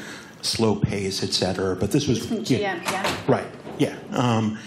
slow 0.42 0.76
pace, 0.76 1.22
et 1.22 1.32
cetera. 1.32 1.76
But 1.76 1.90
this 1.90 2.06
was 2.06 2.26
GM, 2.26 2.58
yeah. 2.58 3.16
Right. 3.26 3.46
Yeah. 3.78 3.96
Um, 4.12 4.58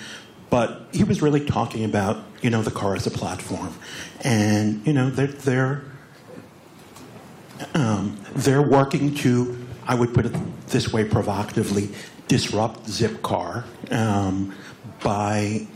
but 0.50 0.88
he 0.92 1.04
was 1.04 1.22
really 1.22 1.44
talking 1.46 1.84
about 1.84 2.24
you 2.42 2.50
know 2.50 2.62
the 2.62 2.72
car 2.72 2.96
as 2.96 3.08
a 3.08 3.12
platform, 3.12 3.74
and 4.22 4.86
you 4.86 4.94
know 4.94 5.10
they're 5.10 5.28
they're 5.28 5.84
um, 7.74 8.20
they're 8.36 8.62
working 8.62 9.16
to 9.16 9.58
I 9.88 9.96
would 9.96 10.14
put 10.14 10.26
it 10.26 10.68
this 10.68 10.94
way 10.94 11.06
provocatively 11.06 11.90
disrupt 12.28 12.86
Zipcar 12.86 13.66
um, 13.92 14.56
by 15.04 15.68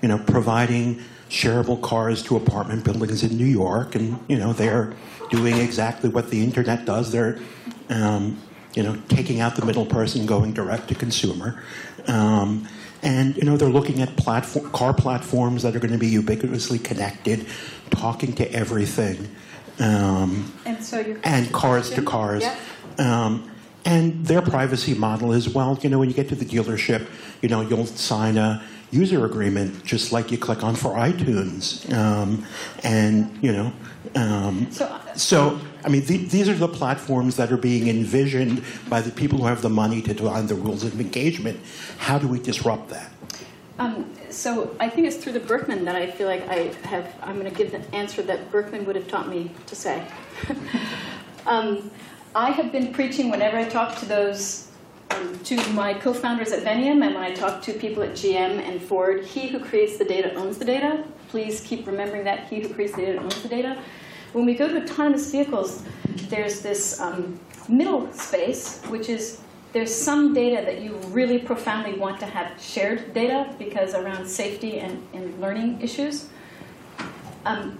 you 0.00 0.08
know 0.08 0.18
providing 0.18 1.02
shareable 1.32 1.80
cars 1.80 2.22
to 2.22 2.36
apartment 2.36 2.84
buildings 2.84 3.22
in 3.22 3.36
New 3.36 3.46
York, 3.46 3.94
and 3.94 4.18
you 4.28 4.36
know 4.36 4.52
they're 4.52 4.94
doing 5.30 5.56
exactly 5.56 6.10
what 6.10 6.30
the 6.30 6.44
internet 6.44 6.84
does. 6.84 7.10
They're 7.10 7.38
um, 7.88 8.38
you 8.74 8.82
know 8.82 9.00
taking 9.08 9.40
out 9.40 9.56
the 9.56 9.64
middle 9.64 9.86
person, 9.86 10.26
going 10.26 10.52
direct 10.52 10.88
to 10.88 10.94
consumer. 10.94 11.62
Um, 12.06 12.68
and 13.02 13.34
you 13.36 13.44
know 13.44 13.56
they're 13.56 13.70
looking 13.70 14.02
at 14.02 14.14
platform, 14.16 14.70
car 14.72 14.92
platforms 14.92 15.62
that 15.62 15.74
are 15.74 15.80
going 15.80 15.92
to 15.92 15.98
be 15.98 16.10
ubiquitously 16.10 16.84
connected, 16.84 17.46
talking 17.90 18.34
to 18.34 18.52
everything, 18.52 19.34
um, 19.78 20.52
And 20.66 20.84
so 20.84 20.98
and 21.24 21.50
cars 21.50 21.90
to 21.90 22.02
cars. 22.02 22.42
Yeah. 22.42 22.56
Um, 22.98 23.48
and 23.84 24.24
their 24.26 24.42
privacy 24.42 24.94
model 24.94 25.32
is 25.32 25.48
well, 25.48 25.78
you 25.80 25.88
know, 25.88 25.98
when 25.98 26.10
you 26.10 26.14
get 26.14 26.28
to 26.28 26.34
the 26.34 26.44
dealership, 26.44 27.08
you 27.40 27.48
know, 27.48 27.62
you'll 27.62 27.86
sign 27.86 28.36
a 28.36 28.62
user 28.92 29.24
agreement 29.24 29.84
just 29.84 30.12
like 30.12 30.30
you 30.30 30.38
click 30.38 30.62
on 30.62 30.76
for 30.76 30.92
iTunes, 30.92 31.92
um, 31.92 32.46
and 32.84 33.36
you 33.42 33.52
know, 33.52 33.72
um, 34.14 34.70
So- 34.70 35.00
so 35.16 35.60
I 35.84 35.88
mean, 35.88 36.04
the, 36.04 36.18
these 36.18 36.48
are 36.48 36.54
the 36.54 36.68
platforms 36.68 37.36
that 37.36 37.50
are 37.50 37.56
being 37.56 37.88
envisioned 37.88 38.62
by 38.88 39.00
the 39.00 39.10
people 39.10 39.38
who 39.38 39.46
have 39.46 39.62
the 39.62 39.68
money 39.68 40.00
to 40.02 40.14
define 40.14 40.46
the 40.46 40.54
rules 40.54 40.84
of 40.84 41.00
engagement. 41.00 41.58
How 41.98 42.18
do 42.18 42.28
we 42.28 42.38
disrupt 42.38 42.90
that? 42.90 43.10
Um, 43.78 44.08
so 44.30 44.76
I 44.78 44.88
think 44.88 45.08
it's 45.08 45.16
through 45.16 45.32
the 45.32 45.40
Berkman 45.40 45.84
that 45.86 45.96
I 45.96 46.08
feel 46.08 46.28
like 46.28 46.46
I 46.48 46.72
have. 46.86 47.12
I'm 47.22 47.38
going 47.38 47.50
to 47.50 47.56
give 47.56 47.72
the 47.72 47.82
answer 47.94 48.22
that 48.22 48.50
Berkman 48.52 48.84
would 48.84 48.94
have 48.94 49.08
taught 49.08 49.28
me 49.28 49.50
to 49.66 49.74
say. 49.74 50.06
um, 51.46 51.90
I 52.34 52.50
have 52.50 52.70
been 52.70 52.92
preaching 52.92 53.30
whenever 53.30 53.56
I 53.56 53.64
talk 53.64 53.98
to 53.98 54.06
those 54.06 54.68
um, 55.12 55.38
to 55.40 55.56
my 55.72 55.94
co-founders 55.94 56.52
at 56.52 56.62
Veniam 56.64 57.04
and 57.04 57.14
when 57.14 57.24
I 57.24 57.32
talk 57.32 57.62
to 57.62 57.72
people 57.72 58.02
at 58.02 58.10
GM 58.10 58.60
and 58.60 58.80
Ford. 58.80 59.24
He 59.24 59.48
who 59.48 59.60
creates 59.60 59.98
the 59.98 60.04
data 60.04 60.34
owns 60.34 60.58
the 60.58 60.64
data. 60.64 61.04
Please 61.28 61.60
keep 61.60 61.86
remembering 61.86 62.24
that 62.24 62.48
he 62.48 62.60
who 62.60 62.72
creates 62.72 62.94
the 62.94 63.02
data 63.02 63.18
owns 63.20 63.42
the 63.42 63.48
data. 63.48 63.82
When 64.32 64.46
we 64.46 64.54
go 64.54 64.68
to 64.68 64.82
autonomous 64.82 65.30
vehicles, 65.30 65.84
there's 66.28 66.62
this 66.62 67.00
um, 67.00 67.38
middle 67.68 68.10
space, 68.12 68.80
which 68.88 69.08
is 69.08 69.40
there's 69.72 69.94
some 69.94 70.34
data 70.34 70.62
that 70.64 70.82
you 70.82 70.96
really 71.08 71.38
profoundly 71.38 71.98
want 71.98 72.20
to 72.20 72.26
have 72.26 72.60
shared 72.60 73.14
data 73.14 73.54
because 73.58 73.94
around 73.94 74.26
safety 74.26 74.80
and, 74.80 75.02
and 75.14 75.40
learning 75.40 75.80
issues. 75.80 76.28
Um, 77.44 77.78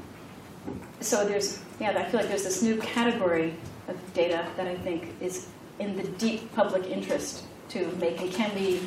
so 1.00 1.26
there's, 1.26 1.60
yeah, 1.80 1.90
I 1.90 2.04
feel 2.04 2.20
like 2.20 2.28
there's 2.28 2.44
this 2.44 2.62
new 2.62 2.78
category 2.78 3.54
of 3.88 4.14
data 4.14 4.46
that 4.56 4.66
I 4.66 4.76
think 4.76 5.14
is 5.20 5.48
in 5.82 5.96
the 5.96 6.04
deep 6.24 6.54
public 6.54 6.84
interest 6.86 7.44
to 7.70 7.86
make. 8.00 8.20
And 8.20 8.32
can 8.32 8.54
we, 8.54 8.80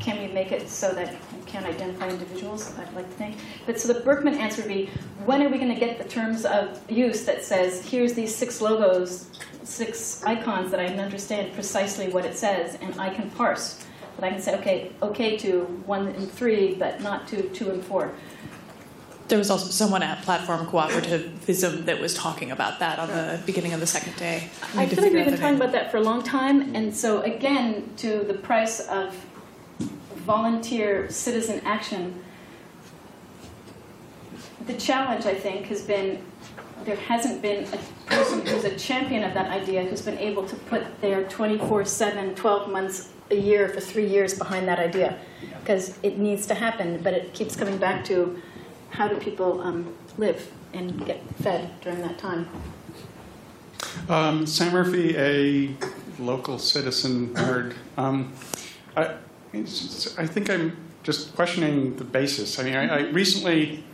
can 0.00 0.18
we 0.18 0.32
make 0.32 0.50
it 0.52 0.68
so 0.68 0.92
that 0.92 1.14
we 1.34 1.42
can 1.46 1.64
identify 1.64 2.08
individuals? 2.08 2.72
I'd 2.78 2.92
like 2.94 3.08
to 3.08 3.16
think. 3.16 3.36
But 3.64 3.80
so 3.80 3.92
the 3.92 4.00
Berkman 4.00 4.34
answer 4.34 4.62
would 4.62 4.68
be, 4.68 4.90
when 5.24 5.42
are 5.42 5.48
we 5.48 5.58
going 5.58 5.72
to 5.72 5.80
get 5.80 5.98
the 5.98 6.08
terms 6.08 6.44
of 6.44 6.78
use 6.90 7.24
that 7.24 7.44
says, 7.44 7.86
here's 7.88 8.14
these 8.14 8.34
six 8.34 8.60
logos, 8.60 9.30
six 9.62 10.22
icons 10.24 10.70
that 10.72 10.80
I 10.80 10.86
can 10.88 11.00
understand 11.00 11.54
precisely 11.54 12.08
what 12.08 12.24
it 12.24 12.36
says, 12.36 12.76
and 12.80 12.98
I 13.00 13.14
can 13.14 13.30
parse. 13.30 13.84
That 14.16 14.26
I 14.26 14.30
can 14.30 14.40
say, 14.40 14.56
okay, 14.58 14.90
okay 15.00 15.36
to 15.38 15.60
one 15.86 16.08
and 16.08 16.28
three, 16.28 16.74
but 16.74 17.00
not 17.02 17.28
to 17.28 17.48
two 17.50 17.70
and 17.70 17.84
four. 17.84 18.12
There 19.28 19.38
was 19.38 19.50
also 19.50 19.68
someone 19.68 20.02
at 20.02 20.22
Platform 20.22 20.66
Cooperativism 20.66 21.84
that 21.84 22.00
was 22.00 22.14
talking 22.14 22.50
about 22.50 22.78
that 22.78 22.98
on 22.98 23.08
the 23.08 23.40
beginning 23.44 23.74
of 23.74 23.80
the 23.80 23.86
second 23.86 24.16
day. 24.16 24.48
I 24.74 24.86
to 24.86 24.96
feel 24.96 25.04
like 25.04 25.12
we've 25.12 25.24
been 25.26 25.38
talking 25.38 25.56
about 25.56 25.72
that 25.72 25.90
for 25.90 25.98
a 25.98 26.00
long 26.00 26.22
time, 26.22 26.74
and 26.74 26.96
so 26.96 27.20
again, 27.22 27.90
to 27.98 28.20
the 28.20 28.32
price 28.32 28.80
of 28.80 29.14
volunteer 30.24 31.10
citizen 31.10 31.60
action, 31.66 32.22
the 34.66 34.74
challenge, 34.74 35.26
I 35.26 35.34
think, 35.34 35.66
has 35.66 35.82
been 35.82 36.24
there 36.84 36.96
hasn't 36.96 37.42
been 37.42 37.64
a 37.74 37.78
person 38.06 38.46
who's 38.46 38.64
a 38.64 38.74
champion 38.76 39.24
of 39.24 39.34
that 39.34 39.50
idea 39.50 39.84
who's 39.84 40.00
been 40.00 40.18
able 40.18 40.46
to 40.46 40.56
put 40.56 41.00
their 41.02 41.24
24 41.24 41.84
7, 41.84 42.34
12 42.34 42.70
months 42.70 43.10
a 43.30 43.34
year, 43.34 43.68
for 43.68 43.80
three 43.80 44.06
years 44.06 44.38
behind 44.38 44.66
that 44.68 44.78
idea 44.78 45.18
because 45.60 45.98
it 46.02 46.16
needs 46.16 46.46
to 46.46 46.54
happen, 46.54 46.98
but 47.02 47.12
it 47.12 47.34
keeps 47.34 47.54
coming 47.54 47.76
back 47.76 48.02
to 48.06 48.40
how 48.90 49.08
do 49.08 49.16
people 49.16 49.60
um, 49.60 49.94
live 50.16 50.50
and 50.72 51.04
get 51.06 51.22
fed 51.36 51.80
during 51.80 52.00
that 52.02 52.18
time. 52.18 52.48
Um, 54.08 54.46
Sam 54.46 54.72
Murphy, 54.72 55.16
a 55.16 55.74
local 56.18 56.58
citizen 56.58 57.28
nerd. 57.34 57.74
Um, 57.96 58.32
I, 58.96 59.14
I 59.54 60.26
think 60.26 60.50
I'm 60.50 60.76
just 61.02 61.34
questioning 61.34 61.96
the 61.96 62.04
basis. 62.04 62.58
I 62.58 62.64
mean, 62.64 62.74
I, 62.74 62.88
I 62.88 63.00
recently 63.10 63.84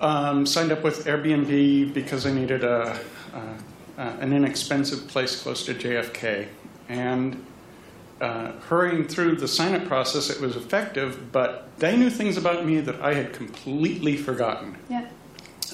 um, 0.00 0.46
signed 0.46 0.72
up 0.72 0.82
with 0.82 1.06
Airbnb 1.06 1.94
because 1.94 2.26
I 2.26 2.32
needed 2.32 2.64
a, 2.64 3.00
a, 3.96 4.02
an 4.02 4.32
inexpensive 4.32 5.08
place 5.08 5.40
close 5.42 5.64
to 5.66 5.74
JFK. 5.74 6.48
And 6.88 7.44
uh, 8.20 8.52
hurrying 8.68 9.06
through 9.06 9.36
the 9.36 9.48
sign 9.48 9.74
up 9.74 9.86
process, 9.86 10.30
it 10.30 10.40
was 10.40 10.56
effective, 10.56 11.30
but 11.32 11.68
they 11.78 11.96
knew 11.96 12.10
things 12.10 12.36
about 12.36 12.66
me 12.66 12.80
that 12.80 13.00
I 13.00 13.14
had 13.14 13.32
completely 13.32 14.16
forgotten. 14.16 14.76
Yeah. 14.88 15.08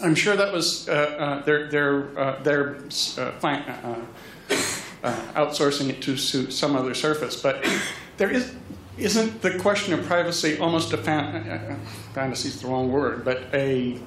I'm 0.03 0.14
sure 0.14 0.36
that 0.36 0.53
was 0.53 0.88
uh, 0.88 0.92
uh, 0.92 1.45
they're 1.45 1.68
they're 1.68 2.18
uh, 2.18 2.42
they're 2.42 2.76
uh, 2.76 3.30
fine, 3.38 3.62
uh, 3.62 4.05
uh, 5.03 5.20
outsourcing 5.34 5.88
it 5.88 6.03
to 6.03 6.16
suit 6.16 6.53
some 6.53 6.74
other 6.74 6.95
surface, 6.95 7.40
but 7.40 7.64
there 8.16 8.30
is 8.30 8.55
isn't 8.99 9.42
the 9.42 9.59
question 9.59 9.95
of 9.95 10.05
privacy 10.07 10.59
almost 10.59 10.92
a 10.92 10.97
fan, 10.97 11.80
fantasy 12.12 12.49
is 12.49 12.61
the 12.61 12.66
wrong 12.66 12.90
word, 12.90 13.24
but 13.24 13.45
a 13.53 14.01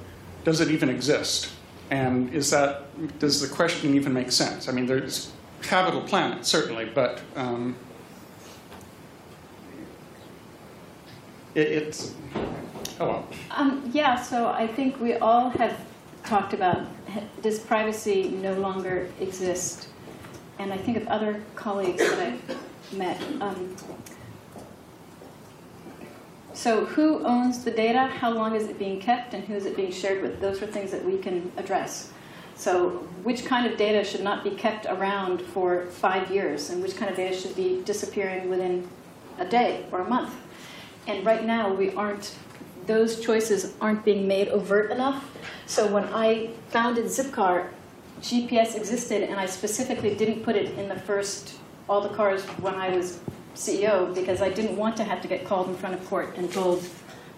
does 0.44 0.60
it 0.60 0.70
even 0.70 0.88
exist? 0.88 1.50
And 1.90 2.34
is 2.34 2.50
that 2.50 3.18
does 3.18 3.40
the 3.40 3.48
question 3.48 3.94
even 3.94 4.12
make 4.12 4.30
sense? 4.30 4.68
I 4.68 4.72
mean, 4.72 4.86
there's 4.86 5.32
habitable 5.62 6.06
planet 6.06 6.44
certainly, 6.44 6.84
but 6.84 7.20
um, 7.34 7.76
it, 11.58 11.82
it's 11.82 12.14
oh 13.00 13.06
well. 13.06 13.28
Um, 13.50 13.90
yeah, 13.92 14.20
so 14.20 14.48
I 14.48 14.66
think 14.66 15.00
we 15.00 15.14
all 15.14 15.50
have 15.50 15.76
talked 16.24 16.52
about 16.52 16.86
does 17.42 17.58
privacy 17.58 18.28
no 18.28 18.54
longer 18.54 19.08
exist? 19.20 19.88
And 20.58 20.72
I 20.72 20.76
think 20.76 20.96
of 20.96 21.06
other 21.08 21.42
colleagues 21.54 21.98
that 21.98 22.18
I've 22.18 22.92
met. 22.92 23.20
Um, 23.40 23.76
so, 26.52 26.84
who 26.86 27.24
owns 27.24 27.62
the 27.62 27.70
data? 27.70 28.06
How 28.06 28.30
long 28.30 28.56
is 28.56 28.64
it 28.64 28.78
being 28.78 29.00
kept? 29.00 29.32
And 29.32 29.44
who 29.44 29.54
is 29.54 29.64
it 29.64 29.76
being 29.76 29.92
shared 29.92 30.22
with? 30.22 30.40
Those 30.40 30.60
are 30.60 30.66
things 30.66 30.90
that 30.90 31.04
we 31.04 31.18
can 31.18 31.52
address. 31.56 32.12
So, 32.56 32.90
which 33.22 33.44
kind 33.44 33.70
of 33.70 33.78
data 33.78 34.02
should 34.02 34.24
not 34.24 34.42
be 34.42 34.50
kept 34.50 34.86
around 34.86 35.40
for 35.40 35.86
five 35.86 36.32
years? 36.32 36.70
And 36.70 36.82
which 36.82 36.96
kind 36.96 37.08
of 37.08 37.16
data 37.16 37.36
should 37.36 37.54
be 37.54 37.82
disappearing 37.84 38.50
within 38.50 38.88
a 39.38 39.44
day 39.44 39.86
or 39.92 40.00
a 40.00 40.08
month? 40.08 40.34
And 41.08 41.24
right 41.24 41.44
now, 41.44 41.72
we 41.72 41.92
aren't 41.94 42.36
those 42.86 43.20
choices 43.20 43.74
aren't 43.80 44.04
being 44.04 44.28
made 44.28 44.48
overt 44.48 44.90
enough. 44.90 45.36
So 45.66 45.86
when 45.86 46.04
I 46.04 46.50
founded 46.68 47.04
Zipcar, 47.06 47.68
GPS 48.20 48.74
existed, 48.74 49.22
and 49.28 49.38
I 49.38 49.46
specifically 49.46 50.14
didn't 50.14 50.42
put 50.42 50.56
it 50.56 50.78
in 50.78 50.88
the 50.88 50.98
first 50.98 51.58
all 51.88 52.00
the 52.00 52.08
cars 52.10 52.44
when 52.60 52.74
I 52.74 52.94
was 52.94 53.20
CEO 53.54 54.14
because 54.14 54.40
I 54.40 54.50
didn't 54.50 54.76
want 54.76 54.96
to 54.98 55.04
have 55.04 55.20
to 55.22 55.28
get 55.28 55.44
called 55.44 55.68
in 55.68 55.76
front 55.76 55.94
of 55.94 56.06
court 56.08 56.36
and 56.36 56.50
told, 56.52 56.84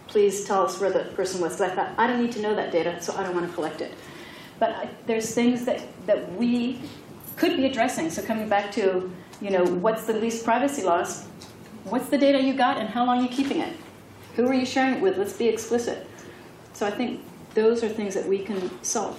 please 0.06 0.44
tell 0.44 0.64
us 0.64 0.80
where 0.80 0.90
the 0.90 1.04
person 1.14 1.40
was. 1.40 1.56
Because 1.56 1.72
I 1.72 1.74
thought, 1.74 1.94
I 1.98 2.06
don't 2.06 2.20
need 2.20 2.32
to 2.32 2.42
know 2.42 2.54
that 2.54 2.72
data, 2.72 3.00
so 3.00 3.16
I 3.16 3.22
don't 3.22 3.34
want 3.34 3.48
to 3.48 3.54
collect 3.54 3.80
it. 3.80 3.92
But 4.58 4.70
I, 4.70 4.88
there's 5.06 5.34
things 5.34 5.64
that, 5.64 5.82
that 6.06 6.32
we 6.34 6.80
could 7.36 7.56
be 7.56 7.66
addressing. 7.66 8.10
So 8.10 8.22
coming 8.22 8.48
back 8.48 8.72
to, 8.72 9.10
you 9.40 9.50
know, 9.50 9.64
what's 9.64 10.06
the 10.06 10.14
least 10.14 10.44
privacy 10.44 10.82
loss? 10.82 11.26
What's 11.84 12.08
the 12.08 12.18
data 12.18 12.40
you 12.40 12.54
got 12.54 12.76
and 12.78 12.88
how 12.88 13.04
long 13.06 13.18
are 13.18 13.22
you 13.22 13.28
keeping 13.28 13.60
it? 13.60 13.76
Who 14.36 14.46
are 14.46 14.54
you 14.54 14.66
sharing 14.66 14.94
it 14.94 15.00
with? 15.00 15.16
Let's 15.18 15.32
be 15.32 15.48
explicit. 15.48 16.06
So 16.72 16.86
I 16.86 16.90
think 16.90 17.22
those 17.54 17.82
are 17.82 17.88
things 17.88 18.14
that 18.14 18.26
we 18.26 18.38
can 18.38 18.70
solve. 18.82 19.18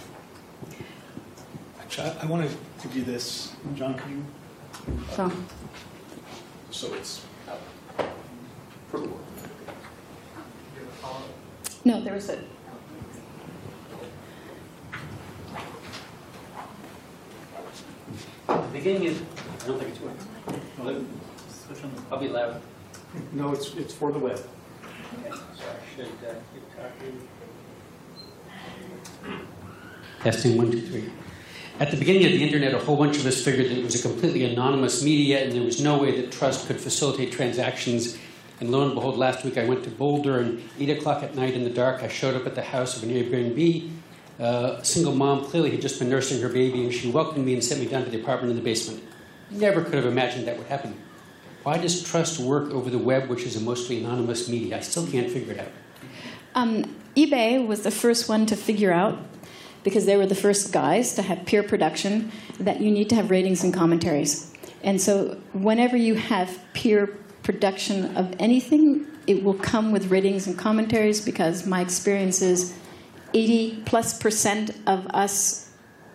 Actually, 1.80 2.10
I, 2.12 2.24
I 2.24 2.26
want 2.26 2.50
to 2.50 2.88
give 2.88 2.96
you 2.96 3.04
this. 3.04 3.54
John, 3.76 3.96
can 3.96 4.12
you? 4.12 4.26
So, 5.12 5.32
So 6.72 6.94
it's 6.94 7.26
out. 7.50 7.60
no, 11.84 12.02
there 12.02 12.14
was 12.14 12.30
a. 12.30 12.40
The 18.48 18.68
beginning 18.72 19.04
is, 19.04 19.22
I 19.64 19.68
don't 19.68 19.80
think 19.80 19.92
it's 19.92 20.00
working. 20.00 21.21
Well, 21.72 21.80
Switch 21.80 21.92
on. 21.92 22.06
I'll 22.12 22.20
be 22.20 22.28
loud. 22.28 22.62
No, 23.32 23.54
it's, 23.54 23.74
it's 23.76 23.94
for 23.94 24.12
the 24.12 24.20
web. 24.20 24.40
Okay, 25.20 25.32
so 25.32 25.64
I 25.64 25.96
should 25.96 26.06
uh, 26.06 26.34
keep 26.54 26.64
talking. 26.76 27.28
Testing 30.22 30.58
one, 30.58 30.72
two, 30.72 30.82
three. 30.82 31.10
At 31.80 31.92
the 31.92 31.98
beginning 31.98 32.26
of 32.26 32.32
the 32.34 32.44
internet, 32.44 32.74
a 32.74 32.80
whole 32.80 32.98
bunch 32.98 33.18
of 33.18 33.26
us 33.26 33.44
figured 33.44 33.68
that 33.68 33.78
it 33.78 33.84
was 33.84 34.04
a 34.04 34.08
completely 34.08 34.44
anonymous 34.44 35.02
media 35.02 35.44
and 35.44 35.54
there 35.54 35.64
was 35.64 35.82
no 35.82 35.98
way 35.98 36.20
that 36.20 36.32
trust 36.32 36.68
could 36.68 36.80
facilitate 36.80 37.32
transactions. 37.32 38.18
And 38.60 38.70
lo 38.70 38.86
and 38.86 38.94
behold, 38.94 39.18
last 39.18 39.46
week 39.46 39.58
I 39.58 39.66
went 39.66 39.84
to 39.86 39.90
Boulder 39.90 40.40
and 40.40 40.62
8 40.78 40.90
o'clock 40.98 41.24
at 41.24 41.36
night 41.36 41.54
in 41.54 41.64
the 41.64 41.70
dark, 41.70 42.04
I 42.04 42.08
showed 42.08 42.36
up 42.36 42.46
at 42.46 42.56
the 42.56 42.62
house 42.62 42.98
of 42.98 43.04
an 43.04 43.10
Airbnb. 43.10 43.92
Uh, 44.40 44.78
a 44.80 44.86
single 44.86 45.16
mom 45.16 45.46
clearly 45.46 45.72
had 45.72 45.82
just 45.82 46.00
been 46.00 46.10
nursing 46.10 46.42
her 46.42 46.50
baby 46.50 46.84
and 46.84 46.94
she 46.94 47.10
welcomed 47.10 47.46
me 47.46 47.54
and 47.54 47.64
sent 47.64 47.80
me 47.80 47.88
down 47.88 48.04
to 48.04 48.12
the 48.12 48.22
apartment 48.22 48.52
in 48.52 48.58
the 48.58 48.64
basement. 48.64 49.02
Never 49.50 49.84
could 49.84 49.96
have 49.96 50.06
imagined 50.06 50.48
that 50.48 50.58
would 50.58 50.68
happen. 50.68 50.96
Why 51.64 51.78
does 51.78 52.02
trust 52.04 52.40
work 52.40 52.72
over 52.72 52.90
the 52.90 52.98
web, 52.98 53.30
which 53.30 53.44
is 53.44 53.56
a 53.56 53.62
mostly 53.62 54.04
anonymous 54.04 54.50
media? 54.50 54.78
I 54.78 54.80
still 54.80 55.06
can't 55.06 55.30
figure 55.30 55.54
it 55.54 55.60
out. 55.60 55.72
Um, 56.56 56.96
eBay 57.16 57.66
was 57.66 57.84
the 57.84 57.92
first 57.92 58.28
one 58.28 58.46
to 58.48 58.56
figure 58.56 58.92
out, 58.92 59.20
because 59.84 60.06
they 60.06 60.18
were 60.18 60.26
the 60.26 60.36
first 60.36 60.74
guys 60.74 61.14
to 61.16 61.22
have 61.22 61.46
peer 61.46 61.62
production, 61.62 62.32
that 62.60 62.82
you 62.82 62.90
need 62.90 63.10
to 63.10 63.16
have 63.16 63.30
ratings 63.30 63.64
and 63.64 63.74
commentaries. 63.74 64.52
And 64.84 65.00
so, 65.00 65.40
whenever 65.54 65.96
you 65.96 66.16
have 66.16 66.60
peer 66.74 67.08
production 67.44 68.16
of 68.18 68.36
anything, 68.40 69.06
it 69.28 69.44
will 69.44 69.54
come 69.54 69.92
with 69.92 70.10
ratings 70.10 70.48
and 70.48 70.58
commentaries 70.58 71.24
because 71.24 71.68
my 71.68 71.82
experience 71.82 72.42
is 72.42 72.76
80 73.34 73.84
plus 73.86 74.18
percent 74.18 74.72
of 74.88 75.06
us 75.08 75.70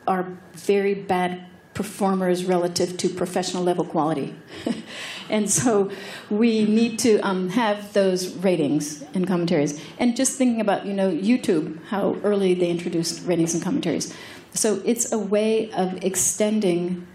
are 0.07 0.37
very 0.55 0.95
bad 0.95 1.47
performers 1.77 2.47
relative 2.47 2.97
to 2.97 3.07
professional 3.07 3.63
level 3.63 3.85
quality. 3.85 4.35
and 5.31 5.51
so 5.51 5.91
we 6.31 6.65
need 6.65 6.99
to 6.99 7.19
um, 7.19 7.51
have 7.51 7.93
those 7.93 8.35
ratings 8.37 9.05
and 9.13 9.29
commentaries. 9.29 9.79
And 9.99 10.17
just 10.17 10.39
thinking 10.39 10.63
about, 10.63 10.87
you 10.87 10.95
know, 10.95 11.11
YouTube, 11.11 11.79
how 11.85 12.17
early 12.25 12.55
they 12.55 12.71
introduced 12.71 13.27
ratings 13.27 13.53
and 13.53 13.63
commentaries. 13.63 14.17
So 14.55 14.81
it's 14.87 15.13
a 15.13 15.19
way 15.19 15.71
of 15.73 16.03
extending 16.03 17.07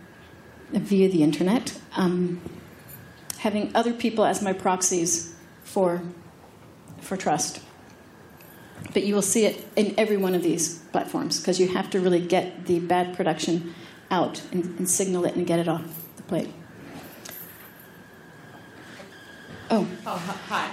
via 0.71 1.09
the 1.09 1.23
internet, 1.23 1.79
um, 1.95 2.39
having 3.39 3.75
other 3.75 3.93
people 3.93 4.25
as 4.25 4.43
my 4.43 4.53
proxies 4.53 5.33
for, 5.63 6.03
for 6.99 7.17
trust. 7.17 7.61
But 8.93 9.05
you 9.05 9.15
will 9.15 9.23
see 9.23 9.45
it 9.45 9.65
in 9.75 9.95
every 9.97 10.17
one 10.17 10.35
of 10.35 10.43
these 10.43 10.77
platforms 10.91 11.39
because 11.39 11.59
you 11.59 11.69
have 11.69 11.89
to 11.89 11.99
really 11.99 12.19
get 12.19 12.67
the 12.67 12.79
bad 12.79 13.15
production 13.15 13.73
out 14.11 14.41
and, 14.51 14.65
and 14.77 14.87
signal 14.89 15.25
it 15.25 15.35
and 15.35 15.47
get 15.47 15.57
it 15.59 15.67
off 15.67 15.83
the 16.17 16.23
plate. 16.23 16.49
Oh, 19.71 19.87
Oh, 20.05 20.17
hi. 20.49 20.69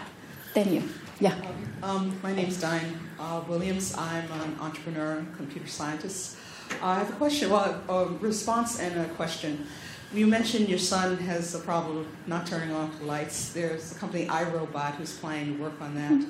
then 0.55 0.73
you. 0.75 0.83
Yeah. 1.21 1.35
Um, 1.83 2.19
my 2.23 2.33
name's 2.35 2.61
Diane 2.61 2.99
uh, 3.19 3.41
Williams. 3.49 3.95
I'm 3.97 4.31
an 4.33 4.57
entrepreneur, 4.61 5.25
computer 5.37 5.69
scientist. 5.69 6.37
I 6.83 6.97
have 6.99 7.09
a 7.09 7.13
question, 7.13 7.51
well, 7.51 7.81
a 7.89 8.07
response 8.21 8.81
and 8.81 9.01
a 9.01 9.05
question. 9.15 9.67
You 10.13 10.27
mentioned 10.27 10.69
your 10.69 10.79
son 10.79 11.19
has 11.19 11.55
a 11.55 11.59
problem 11.59 11.99
with 11.99 12.07
not 12.27 12.47
turning 12.47 12.75
off 12.75 12.99
the 12.99 13.05
lights. 13.05 13.53
There's 13.53 13.93
a 13.93 13.95
company 13.97 14.27
iRobot 14.27 14.95
who's 14.95 15.17
planning 15.17 15.57
to 15.57 15.63
work 15.63 15.81
on 15.81 15.95
that. 15.95 16.25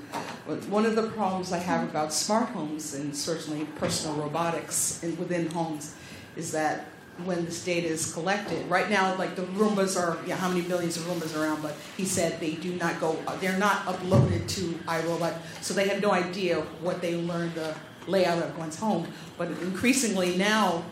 But 0.46 0.64
one 0.68 0.84
of 0.84 0.96
the 0.96 1.04
problems 1.10 1.52
I 1.52 1.58
have 1.58 1.88
about 1.88 2.12
smart 2.12 2.48
homes 2.50 2.94
and 2.94 3.16
certainly 3.16 3.64
personal 3.76 4.16
robotics 4.16 5.00
within 5.18 5.48
homes 5.50 5.94
is 6.36 6.50
that 6.52 6.86
when 7.24 7.44
this 7.44 7.64
data 7.64 7.86
is 7.86 8.12
collected. 8.12 8.68
Right 8.68 8.88
now, 8.90 9.16
like 9.16 9.34
the 9.34 9.42
Roombas 9.42 9.96
are, 10.00 10.18
yeah, 10.26 10.36
how 10.36 10.48
many 10.48 10.62
billions 10.62 10.96
of 10.96 11.04
Roombas 11.04 11.36
are 11.36 11.44
around, 11.44 11.62
but 11.62 11.74
he 11.96 12.04
said 12.04 12.40
they 12.40 12.54
do 12.54 12.74
not 12.74 13.00
go, 13.00 13.16
they're 13.40 13.58
not 13.58 13.84
uploaded 13.86 14.48
to 14.48 14.72
iRobot, 14.86 15.36
so 15.60 15.74
they 15.74 15.88
have 15.88 16.00
no 16.00 16.12
idea 16.12 16.60
what 16.80 17.00
they 17.00 17.16
learned 17.16 17.54
the 17.54 17.74
layout 18.06 18.42
of 18.42 18.56
one's 18.58 18.78
home. 18.78 19.08
But 19.36 19.48
increasingly 19.48 20.36
now, 20.36 20.84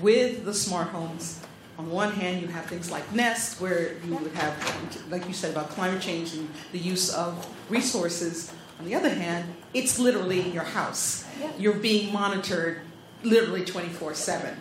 with 0.00 0.44
the 0.44 0.54
smart 0.54 0.88
homes, 0.88 1.40
on 1.76 1.90
one 1.90 2.12
hand, 2.12 2.40
you 2.40 2.48
have 2.48 2.66
things 2.66 2.90
like 2.90 3.12
Nest, 3.12 3.60
where 3.60 3.94
you 4.06 4.14
would 4.16 4.32
have, 4.32 5.10
like 5.10 5.26
you 5.26 5.34
said 5.34 5.50
about 5.50 5.70
climate 5.70 6.00
change 6.00 6.34
and 6.34 6.48
the 6.72 6.78
use 6.78 7.12
of 7.12 7.48
resources. 7.68 8.52
On 8.78 8.84
the 8.84 8.94
other 8.94 9.08
hand, 9.08 9.52
it's 9.72 9.98
literally 9.98 10.40
in 10.40 10.52
your 10.52 10.64
house. 10.64 11.24
You're 11.58 11.74
being 11.74 12.12
monitored 12.12 12.80
literally 13.24 13.64
24 13.64 14.14
7. 14.14 14.56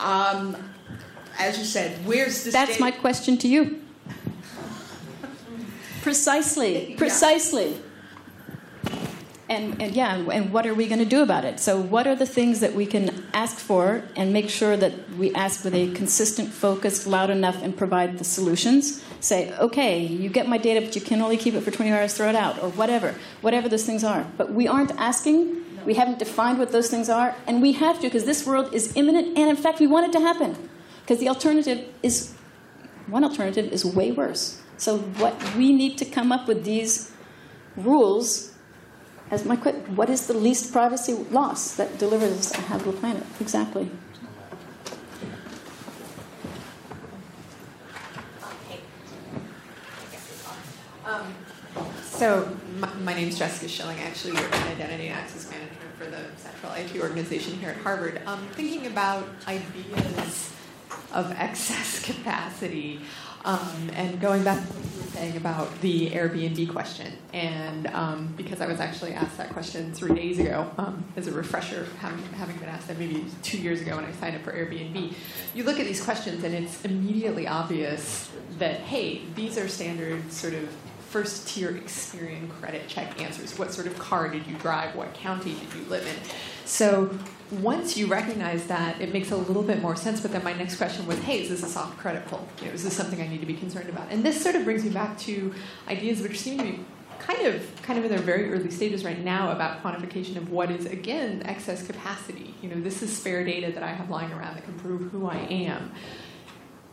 Um, 0.00 0.56
as 1.38 1.58
you 1.58 1.64
said, 1.64 2.04
where's 2.06 2.44
this? 2.44 2.52
That's 2.52 2.72
data? 2.72 2.80
my 2.80 2.90
question 2.90 3.36
to 3.38 3.48
you. 3.48 3.82
Precisely, 6.02 6.94
precisely. 6.96 7.76
And, 9.50 9.82
and 9.82 9.96
yeah, 9.96 10.14
and 10.14 10.52
what 10.52 10.64
are 10.64 10.74
we 10.74 10.86
going 10.86 11.00
to 11.00 11.04
do 11.04 11.22
about 11.22 11.44
it? 11.44 11.58
So, 11.58 11.78
what 11.80 12.06
are 12.06 12.14
the 12.14 12.24
things 12.24 12.60
that 12.60 12.72
we 12.72 12.86
can 12.86 13.26
ask 13.34 13.58
for 13.58 14.04
and 14.14 14.32
make 14.32 14.48
sure 14.48 14.76
that 14.76 15.10
we 15.18 15.34
ask 15.34 15.64
with 15.64 15.74
a 15.74 15.92
consistent 15.92 16.50
focus, 16.50 17.04
loud 17.04 17.30
enough, 17.30 17.60
and 17.60 17.76
provide 17.76 18.18
the 18.18 18.24
solutions? 18.24 19.04
Say, 19.18 19.52
okay, 19.58 20.06
you 20.06 20.30
get 20.30 20.48
my 20.48 20.56
data, 20.56 20.80
but 20.80 20.94
you 20.94 21.02
can 21.02 21.20
only 21.20 21.36
keep 21.36 21.54
it 21.54 21.62
for 21.62 21.72
20 21.72 21.90
hours, 21.90 22.14
throw 22.14 22.28
it 22.28 22.36
out, 22.36 22.62
or 22.62 22.70
whatever, 22.70 23.16
whatever 23.40 23.68
those 23.68 23.84
things 23.84 24.04
are. 24.04 24.24
But 24.36 24.52
we 24.52 24.68
aren't 24.68 24.92
asking, 24.92 25.56
we 25.84 25.94
haven't 25.94 26.18
defined 26.18 26.58
what 26.58 26.72
those 26.72 26.88
things 26.88 27.08
are, 27.08 27.34
and 27.46 27.62
we 27.62 27.72
have 27.72 27.96
to 27.96 28.02
because 28.02 28.24
this 28.24 28.46
world 28.46 28.72
is 28.74 28.96
imminent, 28.96 29.38
and 29.38 29.50
in 29.50 29.56
fact, 29.56 29.80
we 29.80 29.86
want 29.86 30.06
it 30.06 30.12
to 30.18 30.20
happen. 30.20 30.56
Because 31.02 31.18
the 31.18 31.28
alternative 31.28 31.88
is, 32.02 32.34
one 33.06 33.24
alternative 33.24 33.72
is 33.72 33.84
way 33.84 34.12
worse. 34.12 34.60
So, 34.76 34.98
what 34.98 35.56
we 35.56 35.72
need 35.72 35.98
to 35.98 36.04
come 36.04 36.32
up 36.32 36.48
with 36.48 36.64
these 36.64 37.12
rules 37.76 38.50
as 39.30 39.44
my 39.44 39.54
question, 39.54 39.94
what 39.94 40.10
is 40.10 40.26
the 40.26 40.34
least 40.34 40.72
privacy 40.72 41.12
loss 41.30 41.76
that 41.76 41.98
delivers 41.98 42.32
us 42.32 42.54
a 42.58 42.60
habitable 42.62 42.94
planet? 42.94 43.22
Exactly. 43.40 43.88
Um, 51.04 51.34
so 52.04 52.56
my, 52.80 53.14
name 53.14 53.28
is 53.28 53.38
Jessica 53.38 53.68
Schilling. 53.68 53.98
I 53.98 54.04
actually 54.04 54.34
work 54.34 54.46
in 54.46 54.62
identity 54.62 55.08
and 55.08 55.18
access 55.18 55.50
management 55.50 55.94
for 55.98 56.06
the 56.06 56.22
central 56.36 56.72
IT 56.72 57.00
organization 57.00 57.54
here 57.54 57.70
at 57.70 57.76
Harvard. 57.78 58.20
Um, 58.26 58.46
thinking 58.52 58.86
about 58.86 59.26
ideas 59.46 60.52
of 61.12 61.30
excess 61.32 62.02
capacity. 62.04 63.00
Um, 63.42 63.90
and 63.94 64.20
going 64.20 64.44
back 64.44 64.58
to 64.58 64.72
what 64.72 64.84
you 64.84 65.00
were 65.00 65.10
saying 65.12 65.36
about 65.38 65.80
the 65.80 66.10
Airbnb 66.10 66.70
question, 66.72 67.10
and 67.32 67.86
um, 67.86 68.34
because 68.36 68.60
I 68.60 68.66
was 68.66 68.80
actually 68.80 69.14
asked 69.14 69.38
that 69.38 69.50
question 69.50 69.94
three 69.94 70.14
days 70.14 70.38
ago 70.38 70.70
um, 70.76 71.04
as 71.16 71.26
a 71.26 71.32
refresher, 71.32 71.86
having, 72.00 72.22
having 72.34 72.56
been 72.58 72.68
asked 72.68 72.88
that 72.88 72.98
maybe 72.98 73.24
two 73.42 73.56
years 73.56 73.80
ago 73.80 73.96
when 73.96 74.04
I 74.04 74.12
signed 74.12 74.36
up 74.36 74.42
for 74.42 74.52
Airbnb, 74.52 75.14
you 75.54 75.64
look 75.64 75.80
at 75.80 75.86
these 75.86 76.04
questions 76.04 76.44
and 76.44 76.54
it's 76.54 76.84
immediately 76.84 77.48
obvious 77.48 78.30
that, 78.58 78.80
hey, 78.80 79.22
these 79.34 79.56
are 79.56 79.68
standard 79.68 80.30
sort 80.30 80.52
of 80.52 80.68
first 81.10 81.48
tier 81.48 81.72
Experian 81.72 82.48
credit 82.60 82.86
check 82.86 83.20
answers. 83.20 83.58
What 83.58 83.74
sort 83.74 83.88
of 83.88 83.98
car 83.98 84.28
did 84.28 84.46
you 84.46 84.56
drive? 84.58 84.94
What 84.94 85.12
county 85.12 85.54
did 85.54 85.74
you 85.74 85.84
live 85.90 86.06
in? 86.06 86.14
So 86.64 87.10
once 87.50 87.96
you 87.96 88.06
recognize 88.06 88.68
that, 88.68 89.00
it 89.00 89.12
makes 89.12 89.32
a 89.32 89.36
little 89.36 89.64
bit 89.64 89.82
more 89.82 89.96
sense. 89.96 90.20
But 90.20 90.30
then 90.30 90.44
my 90.44 90.52
next 90.52 90.76
question 90.76 91.04
was, 91.08 91.18
hey, 91.18 91.42
is 91.42 91.48
this 91.48 91.64
a 91.64 91.68
soft 91.68 91.98
credit 91.98 92.26
pull? 92.26 92.46
You 92.60 92.68
know, 92.68 92.74
is 92.74 92.84
this 92.84 92.96
something 92.96 93.20
I 93.20 93.26
need 93.26 93.40
to 93.40 93.46
be 93.46 93.54
concerned 93.54 93.88
about? 93.88 94.06
And 94.10 94.22
this 94.22 94.40
sort 94.40 94.54
of 94.54 94.64
brings 94.64 94.84
me 94.84 94.90
back 94.90 95.18
to 95.20 95.52
ideas 95.88 96.22
which 96.22 96.38
seem 96.38 96.58
to 96.58 96.64
be 96.64 96.84
kind 97.18 97.44
of 97.44 97.82
kind 97.82 97.98
of 97.98 98.04
in 98.04 98.10
their 98.10 98.20
very 98.20 98.52
early 98.52 98.70
stages 98.70 99.04
right 99.04 99.22
now 99.22 99.50
about 99.50 99.82
quantification 99.82 100.36
of 100.36 100.50
what 100.50 100.70
is 100.70 100.86
again 100.86 101.42
excess 101.44 101.84
capacity. 101.84 102.54
You 102.62 102.68
know, 102.68 102.80
this 102.80 103.02
is 103.02 103.14
spare 103.14 103.44
data 103.44 103.72
that 103.72 103.82
I 103.82 103.88
have 103.88 104.08
lying 104.10 104.32
around 104.32 104.54
that 104.54 104.64
can 104.64 104.78
prove 104.78 105.10
who 105.10 105.26
I 105.26 105.38
am. 105.38 105.90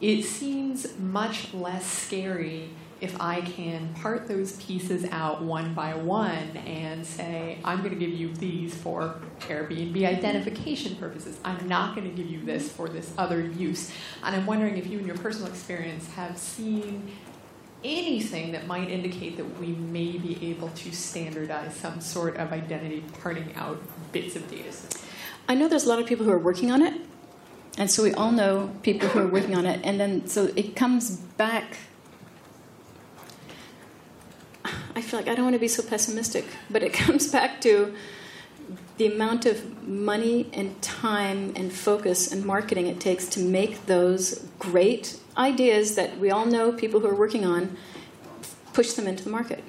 It 0.02 0.24
seems 0.24 0.98
much 0.98 1.54
less 1.54 1.86
scary 1.86 2.72
if 3.00 3.20
I 3.22 3.42
can 3.42 3.94
part 3.96 4.28
those 4.28 4.54
pieces 4.54 5.06
out 5.12 5.42
one 5.42 5.74
by 5.74 5.94
one 5.96 6.58
and 6.58 7.06
say, 7.06 7.60
I'm 7.64 7.80
going 7.80 7.92
to 7.92 8.00
give 8.00 8.10
you 8.10 8.34
these 8.34 8.76
for 8.76 9.20
Airbnb 9.42 10.04
identification 10.06 10.96
purposes. 10.96 11.38
I'm 11.44 11.68
not 11.68 11.96
going 11.96 12.10
to 12.10 12.16
give 12.16 12.30
you 12.30 12.44
this 12.44 12.72
for 12.72 12.90
this 12.90 13.12
other 13.18 13.42
use. 13.42 13.92
And 14.24 14.36
I'm 14.36 14.46
wondering 14.46 14.78
if 14.78 14.88
you, 14.88 15.00
in 15.00 15.06
your 15.06 15.18
personal 15.18 15.48
experience, 15.48 16.10
have 16.14 16.38
seen 16.38 17.12
anything 17.84 18.52
that 18.54 18.66
might 18.66 18.90
indicate 18.90 19.38
that 19.38 19.60
we 19.60 19.68
may 19.68 20.18
be 20.18 20.50
able 20.50 20.70
to 20.70 20.92
standardize 20.92 21.76
some 21.76 22.02
sort 22.02 22.38
of 22.38 22.52
identity 22.52 23.04
parting 23.22 23.54
out 23.56 23.82
bits 24.12 24.36
of 24.36 24.50
data. 24.50 24.72
I 25.48 25.56
know 25.56 25.68
there's 25.68 25.86
a 25.86 25.90
lot 25.90 26.00
of 26.00 26.08
people 26.08 26.26
who 26.26 26.32
are 26.32 26.40
working 26.40 26.72
on 26.72 26.82
it. 26.82 27.00
And 27.78 27.92
so 27.92 28.02
we 28.02 28.12
all 28.14 28.32
know 28.32 28.72
people 28.82 29.08
who 29.08 29.20
are 29.20 29.28
working 29.28 29.56
on 29.56 29.68
it. 29.68 29.80
And 29.84 30.00
then 30.00 30.28
so 30.28 30.52
it 30.56 30.76
comes 30.76 31.12
back 31.12 31.78
I 34.98 35.02
feel 35.02 35.20
like 35.20 35.30
I 35.30 35.36
don't 35.36 35.46
want 35.46 35.54
to 35.54 35.60
be 35.60 35.68
so 35.68 35.84
pessimistic, 35.84 36.46
but 36.72 36.82
it 36.82 36.92
comes 37.06 37.32
back 37.32 37.62
to 37.62 37.94
the 38.98 39.06
amount 39.06 39.46
of 39.46 39.88
money 39.88 40.50
and 40.52 40.82
time 40.82 41.54
and 41.56 41.72
focus 41.72 42.32
and 42.32 42.44
marketing 42.44 42.88
it 42.88 43.00
takes 43.00 43.28
to 43.28 43.40
make 43.40 43.86
those 43.86 44.44
great 44.58 45.20
ideas 45.38 45.94
that 45.96 46.18
we 46.18 46.32
all 46.32 46.48
know 46.48 46.72
people 46.72 47.00
who 47.00 47.08
are 47.08 47.16
working 47.16 47.46
on 47.46 47.78
push 48.74 48.94
them 48.94 49.06
into 49.06 49.24
the 49.24 49.30
market. 49.30 49.64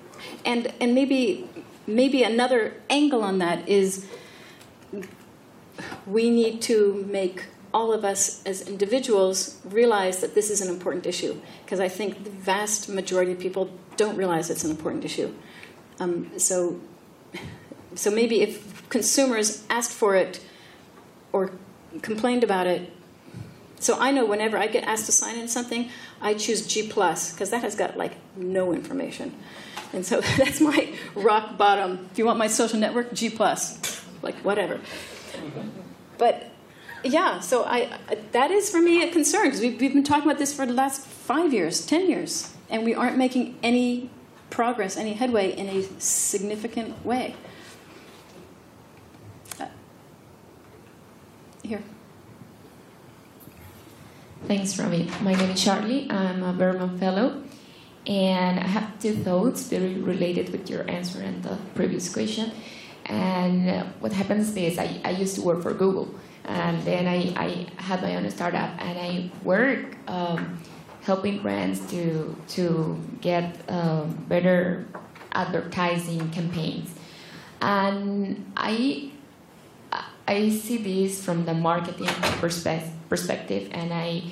And 0.47 0.73
and 0.81 0.95
maybe 0.95 1.47
maybe 1.87 2.23
another 2.23 2.75
angle 2.89 3.23
on 3.23 3.37
that 3.39 3.69
is 3.69 4.07
we 6.07 6.31
need 6.31 6.63
to 6.63 7.07
make 7.07 7.45
all 7.75 7.93
of 7.93 8.03
us 8.03 8.43
as 8.45 8.67
individuals 8.67 9.61
realize 9.67 10.21
that 10.23 10.35
this 10.35 10.49
is 10.49 10.63
an 10.63 10.69
important 10.69 11.05
issue 11.07 11.39
because 11.65 11.81
I 11.81 11.89
think 11.91 12.25
the 12.25 12.31
vast 12.31 12.89
majority 12.89 13.33
of 13.33 13.39
people 13.39 13.71
don't 13.99 14.17
realize 14.17 14.49
it's 14.49 14.65
an 14.65 14.71
important 14.71 15.05
issue. 15.05 15.35
Um, 16.01 16.39
so, 16.39 16.81
so 17.95 18.11
maybe 18.11 18.41
if 18.41 18.89
consumers 18.89 19.65
asked 19.69 19.93
for 19.93 20.15
it 20.15 20.41
or 21.33 21.51
complained 22.01 22.45
about 22.45 22.67
it, 22.67 22.91
so 23.81 23.99
I 23.99 24.11
know 24.11 24.25
whenever 24.25 24.57
I 24.57 24.69
get 24.69 24.85
asked 24.85 25.07
to 25.07 25.13
sign 25.13 25.39
in 25.39 25.49
something, 25.49 25.91
I 26.21 26.35
choose 26.35 26.67
G 26.67 26.89
plus 26.89 27.33
because 27.33 27.51
that 27.51 27.63
has 27.63 27.75
got 27.75 27.97
like 27.97 28.17
no 28.37 28.73
information, 28.73 29.35
and 29.93 30.05
so 30.05 30.21
that's 30.39 30.61
my 30.61 30.93
rock 31.15 31.59
bottom. 31.59 32.09
If 32.11 32.19
you 32.19 32.25
want 32.25 32.39
my 32.39 32.49
social 32.49 32.79
network, 32.79 33.13
G 33.13 33.31
plus, 33.31 34.05
like 34.23 34.37
whatever. 34.37 34.81
But 36.17 36.51
yeah, 37.05 37.39
so 37.39 37.65
I 37.65 37.99
that 38.33 38.51
is 38.51 38.69
for 38.69 38.81
me 38.81 39.09
a 39.09 39.13
concern 39.13 39.45
because 39.45 39.61
we've, 39.61 39.81
we've 39.81 39.93
been 39.93 40.03
talking 40.03 40.29
about 40.29 40.39
this 40.39 40.53
for 40.53 40.67
the 40.67 40.73
last 40.73 41.07
five 41.07 41.53
years, 41.53 41.87
ten 41.87 42.09
years, 42.09 42.53
and 42.71 42.85
we 42.85 42.95
aren't 42.95 43.17
making 43.17 43.59
any 43.63 44.11
progress, 44.51 44.97
any 44.97 45.15
headway 45.15 45.53
in 45.53 45.69
a 45.69 45.83
significant 46.01 47.05
way. 47.05 47.35
Uh, 49.61 49.67
here. 51.63 51.83
Thanks, 54.47 54.79
Rami. 54.79 55.11
My 55.21 55.35
name 55.35 55.51
is 55.51 55.63
Charlie. 55.63 56.11
I'm 56.11 56.43
a 56.43 56.53
Berkman 56.53 56.99
Fellow. 56.99 57.43
And 58.07 58.59
I 58.59 58.67
have 58.67 58.99
two 59.01 59.17
thoughts 59.17 59.69
very 59.69 59.97
related 59.97 60.51
with 60.51 60.71
your 60.71 60.89
answer 60.89 61.21
and 61.21 61.43
the 61.43 61.59
previous 61.75 62.11
question. 62.11 62.53
And 63.05 63.87
what 64.01 64.13
happens 64.13 64.57
is 64.57 64.79
I, 64.79 65.01
I 65.05 65.11
used 65.11 65.35
to 65.35 65.43
work 65.43 65.63
for 65.63 65.75
Google. 65.75 66.15
And 66.45 66.83
then 66.85 67.07
I, 67.07 67.35
I 67.37 67.83
had 67.83 68.01
my 68.01 68.17
own 68.17 68.31
startup 68.31 68.71
and 68.81 68.99
I 68.99 69.31
work 69.45 69.97
um, 70.07 70.59
helping 71.09 71.39
brands 71.41 71.81
to, 71.91 72.37
to 72.47 73.01
get 73.23 73.57
um, 73.71 74.13
better 74.29 74.87
advertising 75.33 76.29
campaigns. 76.31 76.95
And 77.63 78.53
I, 78.55 79.11
I 80.29 80.51
see 80.51 80.77
this 80.77 81.25
from 81.25 81.47
the 81.47 81.55
marketing 81.55 82.13
perspe- 82.43 82.93
perspective 83.09 83.71
and 83.73 83.91
I, 83.93 84.23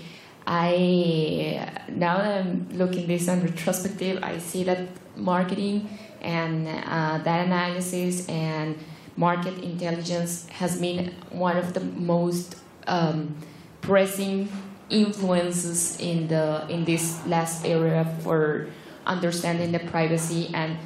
I 0.47 1.83
now 1.89 2.19
that 2.19 2.45
I'm 2.45 2.69
looking 2.73 3.07
this 3.07 3.27
on 3.29 3.43
retrospective, 3.43 4.23
I 4.23 4.39
see 4.39 4.63
that 4.65 4.87
marketing 5.17 5.89
and 6.21 6.69
uh, 6.69 7.19
data 7.19 7.45
analysis 7.45 8.29
and 8.29 8.77
market 9.17 9.57
intelligence 9.65 10.47
has 10.51 10.79
been 10.79 11.15
one 11.31 11.57
of 11.57 11.73
the 11.73 11.81
most 11.81 12.57
um, 12.87 13.35
pressing 13.81 14.51
influences 14.91 15.99
in 15.99 16.29
the 16.29 16.67
in 16.69 16.85
this 16.85 17.25
last 17.27 17.65
area 17.67 18.05
for 18.21 18.69
understanding 19.07 19.73
the 19.73 19.79
privacy 19.79 20.51
and 20.55 20.79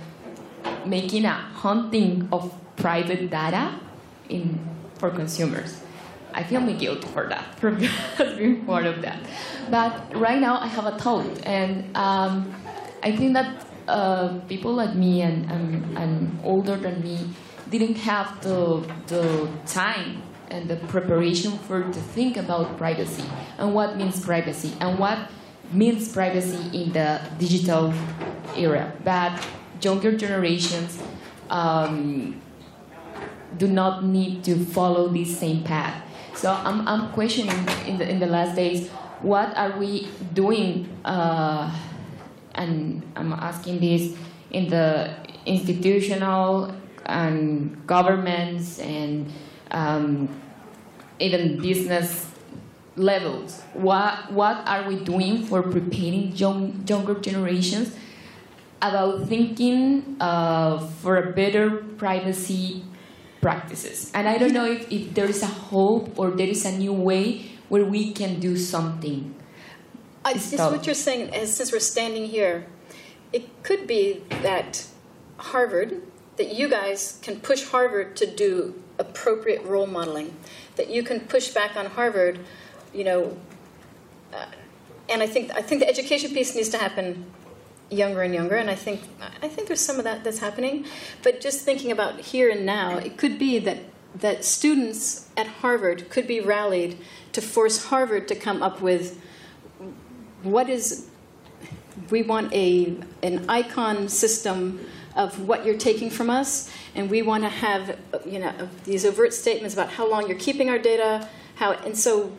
making 0.85 1.25
a 1.25 1.33
hunting 1.33 2.29
of 2.33 2.53
private 2.77 3.31
data 3.31 3.75
in 4.29 4.59
for 4.97 5.11
consumers. 5.11 5.81
I 6.33 6.45
feel 6.45 6.61
me 6.61 6.75
guilty 6.75 7.09
for 7.09 7.27
that, 7.29 7.55
for 7.59 7.73
being 7.73 8.65
part 8.65 8.87
of 8.87 9.03
that. 9.03 9.19
But 9.71 10.15
right 10.15 10.41
now 10.41 10.61
I 10.61 10.67
have 10.67 10.87
a 10.87 10.97
thought, 10.99 11.27
and 11.45 11.95
um, 11.97 12.55
I 13.03 13.17
think 13.17 13.35
that 13.35 13.67
uh, 13.89 14.39
people 14.49 14.73
like 14.73 14.95
me 14.95 15.23
and, 15.23 15.51
and, 15.51 15.99
and 15.99 16.39
older 16.45 16.77
than 16.77 17.03
me 17.03 17.19
didn't 17.71 17.97
have 17.97 18.41
the, 18.43 18.87
the 19.09 19.49
time 19.67 20.23
and 20.51 20.69
the 20.69 20.77
preparation 20.77 21.59
for 21.59 21.83
to 21.83 22.01
think 22.01 22.37
about 22.37 22.77
privacy 22.77 23.25
and 23.59 23.75
what 23.75 23.97
means 23.97 24.25
privacy 24.25 24.73
and 24.81 24.99
what 24.99 25.31
means 25.73 26.13
privacy 26.13 26.83
in 26.83 26.93
the 26.93 27.21
digital 27.39 27.95
era. 28.57 28.93
But 29.05 29.47
younger 29.81 30.17
generations 30.17 31.03
um, 31.49 32.41
do 33.57 33.69
not 33.69 34.05
need 34.05 34.45
to 34.45 34.65
follow 34.65 35.09
this 35.09 35.39
same 35.39 35.63
path. 35.63 36.03
So 36.35 36.53
I'm, 36.53 36.87
I'm 36.89 37.13
questioning 37.13 37.57
in 37.87 37.99
the, 37.99 38.09
in 38.09 38.19
the 38.19 38.27
last 38.27 38.57
days, 38.57 38.89
what 39.23 39.57
are 39.57 39.79
we 39.79 40.09
doing 40.33 40.89
uh, 41.05 41.71
and 42.55 43.03
I'm 43.17 43.33
asking 43.33 43.81
this 43.81 44.17
in 44.51 44.69
the 44.69 45.15
institutional 45.47 46.75
and 47.07 47.87
governments 47.87 48.79
and 48.79 49.31
um, 49.71 50.29
even 51.19 51.61
business 51.61 52.31
levels. 52.97 53.63
What 53.73 54.33
what 54.33 54.67
are 54.67 54.89
we 54.89 54.97
doing 54.97 55.45
for 55.45 55.63
preparing 55.63 56.37
young, 56.37 56.85
younger 56.87 57.15
generations 57.15 57.95
about 58.83 59.29
thinking 59.29 60.17
uh, 60.21 60.79
for 61.03 61.17
a 61.17 61.33
better 61.33 61.71
privacy 61.97 62.85
practices? 63.41 64.11
And 64.15 64.29
I 64.29 64.39
don't 64.39 64.53
know 64.53 64.67
if, 64.67 64.91
if 64.91 65.15
there 65.15 65.27
is 65.27 65.43
a 65.43 65.53
hope 65.71 66.19
or 66.19 66.31
there 66.31 66.49
is 66.49 66.65
a 66.65 66.73
new 66.73 66.93
way 66.93 67.51
where 67.69 67.85
we 67.85 68.13
can 68.13 68.41
do 68.41 68.57
something. 68.57 69.35
I 70.25 70.37
Stop. 70.37 70.73
what 70.73 70.85
you're 70.85 70.95
saying 70.95 71.33
is 71.33 71.55
since 71.55 71.73
we're 71.73 71.79
standing 71.79 72.27
here, 72.27 72.67
it 73.33 73.63
could 73.63 73.87
be 73.87 74.23
that 74.43 74.87
Harvard, 75.39 76.03
that 76.37 76.53
you 76.53 76.69
guys 76.69 77.19
can 77.23 77.41
push 77.41 77.65
Harvard 77.65 78.17
to 78.17 78.27
do 78.27 78.83
appropriate 79.01 79.65
role 79.65 79.87
modeling, 79.87 80.37
that 80.77 80.89
you 80.89 81.03
can 81.03 81.21
push 81.21 81.49
back 81.49 81.77
on 81.77 81.87
Harvard, 81.87 82.39
you 82.95 83.05
know. 83.05 83.37
Uh, 84.33 84.47
and 85.09 85.23
I 85.23 85.27
think 85.27 85.51
I 85.55 85.63
think 85.63 85.81
the 85.81 85.89
education 85.89 86.31
piece 86.33 86.55
needs 86.55 86.69
to 86.71 86.79
happen 86.79 87.25
younger 87.91 88.23
and 88.23 88.33
younger, 88.33 88.55
and 88.55 88.71
I 88.71 88.77
think 88.77 89.01
I 89.43 89.49
think 89.49 89.67
there's 89.67 89.81
some 89.81 89.99
of 89.99 90.05
that 90.05 90.23
that's 90.23 90.39
happening. 90.39 90.87
But 91.23 91.41
just 91.41 91.65
thinking 91.65 91.91
about 91.91 92.21
here 92.21 92.49
and 92.51 92.65
now, 92.65 92.99
it 92.99 93.17
could 93.17 93.39
be 93.39 93.59
that 93.61 93.79
that 94.15 94.45
students 94.45 95.29
at 95.37 95.47
Harvard 95.47 96.11
could 96.11 96.27
be 96.27 96.41
rallied 96.41 96.99
to 97.33 97.41
force 97.41 97.87
Harvard 97.87 98.29
to 98.29 98.35
come 98.35 98.63
up 98.63 98.81
with 98.81 99.21
what 100.43 100.69
is 100.69 101.09
we 102.11 102.23
want 102.23 102.53
a 102.53 102.97
an 103.23 103.45
icon 103.49 104.09
system 104.09 104.81
of 105.17 105.47
what 105.49 105.67
you're 105.67 105.77
taking 105.77 106.11
from 106.11 106.31
us 106.31 106.71
and 106.95 107.11
we 107.11 107.23
want 107.23 107.43
to 107.43 107.49
have 107.49 107.99
you 108.25 108.39
know 108.39 108.69
these 108.85 109.05
overt 109.05 109.35
statements 109.35 109.75
about 109.75 109.91
how 109.91 110.09
long 110.09 110.29
you're 110.29 110.39
keeping 110.39 110.71
our 110.71 110.79
data 110.79 111.29
how 111.57 111.73
and 111.73 111.97
so 111.97 112.33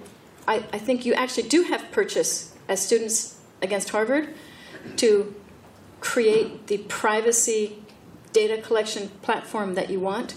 I, 0.47 0.57
I 0.73 0.79
think 0.79 1.05
you 1.05 1.13
actually 1.13 1.47
do 1.47 1.63
have 1.63 1.91
purchase 1.91 2.55
as 2.67 2.85
students 2.85 3.37
against 3.61 3.89
harvard 3.89 4.29
to 4.97 5.35
create 5.99 6.67
the 6.67 6.77
privacy 6.79 7.77
data 8.33 8.61
collection 8.61 9.09
platform 9.21 9.75
that 9.75 9.89
you 9.89 9.99
want 9.99 10.35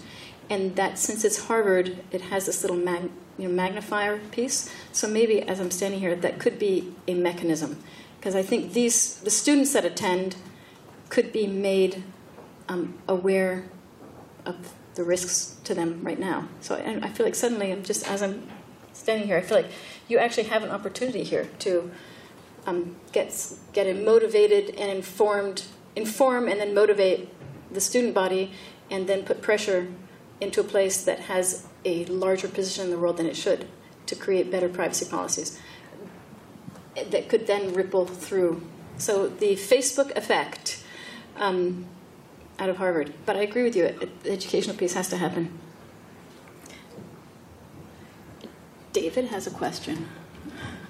and 0.50 0.76
that 0.76 0.98
since 0.98 1.24
it's 1.24 1.46
harvard 1.46 1.98
it 2.10 2.20
has 2.22 2.46
this 2.46 2.62
little 2.62 2.76
mag, 2.76 3.10
you 3.38 3.48
know, 3.48 3.54
magnifier 3.54 4.18
piece. 4.30 4.70
So 4.92 5.08
maybe 5.08 5.40
as 5.42 5.60
i'm 5.60 5.70
standing 5.70 6.00
here 6.00 6.16
that 6.16 6.40
could 6.40 6.58
be 6.58 6.92
a 7.06 7.14
mechanism 7.14 7.82
because 8.18 8.34
i 8.34 8.42
think 8.42 8.72
these 8.72 9.20
the 9.20 9.30
students 9.30 9.72
that 9.72 9.84
attend 9.84 10.36
could 11.08 11.32
be 11.32 11.46
made 11.46 12.02
um, 12.68 12.94
aware 13.08 13.64
of 14.44 14.72
the 14.94 15.04
risks 15.04 15.56
to 15.64 15.74
them 15.74 16.00
right 16.02 16.18
now 16.18 16.48
so 16.60 16.76
I, 16.76 17.06
I 17.06 17.08
feel 17.08 17.26
like 17.26 17.34
suddenly 17.34 17.72
i'm 17.72 17.82
just 17.82 18.08
as 18.08 18.22
i'm 18.22 18.48
standing 18.92 19.26
here 19.26 19.36
i 19.36 19.40
feel 19.40 19.58
like 19.58 19.70
you 20.08 20.18
actually 20.18 20.44
have 20.44 20.62
an 20.62 20.70
opportunity 20.70 21.24
here 21.24 21.48
to 21.60 21.90
um, 22.66 22.96
get 23.12 23.52
get 23.72 23.94
motivated 24.04 24.74
and 24.76 24.90
informed, 24.90 25.64
inform 25.96 26.48
and 26.48 26.60
then 26.60 26.74
motivate 26.74 27.28
the 27.70 27.80
student 27.80 28.14
body, 28.14 28.52
and 28.90 29.06
then 29.06 29.22
put 29.22 29.42
pressure 29.42 29.88
into 30.40 30.60
a 30.60 30.64
place 30.64 31.04
that 31.04 31.20
has 31.20 31.66
a 31.84 32.04
larger 32.06 32.48
position 32.48 32.84
in 32.84 32.90
the 32.90 32.98
world 32.98 33.16
than 33.16 33.26
it 33.26 33.36
should 33.36 33.66
to 34.06 34.14
create 34.14 34.50
better 34.50 34.68
privacy 34.68 35.06
policies 35.06 35.60
that 36.94 37.28
could 37.28 37.46
then 37.46 37.72
ripple 37.72 38.06
through. 38.06 38.62
So 38.98 39.28
the 39.28 39.54
Facebook 39.54 40.16
effect 40.16 40.84
um, 41.36 41.86
out 42.58 42.68
of 42.68 42.76
Harvard. 42.76 43.12
But 43.26 43.36
I 43.36 43.42
agree 43.42 43.62
with 43.62 43.76
you. 43.76 44.08
The 44.22 44.30
educational 44.30 44.76
piece 44.76 44.94
has 44.94 45.08
to 45.10 45.16
happen. 45.16 45.58
David 48.92 49.26
has 49.26 49.46
a 49.46 49.50
question. 49.50 50.06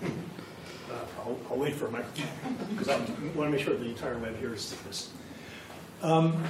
Uh, 0.03 0.95
I'll, 1.21 1.39
I'll 1.51 1.57
wait 1.57 1.75
for 1.75 1.87
a 1.87 1.91
microphone 1.91 2.27
because 2.71 2.89
I 2.89 2.99
want 2.99 3.35
to 3.35 3.49
make 3.49 3.61
sure 3.61 3.75
the 3.75 3.87
entire 3.87 4.19
web 4.19 4.37
hears 4.39 4.75
this. 4.87 5.11
Um, 6.03 6.45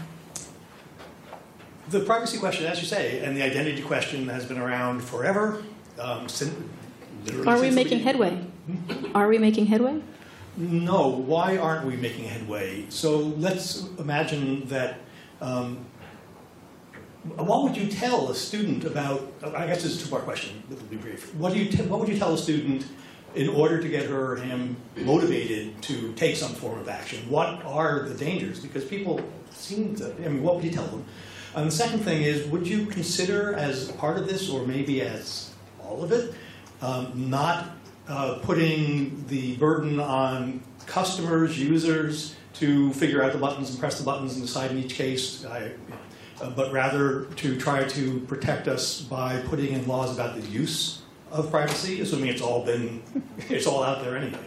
the 1.90 2.00
privacy 2.00 2.38
question, 2.38 2.66
as 2.66 2.80
you 2.80 2.86
say, 2.86 3.24
and 3.24 3.36
the 3.36 3.42
identity 3.42 3.82
question 3.82 4.28
has 4.28 4.44
been 4.44 4.58
around 4.58 5.00
forever. 5.00 5.62
Um, 5.98 6.28
since, 6.28 6.52
literally 7.24 7.46
Are 7.46 7.60
we 7.60 7.70
making 7.70 8.00
headway? 8.00 8.44
Are 9.14 9.28
we 9.28 9.38
making 9.38 9.66
headway? 9.66 10.02
No, 10.56 11.08
why 11.08 11.56
aren't 11.56 11.86
we 11.86 11.96
making 11.96 12.24
headway? 12.24 12.86
So 12.88 13.18
let's 13.18 13.88
imagine 13.98 14.66
that. 14.68 14.98
Um, 15.40 15.84
what 17.36 17.62
would 17.62 17.76
you 17.76 17.88
tell 17.88 18.30
a 18.30 18.34
student 18.34 18.84
about? 18.84 19.32
I 19.42 19.66
guess 19.66 19.84
it's 19.84 19.96
a 19.96 20.04
two-part 20.04 20.24
question. 20.24 20.62
It'll 20.70 20.84
be 20.86 20.96
brief. 20.96 21.34
What 21.34 21.54
do 21.54 21.58
you? 21.58 21.76
What 21.84 22.00
would 22.00 22.08
you 22.08 22.18
tell 22.18 22.34
a 22.34 22.38
student 22.38 22.86
in 23.34 23.48
order 23.48 23.80
to 23.80 23.88
get 23.88 24.06
her 24.06 24.32
or 24.32 24.36
him 24.36 24.76
motivated 24.96 25.80
to 25.82 26.12
take 26.12 26.36
some 26.36 26.52
form 26.52 26.78
of 26.78 26.88
action? 26.88 27.28
What 27.30 27.64
are 27.64 28.00
the 28.08 28.14
dangers? 28.14 28.60
Because 28.60 28.84
people 28.84 29.20
seem 29.50 29.96
to. 29.96 30.14
I 30.14 30.28
mean, 30.28 30.42
what 30.42 30.56
would 30.56 30.64
you 30.64 30.70
tell 30.70 30.86
them? 30.86 31.04
And 31.54 31.68
the 31.68 31.74
second 31.74 32.00
thing 32.00 32.22
is, 32.22 32.46
would 32.48 32.66
you 32.66 32.86
consider 32.86 33.54
as 33.54 33.90
part 33.92 34.18
of 34.18 34.26
this, 34.26 34.50
or 34.50 34.66
maybe 34.66 35.00
as 35.00 35.52
all 35.80 36.02
of 36.02 36.12
it, 36.12 36.34
um, 36.82 37.30
not 37.30 37.70
uh, 38.08 38.38
putting 38.42 39.24
the 39.28 39.56
burden 39.56 40.00
on 40.00 40.62
customers, 40.86 41.58
users, 41.58 42.34
to 42.54 42.92
figure 42.92 43.22
out 43.22 43.32
the 43.32 43.38
buttons 43.38 43.70
and 43.70 43.78
press 43.78 43.98
the 43.98 44.04
buttons 44.04 44.34
and 44.34 44.42
decide 44.42 44.70
in 44.70 44.78
each 44.78 44.94
case, 44.94 45.44
I, 45.44 45.72
uh, 46.40 46.50
but 46.50 46.72
rather 46.72 47.24
to 47.36 47.58
try 47.58 47.84
to 47.84 48.20
protect 48.20 48.68
us 48.68 49.00
by 49.00 49.40
putting 49.42 49.72
in 49.72 49.86
laws 49.86 50.14
about 50.14 50.40
the 50.40 50.46
use 50.48 51.02
of 51.30 51.50
privacy, 51.50 52.00
assuming 52.00 52.28
it's 52.28 52.42
all 52.42 52.64
been, 52.64 53.02
it's 53.48 53.66
all 53.66 53.82
out 53.82 54.02
there 54.02 54.16
anyway. 54.16 54.38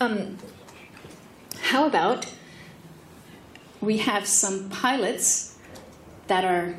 Um, 0.00 0.38
how 1.60 1.86
about 1.86 2.32
we 3.80 3.98
have 3.98 4.26
some 4.26 4.68
pilots 4.70 5.58
that 6.28 6.44
are, 6.44 6.76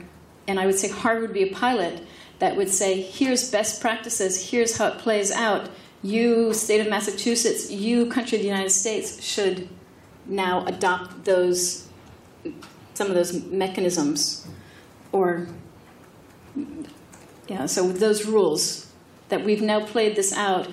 and 0.47 0.59
I 0.59 0.65
would 0.65 0.75
say 0.75 0.89
Harvard 0.89 1.21
would 1.23 1.33
be 1.33 1.43
a 1.43 1.53
pilot 1.53 2.01
that 2.39 2.55
would 2.55 2.69
say, 2.69 3.01
here's 3.01 3.49
best 3.51 3.81
practices, 3.81 4.49
here's 4.49 4.77
how 4.77 4.87
it 4.87 4.97
plays 4.97 5.31
out. 5.31 5.69
You, 6.03 6.53
state 6.53 6.81
of 6.81 6.89
Massachusetts, 6.89 7.71
you, 7.71 8.07
country 8.07 8.37
of 8.37 8.41
the 8.41 8.47
United 8.47 8.69
States, 8.71 9.23
should 9.23 9.69
now 10.27 10.65
adopt 10.65 11.25
those, 11.25 11.87
some 12.93 13.07
of 13.07 13.15
those 13.15 13.43
mechanisms, 13.45 14.47
or, 15.11 15.47
yeah, 17.47 17.65
so 17.65 17.91
those 17.91 18.25
rules 18.25 18.91
that 19.29 19.43
we've 19.43 19.61
now 19.61 19.85
played 19.85 20.15
this 20.15 20.33
out, 20.33 20.67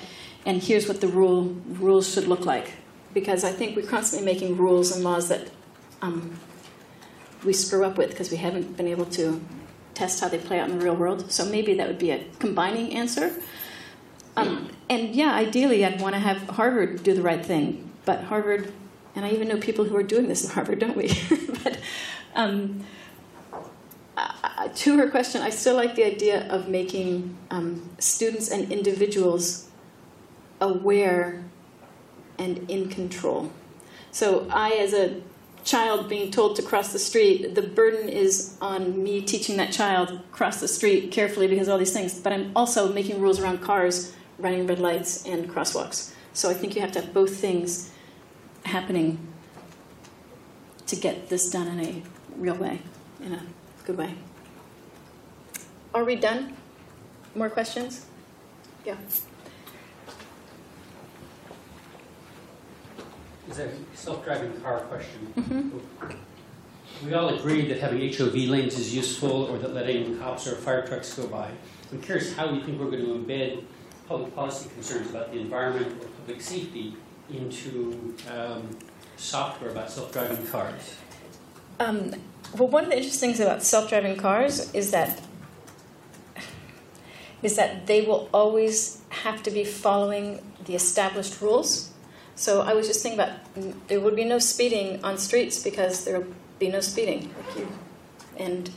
and 0.44 0.62
here's 0.62 0.88
what 0.88 1.00
the 1.00 1.08
rule 1.08 1.56
rules 1.66 2.12
should 2.12 2.26
look 2.26 2.44
like. 2.44 2.72
Because 3.14 3.44
I 3.44 3.52
think 3.52 3.76
we're 3.76 3.86
constantly 3.86 4.24
making 4.24 4.56
rules 4.56 4.90
and 4.90 5.04
laws 5.04 5.28
that 5.28 5.50
um, 6.00 6.38
we 7.44 7.52
screw 7.52 7.84
up 7.84 7.98
with 7.98 8.10
because 8.10 8.30
we 8.30 8.38
haven't 8.38 8.76
been 8.76 8.88
able 8.88 9.04
to 9.06 9.40
test 9.94 10.20
how 10.20 10.28
they 10.28 10.38
play 10.38 10.58
out 10.58 10.70
in 10.70 10.78
the 10.78 10.84
real 10.84 10.94
world. 10.96 11.30
So 11.30 11.44
maybe 11.44 11.74
that 11.74 11.86
would 11.86 11.98
be 11.98 12.10
a 12.10 12.24
combining 12.38 12.94
answer. 12.94 13.34
Um, 14.34 14.70
and 14.88 15.14
yeah, 15.14 15.34
ideally, 15.34 15.84
I'd 15.84 16.00
want 16.00 16.14
to 16.14 16.18
have 16.18 16.38
Harvard 16.48 17.02
do 17.02 17.12
the 17.12 17.22
right 17.22 17.44
thing. 17.44 17.90
But 18.06 18.24
Harvard, 18.24 18.72
and 19.14 19.24
I 19.24 19.30
even 19.30 19.48
know 19.48 19.58
people 19.58 19.84
who 19.84 19.96
are 19.96 20.02
doing 20.02 20.28
this 20.28 20.44
in 20.44 20.50
Harvard, 20.50 20.78
don't 20.78 20.96
we? 20.96 21.12
but 21.64 21.78
um, 22.34 22.84
uh, 24.16 24.68
to 24.74 24.96
her 24.96 25.10
question, 25.10 25.42
I 25.42 25.50
still 25.50 25.76
like 25.76 25.94
the 25.94 26.04
idea 26.04 26.48
of 26.48 26.68
making 26.68 27.36
um, 27.50 27.90
students 27.98 28.50
and 28.50 28.72
individuals 28.72 29.68
aware 30.60 31.44
and 32.38 32.70
in 32.70 32.88
control. 32.88 33.50
So 34.12 34.46
I, 34.50 34.70
as 34.72 34.94
a 34.94 35.20
child 35.64 36.08
being 36.08 36.30
told 36.30 36.56
to 36.56 36.62
cross 36.62 36.92
the 36.92 36.98
street, 36.98 37.54
the 37.54 37.62
burden 37.62 38.08
is 38.08 38.56
on 38.60 39.02
me 39.02 39.20
teaching 39.20 39.56
that 39.58 39.72
child 39.72 40.20
cross 40.32 40.60
the 40.60 40.68
street 40.68 41.12
carefully 41.12 41.46
because 41.46 41.68
of 41.68 41.72
all 41.72 41.78
these 41.78 41.92
things. 41.92 42.18
But 42.18 42.32
I'm 42.32 42.52
also 42.56 42.92
making 42.92 43.20
rules 43.20 43.40
around 43.40 43.60
cars, 43.60 44.14
running 44.38 44.66
red 44.66 44.80
lights, 44.80 45.26
and 45.26 45.48
crosswalks. 45.48 46.12
So 46.32 46.50
I 46.50 46.54
think 46.54 46.74
you 46.74 46.80
have 46.80 46.92
to 46.92 47.00
have 47.00 47.12
both 47.12 47.36
things 47.36 47.90
happening 48.64 49.18
to 50.86 50.96
get 50.96 51.28
this 51.28 51.50
done 51.50 51.68
in 51.68 51.80
a 51.80 52.02
real 52.36 52.54
way, 52.54 52.80
in 53.22 53.32
a 53.32 53.42
good 53.84 53.96
way. 53.96 54.14
Are 55.94 56.04
we 56.04 56.16
done? 56.16 56.56
More 57.34 57.50
questions? 57.50 58.06
Yeah. 58.84 58.96
Is 63.50 63.58
a 63.58 63.70
self-driving 63.94 64.60
car 64.60 64.80
question. 64.80 65.32
Mm-hmm. 65.36 67.06
We 67.06 67.14
all 67.14 67.30
agree 67.30 67.66
that 67.68 67.80
having 67.80 68.00
HOV 68.12 68.34
lanes 68.34 68.78
is 68.78 68.94
useful, 68.94 69.44
or 69.44 69.58
that 69.58 69.74
letting 69.74 70.18
cops 70.18 70.46
or 70.46 70.56
fire 70.56 70.86
trucks 70.86 71.12
go 71.14 71.26
by. 71.26 71.50
I'm 71.90 72.00
curious 72.00 72.34
how 72.34 72.50
you 72.50 72.62
think 72.62 72.78
we're 72.80 72.90
going 72.90 73.04
to 73.04 73.14
embed 73.14 73.64
public 74.06 74.34
policy 74.34 74.70
concerns 74.70 75.10
about 75.10 75.32
the 75.32 75.40
environment 75.40 76.02
or 76.02 76.06
public 76.06 76.40
safety 76.40 76.96
into 77.34 78.14
um, 78.30 78.68
software 79.16 79.70
about 79.70 79.90
self-driving 79.90 80.46
cars? 80.46 80.96
Um, 81.80 82.14
well, 82.56 82.68
one 82.68 82.84
of 82.84 82.90
the 82.90 82.96
interesting 82.96 83.30
things 83.30 83.40
about 83.40 83.62
self-driving 83.62 84.16
cars 84.16 84.72
is 84.74 84.90
that 84.90 85.20
is 87.42 87.56
that 87.56 87.86
they 87.86 88.02
will 88.02 88.28
always 88.32 89.02
have 89.08 89.42
to 89.42 89.50
be 89.50 89.64
following 89.64 90.40
the 90.64 90.76
established 90.76 91.40
rules. 91.40 91.90
So 92.36 92.62
I 92.62 92.72
was 92.74 92.86
just 92.86 93.02
thinking 93.02 93.20
about 93.20 93.36
there 93.88 94.00
would 94.00 94.16
be 94.16 94.24
no 94.24 94.38
speeding 94.38 95.02
on 95.04 95.18
streets 95.18 95.62
because 95.62 96.04
there 96.04 96.18
would 96.18 96.34
be 96.58 96.68
no 96.68 96.80
speeding, 96.80 97.34
and 98.36 98.70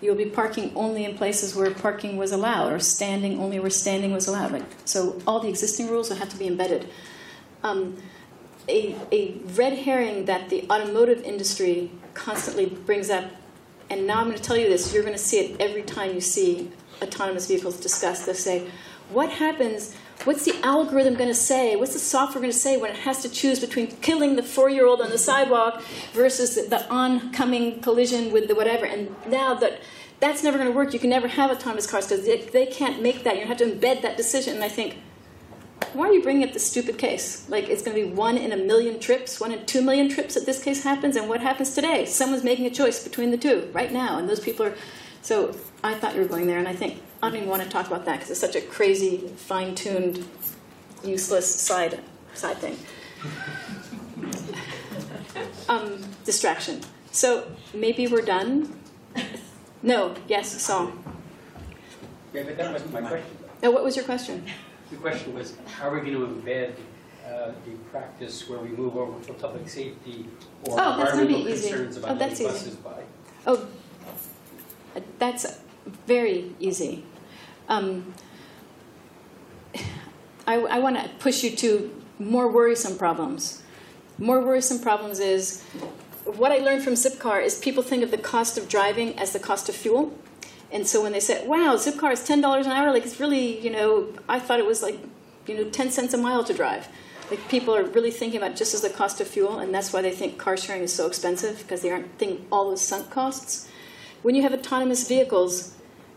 you'll 0.00 0.16
be 0.16 0.26
parking 0.26 0.72
only 0.74 1.04
in 1.04 1.16
places 1.16 1.54
where 1.54 1.70
parking 1.70 2.16
was 2.16 2.32
allowed, 2.32 2.72
or 2.72 2.78
standing 2.78 3.38
only 3.38 3.60
where 3.60 3.70
standing 3.70 4.12
was 4.12 4.26
allowed. 4.26 4.64
So, 4.84 5.20
all 5.26 5.40
the 5.40 5.48
existing 5.48 5.88
rules 5.88 6.10
will 6.10 6.16
have 6.16 6.28
to 6.30 6.36
be 6.36 6.46
embedded. 6.46 6.88
Um, 7.62 7.96
a, 8.68 8.94
a 9.10 9.32
red 9.54 9.78
herring 9.78 10.26
that 10.26 10.48
the 10.48 10.66
automotive 10.70 11.22
industry 11.22 11.90
constantly 12.14 12.66
brings 12.66 13.10
up, 13.10 13.24
and 13.88 14.06
now 14.06 14.20
I'm 14.20 14.26
going 14.26 14.36
to 14.36 14.42
tell 14.42 14.56
you 14.56 14.68
this, 14.68 14.94
you're 14.94 15.02
going 15.02 15.16
to 15.16 15.22
see 15.22 15.38
it 15.40 15.60
every 15.60 15.82
time 15.82 16.14
you 16.14 16.20
see 16.20 16.70
autonomous 17.02 17.46
vehicles 17.46 17.78
discussed. 17.80 18.26
They'll 18.26 18.34
say, 18.34 18.68
What 19.10 19.30
happens? 19.30 19.94
What's 20.24 20.44
the 20.44 20.54
algorithm 20.62 21.14
going 21.14 21.30
to 21.30 21.34
say? 21.34 21.76
What's 21.76 21.94
the 21.94 21.98
software 21.98 22.42
going 22.42 22.52
to 22.52 22.58
say 22.58 22.76
when 22.76 22.90
it 22.90 22.98
has 22.98 23.22
to 23.22 23.28
choose 23.30 23.58
between 23.58 23.86
killing 24.02 24.36
the 24.36 24.42
four 24.42 24.68
year 24.68 24.86
old 24.86 25.00
on 25.00 25.08
the 25.08 25.16
sidewalk 25.16 25.82
versus 26.12 26.56
the, 26.68 26.86
oncoming 26.90 27.80
collision 27.80 28.30
with 28.30 28.46
the 28.46 28.54
whatever? 28.54 28.84
And 28.84 29.14
now 29.26 29.54
that 29.54 29.80
that's 30.20 30.44
never 30.44 30.58
going 30.58 30.70
to 30.70 30.76
work, 30.76 30.92
you 30.92 30.98
can 30.98 31.08
never 31.08 31.26
have 31.26 31.50
autonomous 31.50 31.86
cars 31.86 32.06
because 32.06 32.26
they, 32.26 32.42
they 32.42 32.66
can't 32.66 33.02
make 33.02 33.24
that. 33.24 33.38
You 33.38 33.46
have 33.46 33.56
to 33.58 33.64
embed 33.64 34.02
that 34.02 34.18
decision. 34.18 34.56
And 34.56 34.62
I 34.62 34.68
think, 34.68 34.98
why 35.92 36.08
are 36.08 36.12
you 36.12 36.22
bringing 36.22 36.44
up 36.44 36.52
this 36.52 36.68
stupid 36.68 36.98
case? 36.98 37.48
Like 37.48 37.68
it's 37.68 37.82
going 37.82 37.96
to 37.96 38.06
be 38.06 38.12
one 38.12 38.36
in 38.36 38.52
a 38.52 38.56
million 38.56 39.00
trips, 39.00 39.40
one 39.40 39.52
in 39.52 39.66
two 39.66 39.82
million 39.82 40.08
trips 40.08 40.34
that 40.34 40.46
this 40.46 40.62
case 40.62 40.82
happens, 40.84 41.16
and 41.16 41.28
what 41.28 41.40
happens 41.40 41.74
today? 41.74 42.04
Someone's 42.04 42.44
making 42.44 42.66
a 42.66 42.70
choice 42.70 43.02
between 43.02 43.30
the 43.30 43.38
two 43.38 43.68
right 43.72 43.92
now, 43.92 44.18
and 44.18 44.28
those 44.28 44.40
people 44.40 44.66
are. 44.66 44.74
So 45.22 45.54
I 45.82 45.94
thought 45.94 46.14
you 46.14 46.22
were 46.22 46.28
going 46.28 46.46
there, 46.46 46.58
and 46.58 46.68
I 46.68 46.74
think 46.74 47.02
I 47.22 47.28
don't 47.28 47.36
even 47.36 47.48
want 47.48 47.62
to 47.62 47.68
talk 47.68 47.86
about 47.86 48.04
that 48.06 48.16
because 48.16 48.30
it's 48.30 48.40
such 48.40 48.56
a 48.56 48.60
crazy, 48.60 49.18
fine-tuned, 49.36 50.26
useless 51.04 51.52
side 51.54 52.00
side 52.34 52.58
thing. 52.58 52.76
Um, 55.68 56.02
distraction. 56.24 56.80
So 57.12 57.46
maybe 57.72 58.08
we're 58.08 58.22
done. 58.22 58.76
No. 59.82 60.14
Yes, 60.26 60.60
Saul. 60.60 60.92
Yeah, 62.32 62.42
but 62.42 62.56
that 62.56 62.72
wasn't 62.72 62.92
my 62.92 63.00
question. 63.00 63.30
No, 63.62 63.70
what 63.70 63.84
was 63.84 63.94
your 63.94 64.04
question? 64.04 64.44
The 64.90 64.96
question 64.96 65.34
was, 65.34 65.54
how 65.66 65.88
are 65.88 66.00
we 66.00 66.10
going 66.10 66.14
to 66.14 66.26
embed 66.50 66.72
uh, 67.26 67.52
the 67.64 67.72
practice 67.92 68.48
where 68.48 68.58
we 68.58 68.68
move 68.70 68.96
over 68.96 69.20
from 69.22 69.36
public 69.36 69.68
safety 69.68 70.26
or 70.64 70.74
Oh, 70.80 70.96
that's 70.98 71.12
gonna 71.12 71.26
be 71.26 71.34
environmental 71.36 71.48
easy. 71.48 71.68
concerns 71.68 71.96
Oh, 71.96 72.00
about 72.00 72.18
that's 72.18 72.40
letting 72.40 72.56
easy. 72.56 72.64
buses 72.70 72.76
by? 72.76 73.02
Oh, 73.46 73.66
that's 75.18 75.58
very 76.06 76.54
easy. 76.58 77.04
Um, 77.68 78.14
I, 80.46 80.56
I 80.56 80.78
want 80.80 80.96
to 80.96 81.08
push 81.20 81.44
you 81.44 81.54
to 81.56 82.02
more 82.18 82.48
worrisome 82.50 82.98
problems. 82.98 83.62
More 84.18 84.40
worrisome 84.40 84.80
problems 84.80 85.20
is 85.20 85.62
what 86.24 86.50
I 86.50 86.58
learned 86.58 86.82
from 86.82 86.94
Zipcar 86.94 87.42
is 87.44 87.58
people 87.58 87.82
think 87.84 88.02
of 88.02 88.10
the 88.10 88.18
cost 88.18 88.58
of 88.58 88.68
driving 88.68 89.16
as 89.18 89.32
the 89.32 89.38
cost 89.38 89.68
of 89.68 89.76
fuel. 89.76 90.12
And 90.72 90.86
so 90.86 91.02
when 91.02 91.12
they 91.12 91.20
say, 91.20 91.46
wow, 91.46 91.74
Zipcar 91.76 92.12
is 92.12 92.20
$10 92.20 92.64
an 92.64 92.70
hour, 92.70 92.92
like 92.92 93.04
it's 93.04 93.18
really, 93.18 93.60
you 93.60 93.70
know, 93.70 94.08
I 94.28 94.38
thought 94.38 94.60
it 94.60 94.66
was 94.66 94.82
like, 94.82 94.98
you 95.46 95.56
know, 95.56 95.70
10 95.70 95.90
cents 95.90 96.14
a 96.14 96.18
mile 96.18 96.44
to 96.44 96.54
drive. 96.54 96.88
Like 97.30 97.48
people 97.48 97.74
are 97.74 97.84
really 97.84 98.10
thinking 98.10 98.40
about 98.40 98.56
just 98.56 98.74
as 98.74 98.82
the 98.82 98.90
cost 98.90 99.20
of 99.20 99.28
fuel, 99.28 99.58
and 99.58 99.72
that's 99.74 99.92
why 99.92 100.02
they 100.02 100.10
think 100.10 100.38
car 100.38 100.56
sharing 100.56 100.82
is 100.82 100.92
so 100.92 101.06
expensive 101.06 101.58
because 101.58 101.82
they 101.82 101.90
aren't 101.90 102.18
thinking 102.18 102.46
all 102.50 102.70
those 102.70 102.82
sunk 102.82 103.10
costs. 103.10 103.68
When 104.22 104.34
you 104.34 104.42
have 104.42 104.52
autonomous 104.52 105.08
vehicles, 105.08 105.74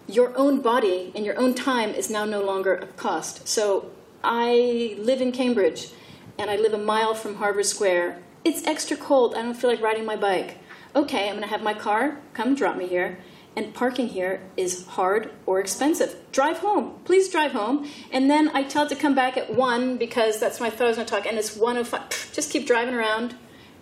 your 0.07 0.37
own 0.37 0.61
body 0.61 1.11
and 1.15 1.25
your 1.25 1.39
own 1.39 1.53
time 1.53 1.91
is 1.91 2.09
now 2.09 2.25
no 2.25 2.43
longer 2.43 2.75
a 2.75 2.87
cost. 2.87 3.47
So 3.47 3.91
I 4.23 4.95
live 4.97 5.21
in 5.21 5.31
Cambridge 5.31 5.89
and 6.37 6.49
I 6.49 6.57
live 6.57 6.73
a 6.73 6.77
mile 6.77 7.13
from 7.13 7.35
Harvard 7.35 7.65
Square. 7.65 8.19
It's 8.43 8.65
extra 8.67 8.97
cold. 8.97 9.35
I 9.35 9.41
don't 9.41 9.53
feel 9.53 9.69
like 9.69 9.81
riding 9.81 10.05
my 10.05 10.15
bike. 10.15 10.57
Okay, 10.95 11.29
I'm 11.29 11.35
going 11.35 11.43
to 11.43 11.47
have 11.47 11.63
my 11.63 11.73
car 11.73 12.17
come 12.33 12.55
drop 12.55 12.75
me 12.75 12.87
here. 12.87 13.19
And 13.55 13.73
parking 13.73 14.07
here 14.07 14.41
is 14.57 14.87
hard 14.87 15.31
or 15.45 15.59
expensive. 15.59 16.15
Drive 16.31 16.57
home. 16.59 16.99
Please 17.05 17.29
drive 17.29 17.51
home. 17.51 17.87
And 18.11 18.29
then 18.29 18.49
I 18.49 18.63
tell 18.63 18.85
it 18.85 18.89
to 18.89 18.95
come 18.95 19.13
back 19.13 19.37
at 19.37 19.53
1 19.53 19.97
because 19.97 20.39
that's 20.39 20.59
when 20.59 20.71
I 20.71 20.75
thought 20.75 20.85
I 20.85 20.87
was 20.87 20.97
going 20.97 21.07
to 21.07 21.13
talk. 21.13 21.25
And 21.27 21.37
it's 21.37 21.55
105. 21.55 22.31
Just 22.33 22.51
keep 22.51 22.65
driving 22.65 22.95
around. 22.95 23.35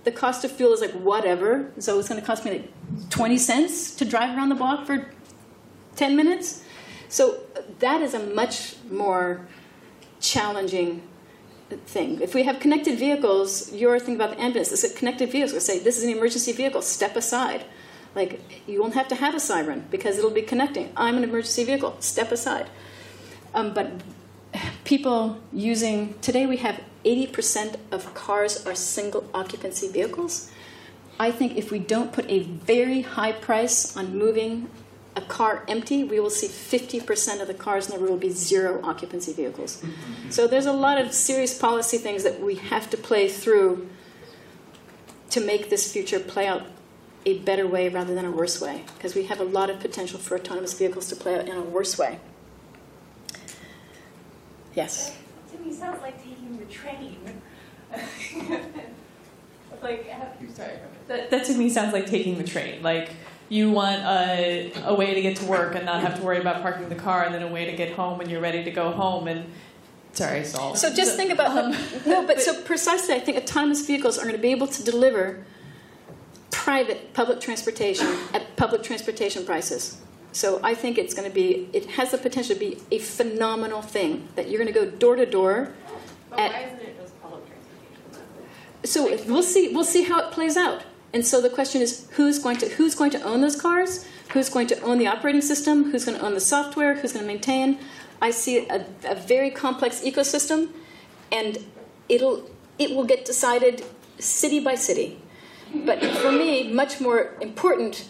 The 0.04 0.12
cost 0.12 0.44
of 0.44 0.52
fuel 0.52 0.74
is 0.74 0.82
like 0.82 0.92
whatever. 0.92 1.72
So 1.80 1.98
it's 2.00 2.10
going 2.10 2.20
to 2.20 2.28
cost 2.28 2.44
me 2.44 2.52
like 2.52 3.10
20 3.10 3.38
cents 3.38 3.96
to 3.96 4.04
drive 4.04 4.36
around 4.36 4.50
the 4.50 4.56
block 4.56 4.86
for 4.86 5.10
10 5.96 6.18
minutes. 6.18 6.64
So 7.08 7.40
that 7.80 8.02
is 8.02 8.14
a 8.14 8.20
much 8.20 8.76
more 8.90 9.48
challenging 10.20 11.04
thing. 11.86 12.20
If 12.20 12.36
we 12.36 12.44
have 12.44 12.60
connected 12.60 13.00
vehicles, 13.00 13.72
your 13.74 14.00
thing 14.00 14.16
about 14.16 14.32
the 14.32 14.42
ambulance 14.42 14.72
is 14.72 14.84
a 14.84 14.94
connected 14.94 15.32
vehicles 15.32 15.54
will 15.54 15.62
say, 15.62 15.80
this 15.80 15.98
is 15.98 16.04
an 16.04 16.10
emergency 16.10 16.52
vehicle, 16.52 16.82
step 16.82 17.16
aside. 17.16 17.64
Like, 18.14 18.41
you 18.68 18.82
won't 18.82 18.93
have 18.93 19.07
to 19.09 19.16
have 19.16 19.36
a 19.36 19.39
siren 19.39 19.86
because 19.89 20.18
it'll 20.18 20.32
be 20.32 20.41
connecting. 20.41 20.91
I'm 20.97 21.18
an 21.18 21.24
emergency 21.24 21.64
vehicle, 21.64 21.95
step 21.99 22.32
aside. 22.32 22.70
Um, 23.53 23.74
but 23.74 23.91
people 24.84 25.39
using, 25.53 26.16
today 26.22 26.45
we 26.45 26.57
have 26.57 26.82
80% 27.05 27.78
of 27.91 28.14
cars 28.14 28.66
are 28.66 28.76
single 28.76 29.30
occupancy 29.34 29.88
vehicles. 29.88 30.51
I 31.20 31.32
think 31.32 31.57
if 31.57 31.72
we 31.72 31.80
don't 31.80 32.12
put 32.12 32.30
a 32.30 32.39
very 32.43 33.01
high 33.01 33.32
price 33.32 33.95
on 33.95 34.18
moving 34.18 34.70
a 35.16 35.22
car 35.22 35.64
empty, 35.68 36.03
we 36.03 36.20
will 36.20 36.30
see 36.30 36.47
50% 36.47 37.41
of 37.41 37.47
the 37.47 37.53
cars 37.53 37.89
in 37.89 37.95
the 37.95 38.01
road 38.01 38.12
will 38.12 38.18
be 38.18 38.30
zero 38.30 38.80
occupancy 38.84 39.34
vehicles. 39.34 39.84
So 40.30 40.47
there's 40.47 40.66
a 40.66 40.74
lot 40.74 40.99
of 40.99 41.14
serious 41.14 41.57
policy 41.57 41.97
things 41.97 42.24
that 42.24 42.39
we 42.39 42.55
have 42.55 42.89
to 42.91 42.97
play 42.97 43.28
through 43.28 43.89
to 45.32 45.41
make 45.41 45.70
this 45.70 45.91
future 45.91 46.20
play 46.20 46.47
out 46.47 46.64
a 47.26 47.40
better 47.40 47.68
way 47.68 47.90
rather 47.90 48.16
than 48.16 48.26
a 48.26 48.32
worse 48.32 48.60
way, 48.60 48.84
because 48.96 49.16
we 49.16 49.26
have 49.26 49.40
a 49.40 49.44
lot 49.44 49.70
of 49.70 49.80
potential 49.80 50.20
for 50.20 50.36
autonomous 50.38 50.74
vehicles 50.74 51.08
to 51.08 51.16
play 51.16 51.36
out 51.36 51.48
in 51.48 51.56
a 51.56 51.62
worse 51.62 51.98
way. 51.98 52.20
Yes. 54.74 55.16
To 55.52 55.58
me, 55.60 55.74
sounds 55.74 56.02
like 56.02 56.18
taking 56.18 56.58
the 56.58 56.66
train. 56.66 57.18
like, 59.82 60.08
uh, 60.12 60.54
sorry. 60.54 60.74
That, 61.08 61.30
that 61.30 61.46
to 61.46 61.54
me 61.54 61.70
sounds 61.70 61.94
like 61.94 62.06
taking 62.06 62.38
the 62.38 62.44
train. 62.44 62.82
Like 62.82 63.12
you 63.50 63.70
want 63.70 64.02
a, 64.02 64.72
a 64.86 64.94
way 64.94 65.14
to 65.14 65.22
get 65.22 65.36
to 65.38 65.46
work 65.46 65.76
and 65.76 65.86
not 65.86 66.02
have 66.02 66.16
to 66.16 66.22
worry 66.22 66.40
about 66.40 66.62
parking 66.62 66.88
the 66.90 66.96
car, 66.96 67.26
and 67.26 67.36
then 67.36 67.44
a 67.44 67.48
way 67.48 67.66
to 67.66 67.74
get 67.74 67.94
home 67.94 68.18
when 68.18 68.30
you're 68.30 68.42
ready 68.42 68.64
to 68.64 68.72
go 68.72 68.92
home. 68.92 69.28
And 69.28 69.52
sorry, 70.14 70.46
Saul. 70.46 70.76
So 70.76 70.94
just 70.94 71.18
think 71.18 71.32
about 71.32 71.52
Um, 71.58 71.76
no, 72.06 72.26
but 72.26 72.42
so 72.42 72.62
precisely, 72.62 73.14
I 73.14 73.20
think 73.20 73.38
autonomous 73.38 73.86
vehicles 73.86 74.18
are 74.18 74.22
going 74.22 74.36
to 74.36 74.42
be 74.42 74.52
able 74.52 74.68
to 74.68 74.84
deliver 74.84 75.46
private 76.64 77.12
public 77.14 77.41
transportation 77.41 78.07
at 78.36 78.55
public 78.55 78.84
transportation 78.84 79.43
prices. 79.43 79.97
So 80.32 80.59
I 80.64 80.76
think 80.76 80.99
it's 80.99 81.16
going 81.16 81.28
to 81.28 81.34
be, 81.34 81.68
it 81.74 81.89
has 81.97 82.12
the 82.12 82.20
potential 82.20 82.53
to 82.53 82.59
be 82.59 82.78
a 82.91 82.99
phenomenal 82.99 83.82
thing 83.82 84.28
that 84.36 84.47
you're 84.47 84.62
going 84.64 84.72
to 84.72 84.80
go 84.80 84.86
door 84.86 85.16
to 85.16 85.26
door. 85.26 85.74
But 86.30 86.39
at- 86.39 86.51
why 86.51 86.59
isn't 86.68 86.82
it 86.82 87.01
just 87.01 87.20
public 87.20 87.43
transportation? 87.47 89.26
So 89.26 89.32
we'll 89.32 89.43
see. 89.43 89.74
We'll 89.74 89.84
see 89.84 90.03
how 90.03 90.20
it 90.20 90.32
plays 90.32 90.55
out. 90.55 90.84
And 91.14 91.26
so 91.26 91.41
the 91.41 91.49
question 91.49 91.82
is, 91.82 92.07
who's 92.12 92.38
going 92.38 92.57
to 92.57 92.70
who's 92.70 92.95
going 92.95 93.12
to 93.12 93.22
own 93.24 93.41
those 93.41 93.59
cars? 93.59 94.05
Who's 94.34 94.49
going 94.49 94.68
to 94.68 94.80
own 94.82 94.97
the 94.99 95.07
operating 95.07 95.41
system? 95.41 95.91
Who's 95.91 96.05
going 96.05 96.18
to 96.20 96.24
own 96.24 96.36
the 96.36 96.39
software? 96.55 96.93
Who's 96.95 97.12
going 97.12 97.26
to 97.26 97.28
maintain? 97.28 97.80
I 98.22 98.30
see 98.32 98.70
a, 98.70 98.86
a 99.03 99.16
very 99.16 99.49
complex 99.49 100.01
ecosystem, 100.01 100.70
and 101.32 101.57
it'll 102.07 102.49
it 102.80 102.91
will 102.95 103.03
get 103.03 103.26
decided 103.26 103.84
city 104.20 104.59
by 104.59 104.76
city. 104.76 105.21
But 105.74 106.04
for 106.04 106.32
me, 106.32 106.72
much 106.72 107.00
more 107.00 107.36
important 107.40 108.08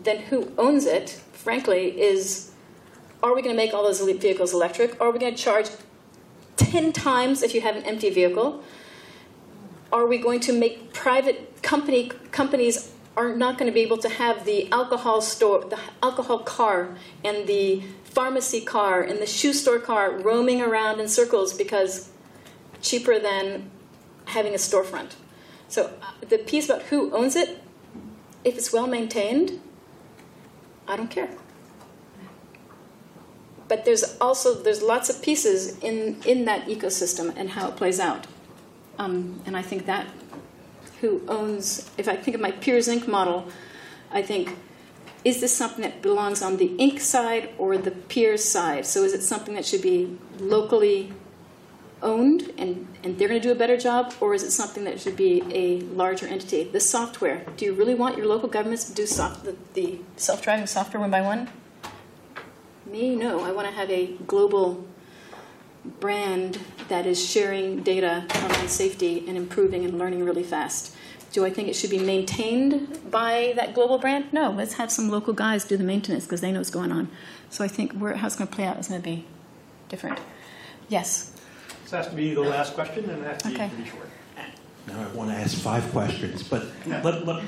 than 0.00 0.18
who 0.18 0.52
owns 0.58 0.84
it, 0.84 1.10
frankly, 1.32 2.00
is 2.00 2.52
are 3.22 3.34
we 3.34 3.42
going 3.42 3.54
to 3.54 3.56
make 3.56 3.72
all 3.72 3.82
those 3.82 4.00
vehicles 4.00 4.52
electric? 4.52 5.00
Are 5.00 5.10
we 5.10 5.18
going 5.18 5.34
to 5.34 5.42
charge 5.42 5.68
10 6.56 6.92
times 6.92 7.42
if 7.42 7.54
you 7.54 7.60
have 7.60 7.76
an 7.76 7.84
empty 7.84 8.10
vehicle? 8.10 8.62
Are 9.92 10.06
we 10.06 10.18
going 10.18 10.40
to 10.40 10.52
make 10.52 10.92
private 10.92 11.62
company 11.62 12.10
companies 12.30 12.92
are 13.16 13.34
not 13.34 13.56
going 13.56 13.70
to 13.70 13.74
be 13.74 13.80
able 13.80 13.96
to 13.98 14.08
have 14.08 14.44
the 14.44 14.70
alcohol 14.70 15.22
store, 15.22 15.64
the 15.64 15.78
alcohol 16.02 16.40
car, 16.40 16.96
and 17.24 17.46
the 17.46 17.82
pharmacy 18.04 18.60
car, 18.60 19.02
and 19.02 19.20
the 19.20 19.26
shoe 19.26 19.54
store 19.54 19.78
car 19.78 20.10
roaming 20.18 20.60
around 20.60 21.00
in 21.00 21.08
circles 21.08 21.54
because 21.54 22.10
cheaper 22.82 23.18
than 23.18 23.70
having 24.26 24.52
a 24.52 24.58
storefront. 24.58 25.12
So 25.68 25.92
uh, 26.02 26.26
the 26.28 26.38
piece 26.38 26.66
about 26.66 26.82
who 26.82 27.12
owns 27.12 27.36
it, 27.36 27.62
if 28.44 28.56
it's 28.56 28.72
well 28.72 28.86
maintained, 28.86 29.60
I 30.86 30.96
don't 30.96 31.10
care. 31.10 31.28
But 33.68 33.84
there's 33.84 34.16
also 34.20 34.54
there's 34.54 34.80
lots 34.80 35.10
of 35.10 35.20
pieces 35.20 35.78
in 35.80 36.22
in 36.24 36.44
that 36.44 36.66
ecosystem 36.66 37.34
and 37.36 37.50
how 37.50 37.68
it 37.68 37.76
plays 37.76 37.98
out, 37.98 38.28
um, 38.96 39.42
and 39.44 39.56
I 39.56 39.62
think 39.62 39.86
that 39.86 40.06
who 41.00 41.22
owns, 41.28 41.90
if 41.98 42.08
I 42.08 42.16
think 42.16 42.34
of 42.34 42.40
my 42.40 42.52
Peers 42.52 42.88
Inc. 42.88 43.06
model, 43.06 43.48
I 44.10 44.22
think, 44.22 44.56
is 45.24 45.40
this 45.40 45.54
something 45.54 45.82
that 45.82 46.02
belongs 46.02 46.42
on 46.42 46.56
the 46.56 46.68
Inc. 46.78 47.00
side 47.00 47.50
or 47.58 47.76
the 47.76 47.90
Peers 47.90 48.44
side? 48.44 48.86
So 48.86 49.02
is 49.02 49.12
it 49.12 49.22
something 49.22 49.54
that 49.54 49.66
should 49.66 49.82
be 49.82 50.16
locally 50.38 51.12
owned 52.06 52.52
and, 52.56 52.86
and 53.02 53.18
they're 53.18 53.28
going 53.28 53.40
to 53.40 53.46
do 53.46 53.52
a 53.52 53.58
better 53.58 53.76
job, 53.76 54.14
or 54.20 54.32
is 54.32 54.42
it 54.42 54.52
something 54.52 54.84
that 54.84 55.00
should 55.00 55.16
be 55.16 55.42
a 55.52 55.80
larger 55.94 56.26
entity? 56.26 56.64
The 56.64 56.80
software, 56.80 57.44
do 57.56 57.64
you 57.64 57.74
really 57.74 57.94
want 57.94 58.16
your 58.16 58.26
local 58.26 58.48
governments 58.48 58.84
to 58.84 58.94
do 58.94 59.04
soft, 59.06 59.44
the, 59.44 59.56
the 59.74 59.98
self 60.16 60.40
driving 60.40 60.66
software 60.66 61.00
one 61.00 61.10
by 61.10 61.20
one? 61.20 61.50
Me, 62.86 63.16
no. 63.16 63.40
I 63.44 63.50
want 63.50 63.66
to 63.68 63.74
have 63.74 63.90
a 63.90 64.06
global 64.26 64.86
brand 66.00 66.60
that 66.88 67.06
is 67.06 67.22
sharing 67.22 67.82
data 67.82 68.24
on 68.34 68.68
safety 68.68 69.24
and 69.26 69.36
improving 69.36 69.84
and 69.84 69.98
learning 69.98 70.24
really 70.24 70.44
fast. 70.44 70.94
Do 71.32 71.44
I 71.44 71.50
think 71.50 71.68
it 71.68 71.74
should 71.74 71.90
be 71.90 71.98
maintained 71.98 73.10
by 73.10 73.52
that 73.56 73.74
global 73.74 73.98
brand? 73.98 74.32
No. 74.32 74.50
Let's 74.50 74.74
have 74.74 74.90
some 74.90 75.10
local 75.10 75.34
guys 75.34 75.64
do 75.64 75.76
the 75.76 75.84
maintenance 75.84 76.24
because 76.24 76.40
they 76.40 76.52
know 76.52 76.60
what's 76.60 76.70
going 76.70 76.92
on. 76.92 77.08
So 77.50 77.64
I 77.64 77.68
think 77.68 77.92
where, 77.92 78.14
how 78.14 78.26
it's 78.26 78.36
going 78.36 78.48
to 78.48 78.54
play 78.54 78.64
out 78.64 78.78
is 78.78 78.88
going 78.88 79.02
to 79.02 79.04
be 79.04 79.26
different. 79.88 80.18
Yes. 80.88 81.35
This 81.86 81.92
has 81.92 82.08
to 82.08 82.16
be 82.16 82.34
the 82.34 82.40
last 82.40 82.74
question, 82.74 83.08
and 83.08 83.22
it 83.22 83.28
has 83.28 83.42
to 83.42 83.48
be 83.50 83.54
pretty 83.54 83.84
short. 83.84 84.08
Now 84.88 85.00
I 85.00 85.06
want 85.14 85.30
to 85.30 85.36
ask 85.36 85.56
five 85.56 85.88
questions, 85.92 86.42
but 86.42 86.66
let, 86.84 87.24
let, 87.24 87.44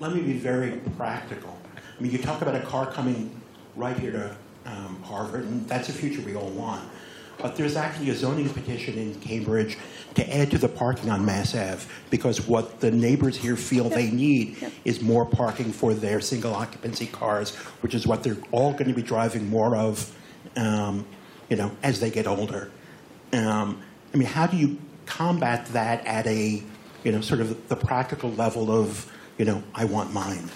let 0.00 0.14
me 0.14 0.22
be 0.22 0.32
very 0.32 0.80
practical. 0.96 1.54
I 1.76 2.02
mean, 2.02 2.10
you 2.10 2.16
talk 2.16 2.40
about 2.40 2.54
a 2.54 2.62
car 2.62 2.90
coming 2.90 3.38
right 3.76 3.94
here 3.98 4.12
to 4.12 4.36
um, 4.64 5.02
Harvard, 5.02 5.44
and 5.44 5.68
that's 5.68 5.90
a 5.90 5.92
future 5.92 6.22
we 6.22 6.34
all 6.34 6.48
want. 6.48 6.88
But 7.36 7.56
there's 7.56 7.76
actually 7.76 8.08
a 8.08 8.14
zoning 8.14 8.48
petition 8.48 8.96
in 8.96 9.20
Cambridge 9.20 9.76
to 10.14 10.34
add 10.34 10.50
to 10.52 10.56
the 10.56 10.68
parking 10.68 11.10
on 11.10 11.22
Mass 11.22 11.54
Ave 11.54 11.84
because 12.08 12.48
what 12.48 12.80
the 12.80 12.90
neighbors 12.90 13.36
here 13.36 13.54
feel 13.54 13.90
they 13.90 14.10
need 14.10 14.72
is 14.86 15.02
more 15.02 15.26
parking 15.26 15.72
for 15.72 15.92
their 15.92 16.22
single 16.22 16.54
occupancy 16.54 17.06
cars, 17.06 17.54
which 17.82 17.94
is 17.94 18.06
what 18.06 18.22
they're 18.22 18.38
all 18.50 18.72
going 18.72 18.88
to 18.88 18.94
be 18.94 19.02
driving 19.02 19.46
more 19.50 19.76
of, 19.76 20.16
um, 20.56 21.04
you 21.50 21.56
know, 21.56 21.70
as 21.82 22.00
they 22.00 22.08
get 22.08 22.26
older. 22.26 22.70
Um, 23.32 23.82
I 24.12 24.16
mean, 24.16 24.28
how 24.28 24.46
do 24.46 24.56
you 24.56 24.78
combat 25.06 25.66
that 25.66 26.04
at 26.06 26.26
a, 26.26 26.62
you 27.02 27.12
know, 27.12 27.20
sort 27.20 27.40
of 27.40 27.68
the 27.68 27.76
practical 27.76 28.30
level 28.32 28.70
of, 28.70 29.10
you 29.38 29.44
know, 29.44 29.62
I 29.74 29.84
want 29.84 30.12
mine? 30.12 30.50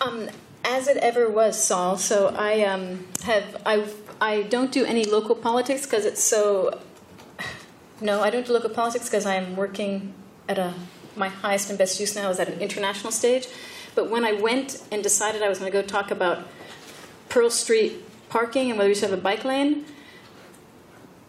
Um, 0.00 0.28
as 0.64 0.88
it 0.88 0.96
ever 0.98 1.28
was, 1.28 1.62
Saul. 1.62 1.96
So 1.96 2.28
I 2.28 2.62
um, 2.62 3.06
have 3.24 3.60
I 3.66 3.86
I 4.20 4.42
don't 4.42 4.72
do 4.72 4.84
any 4.84 5.04
local 5.04 5.34
politics 5.34 5.84
because 5.84 6.04
it's 6.04 6.22
so. 6.22 6.80
No, 8.00 8.22
I 8.22 8.30
don't 8.30 8.46
do 8.46 8.52
local 8.52 8.70
politics 8.70 9.06
because 9.06 9.26
I'm 9.26 9.56
working 9.56 10.14
at 10.48 10.58
a 10.58 10.74
my 11.16 11.28
highest 11.28 11.68
and 11.68 11.78
best 11.78 11.98
use 11.98 12.14
now 12.14 12.30
is 12.30 12.38
at 12.38 12.48
an 12.48 12.60
international 12.60 13.12
stage. 13.12 13.48
But 13.94 14.08
when 14.08 14.24
I 14.24 14.32
went 14.32 14.82
and 14.92 15.02
decided 15.02 15.42
I 15.42 15.48
was 15.48 15.58
going 15.58 15.72
to 15.72 15.76
go 15.76 15.86
talk 15.86 16.10
about 16.10 16.46
Pearl 17.28 17.50
Street 17.50 18.04
parking 18.28 18.70
and 18.70 18.78
whether 18.78 18.88
we 18.88 18.94
should 18.94 19.10
have 19.10 19.18
a 19.18 19.22
bike 19.22 19.44
lane, 19.44 19.84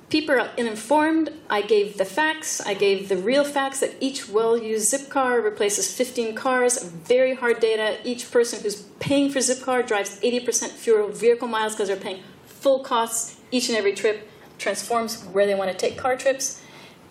people 0.09 0.35
are 0.35 0.49
uninformed. 0.57 1.29
I 1.49 1.61
gave 1.61 1.97
the 1.97 2.05
facts. 2.05 2.61
I 2.61 2.73
gave 2.73 3.09
the 3.09 3.17
real 3.17 3.43
facts 3.43 3.79
that 3.81 3.95
each 3.99 4.27
well-used 4.27 4.91
Zipcar 4.91 5.43
replaces 5.43 5.93
15 5.95 6.35
cars. 6.35 6.83
Very 6.83 7.35
hard 7.35 7.59
data. 7.59 7.97
Each 8.03 8.29
person 8.29 8.61
who's 8.61 8.81
paying 8.99 9.29
for 9.29 9.39
Zipcar 9.39 9.85
drives 9.85 10.19
80% 10.21 10.69
fewer 10.71 11.07
vehicle 11.07 11.47
miles 11.47 11.73
because 11.73 11.87
they're 11.87 11.97
paying 11.97 12.23
full 12.45 12.79
costs 12.79 13.39
each 13.51 13.69
and 13.69 13.77
every 13.77 13.93
trip. 13.93 14.27
Transforms 14.57 15.23
where 15.25 15.45
they 15.45 15.55
want 15.55 15.71
to 15.71 15.77
take 15.77 15.97
car 15.97 16.17
trips, 16.17 16.61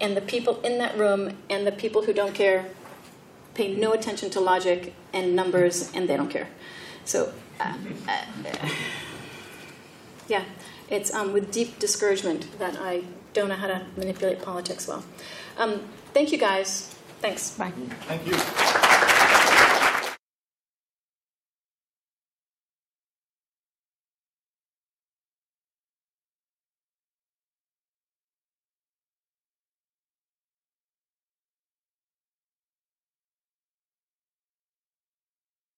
and 0.00 0.14
the 0.16 0.20
people 0.20 0.60
in 0.60 0.78
that 0.78 0.98
room 0.98 1.38
and 1.48 1.66
the 1.66 1.72
people 1.72 2.02
who 2.02 2.12
don't 2.12 2.34
care 2.34 2.66
pay 3.54 3.74
no 3.74 3.92
attention 3.92 4.28
to 4.30 4.40
logic 4.40 4.94
and 5.14 5.34
numbers, 5.34 5.90
and 5.94 6.08
they 6.08 6.16
don't 6.16 6.30
care. 6.30 6.48
So. 7.04 7.32
Uh, 7.58 7.74
uh, 8.06 8.68
yeah, 10.28 10.44
it's 10.90 11.12
um, 11.12 11.32
with 11.32 11.50
deep 11.52 11.78
discouragement 11.78 12.58
that 12.58 12.76
I 12.80 13.04
don't 13.32 13.48
know 13.48 13.56
how 13.56 13.68
to 13.68 13.86
manipulate 13.96 14.42
politics 14.42 14.88
well. 14.88 15.04
Um, 15.58 15.88
thank 16.12 16.32
you 16.32 16.38
guys. 16.38 16.94
Thanks. 17.20 17.50
Bye. 17.50 17.72
Thank 18.06 18.26
you. 18.26 19.34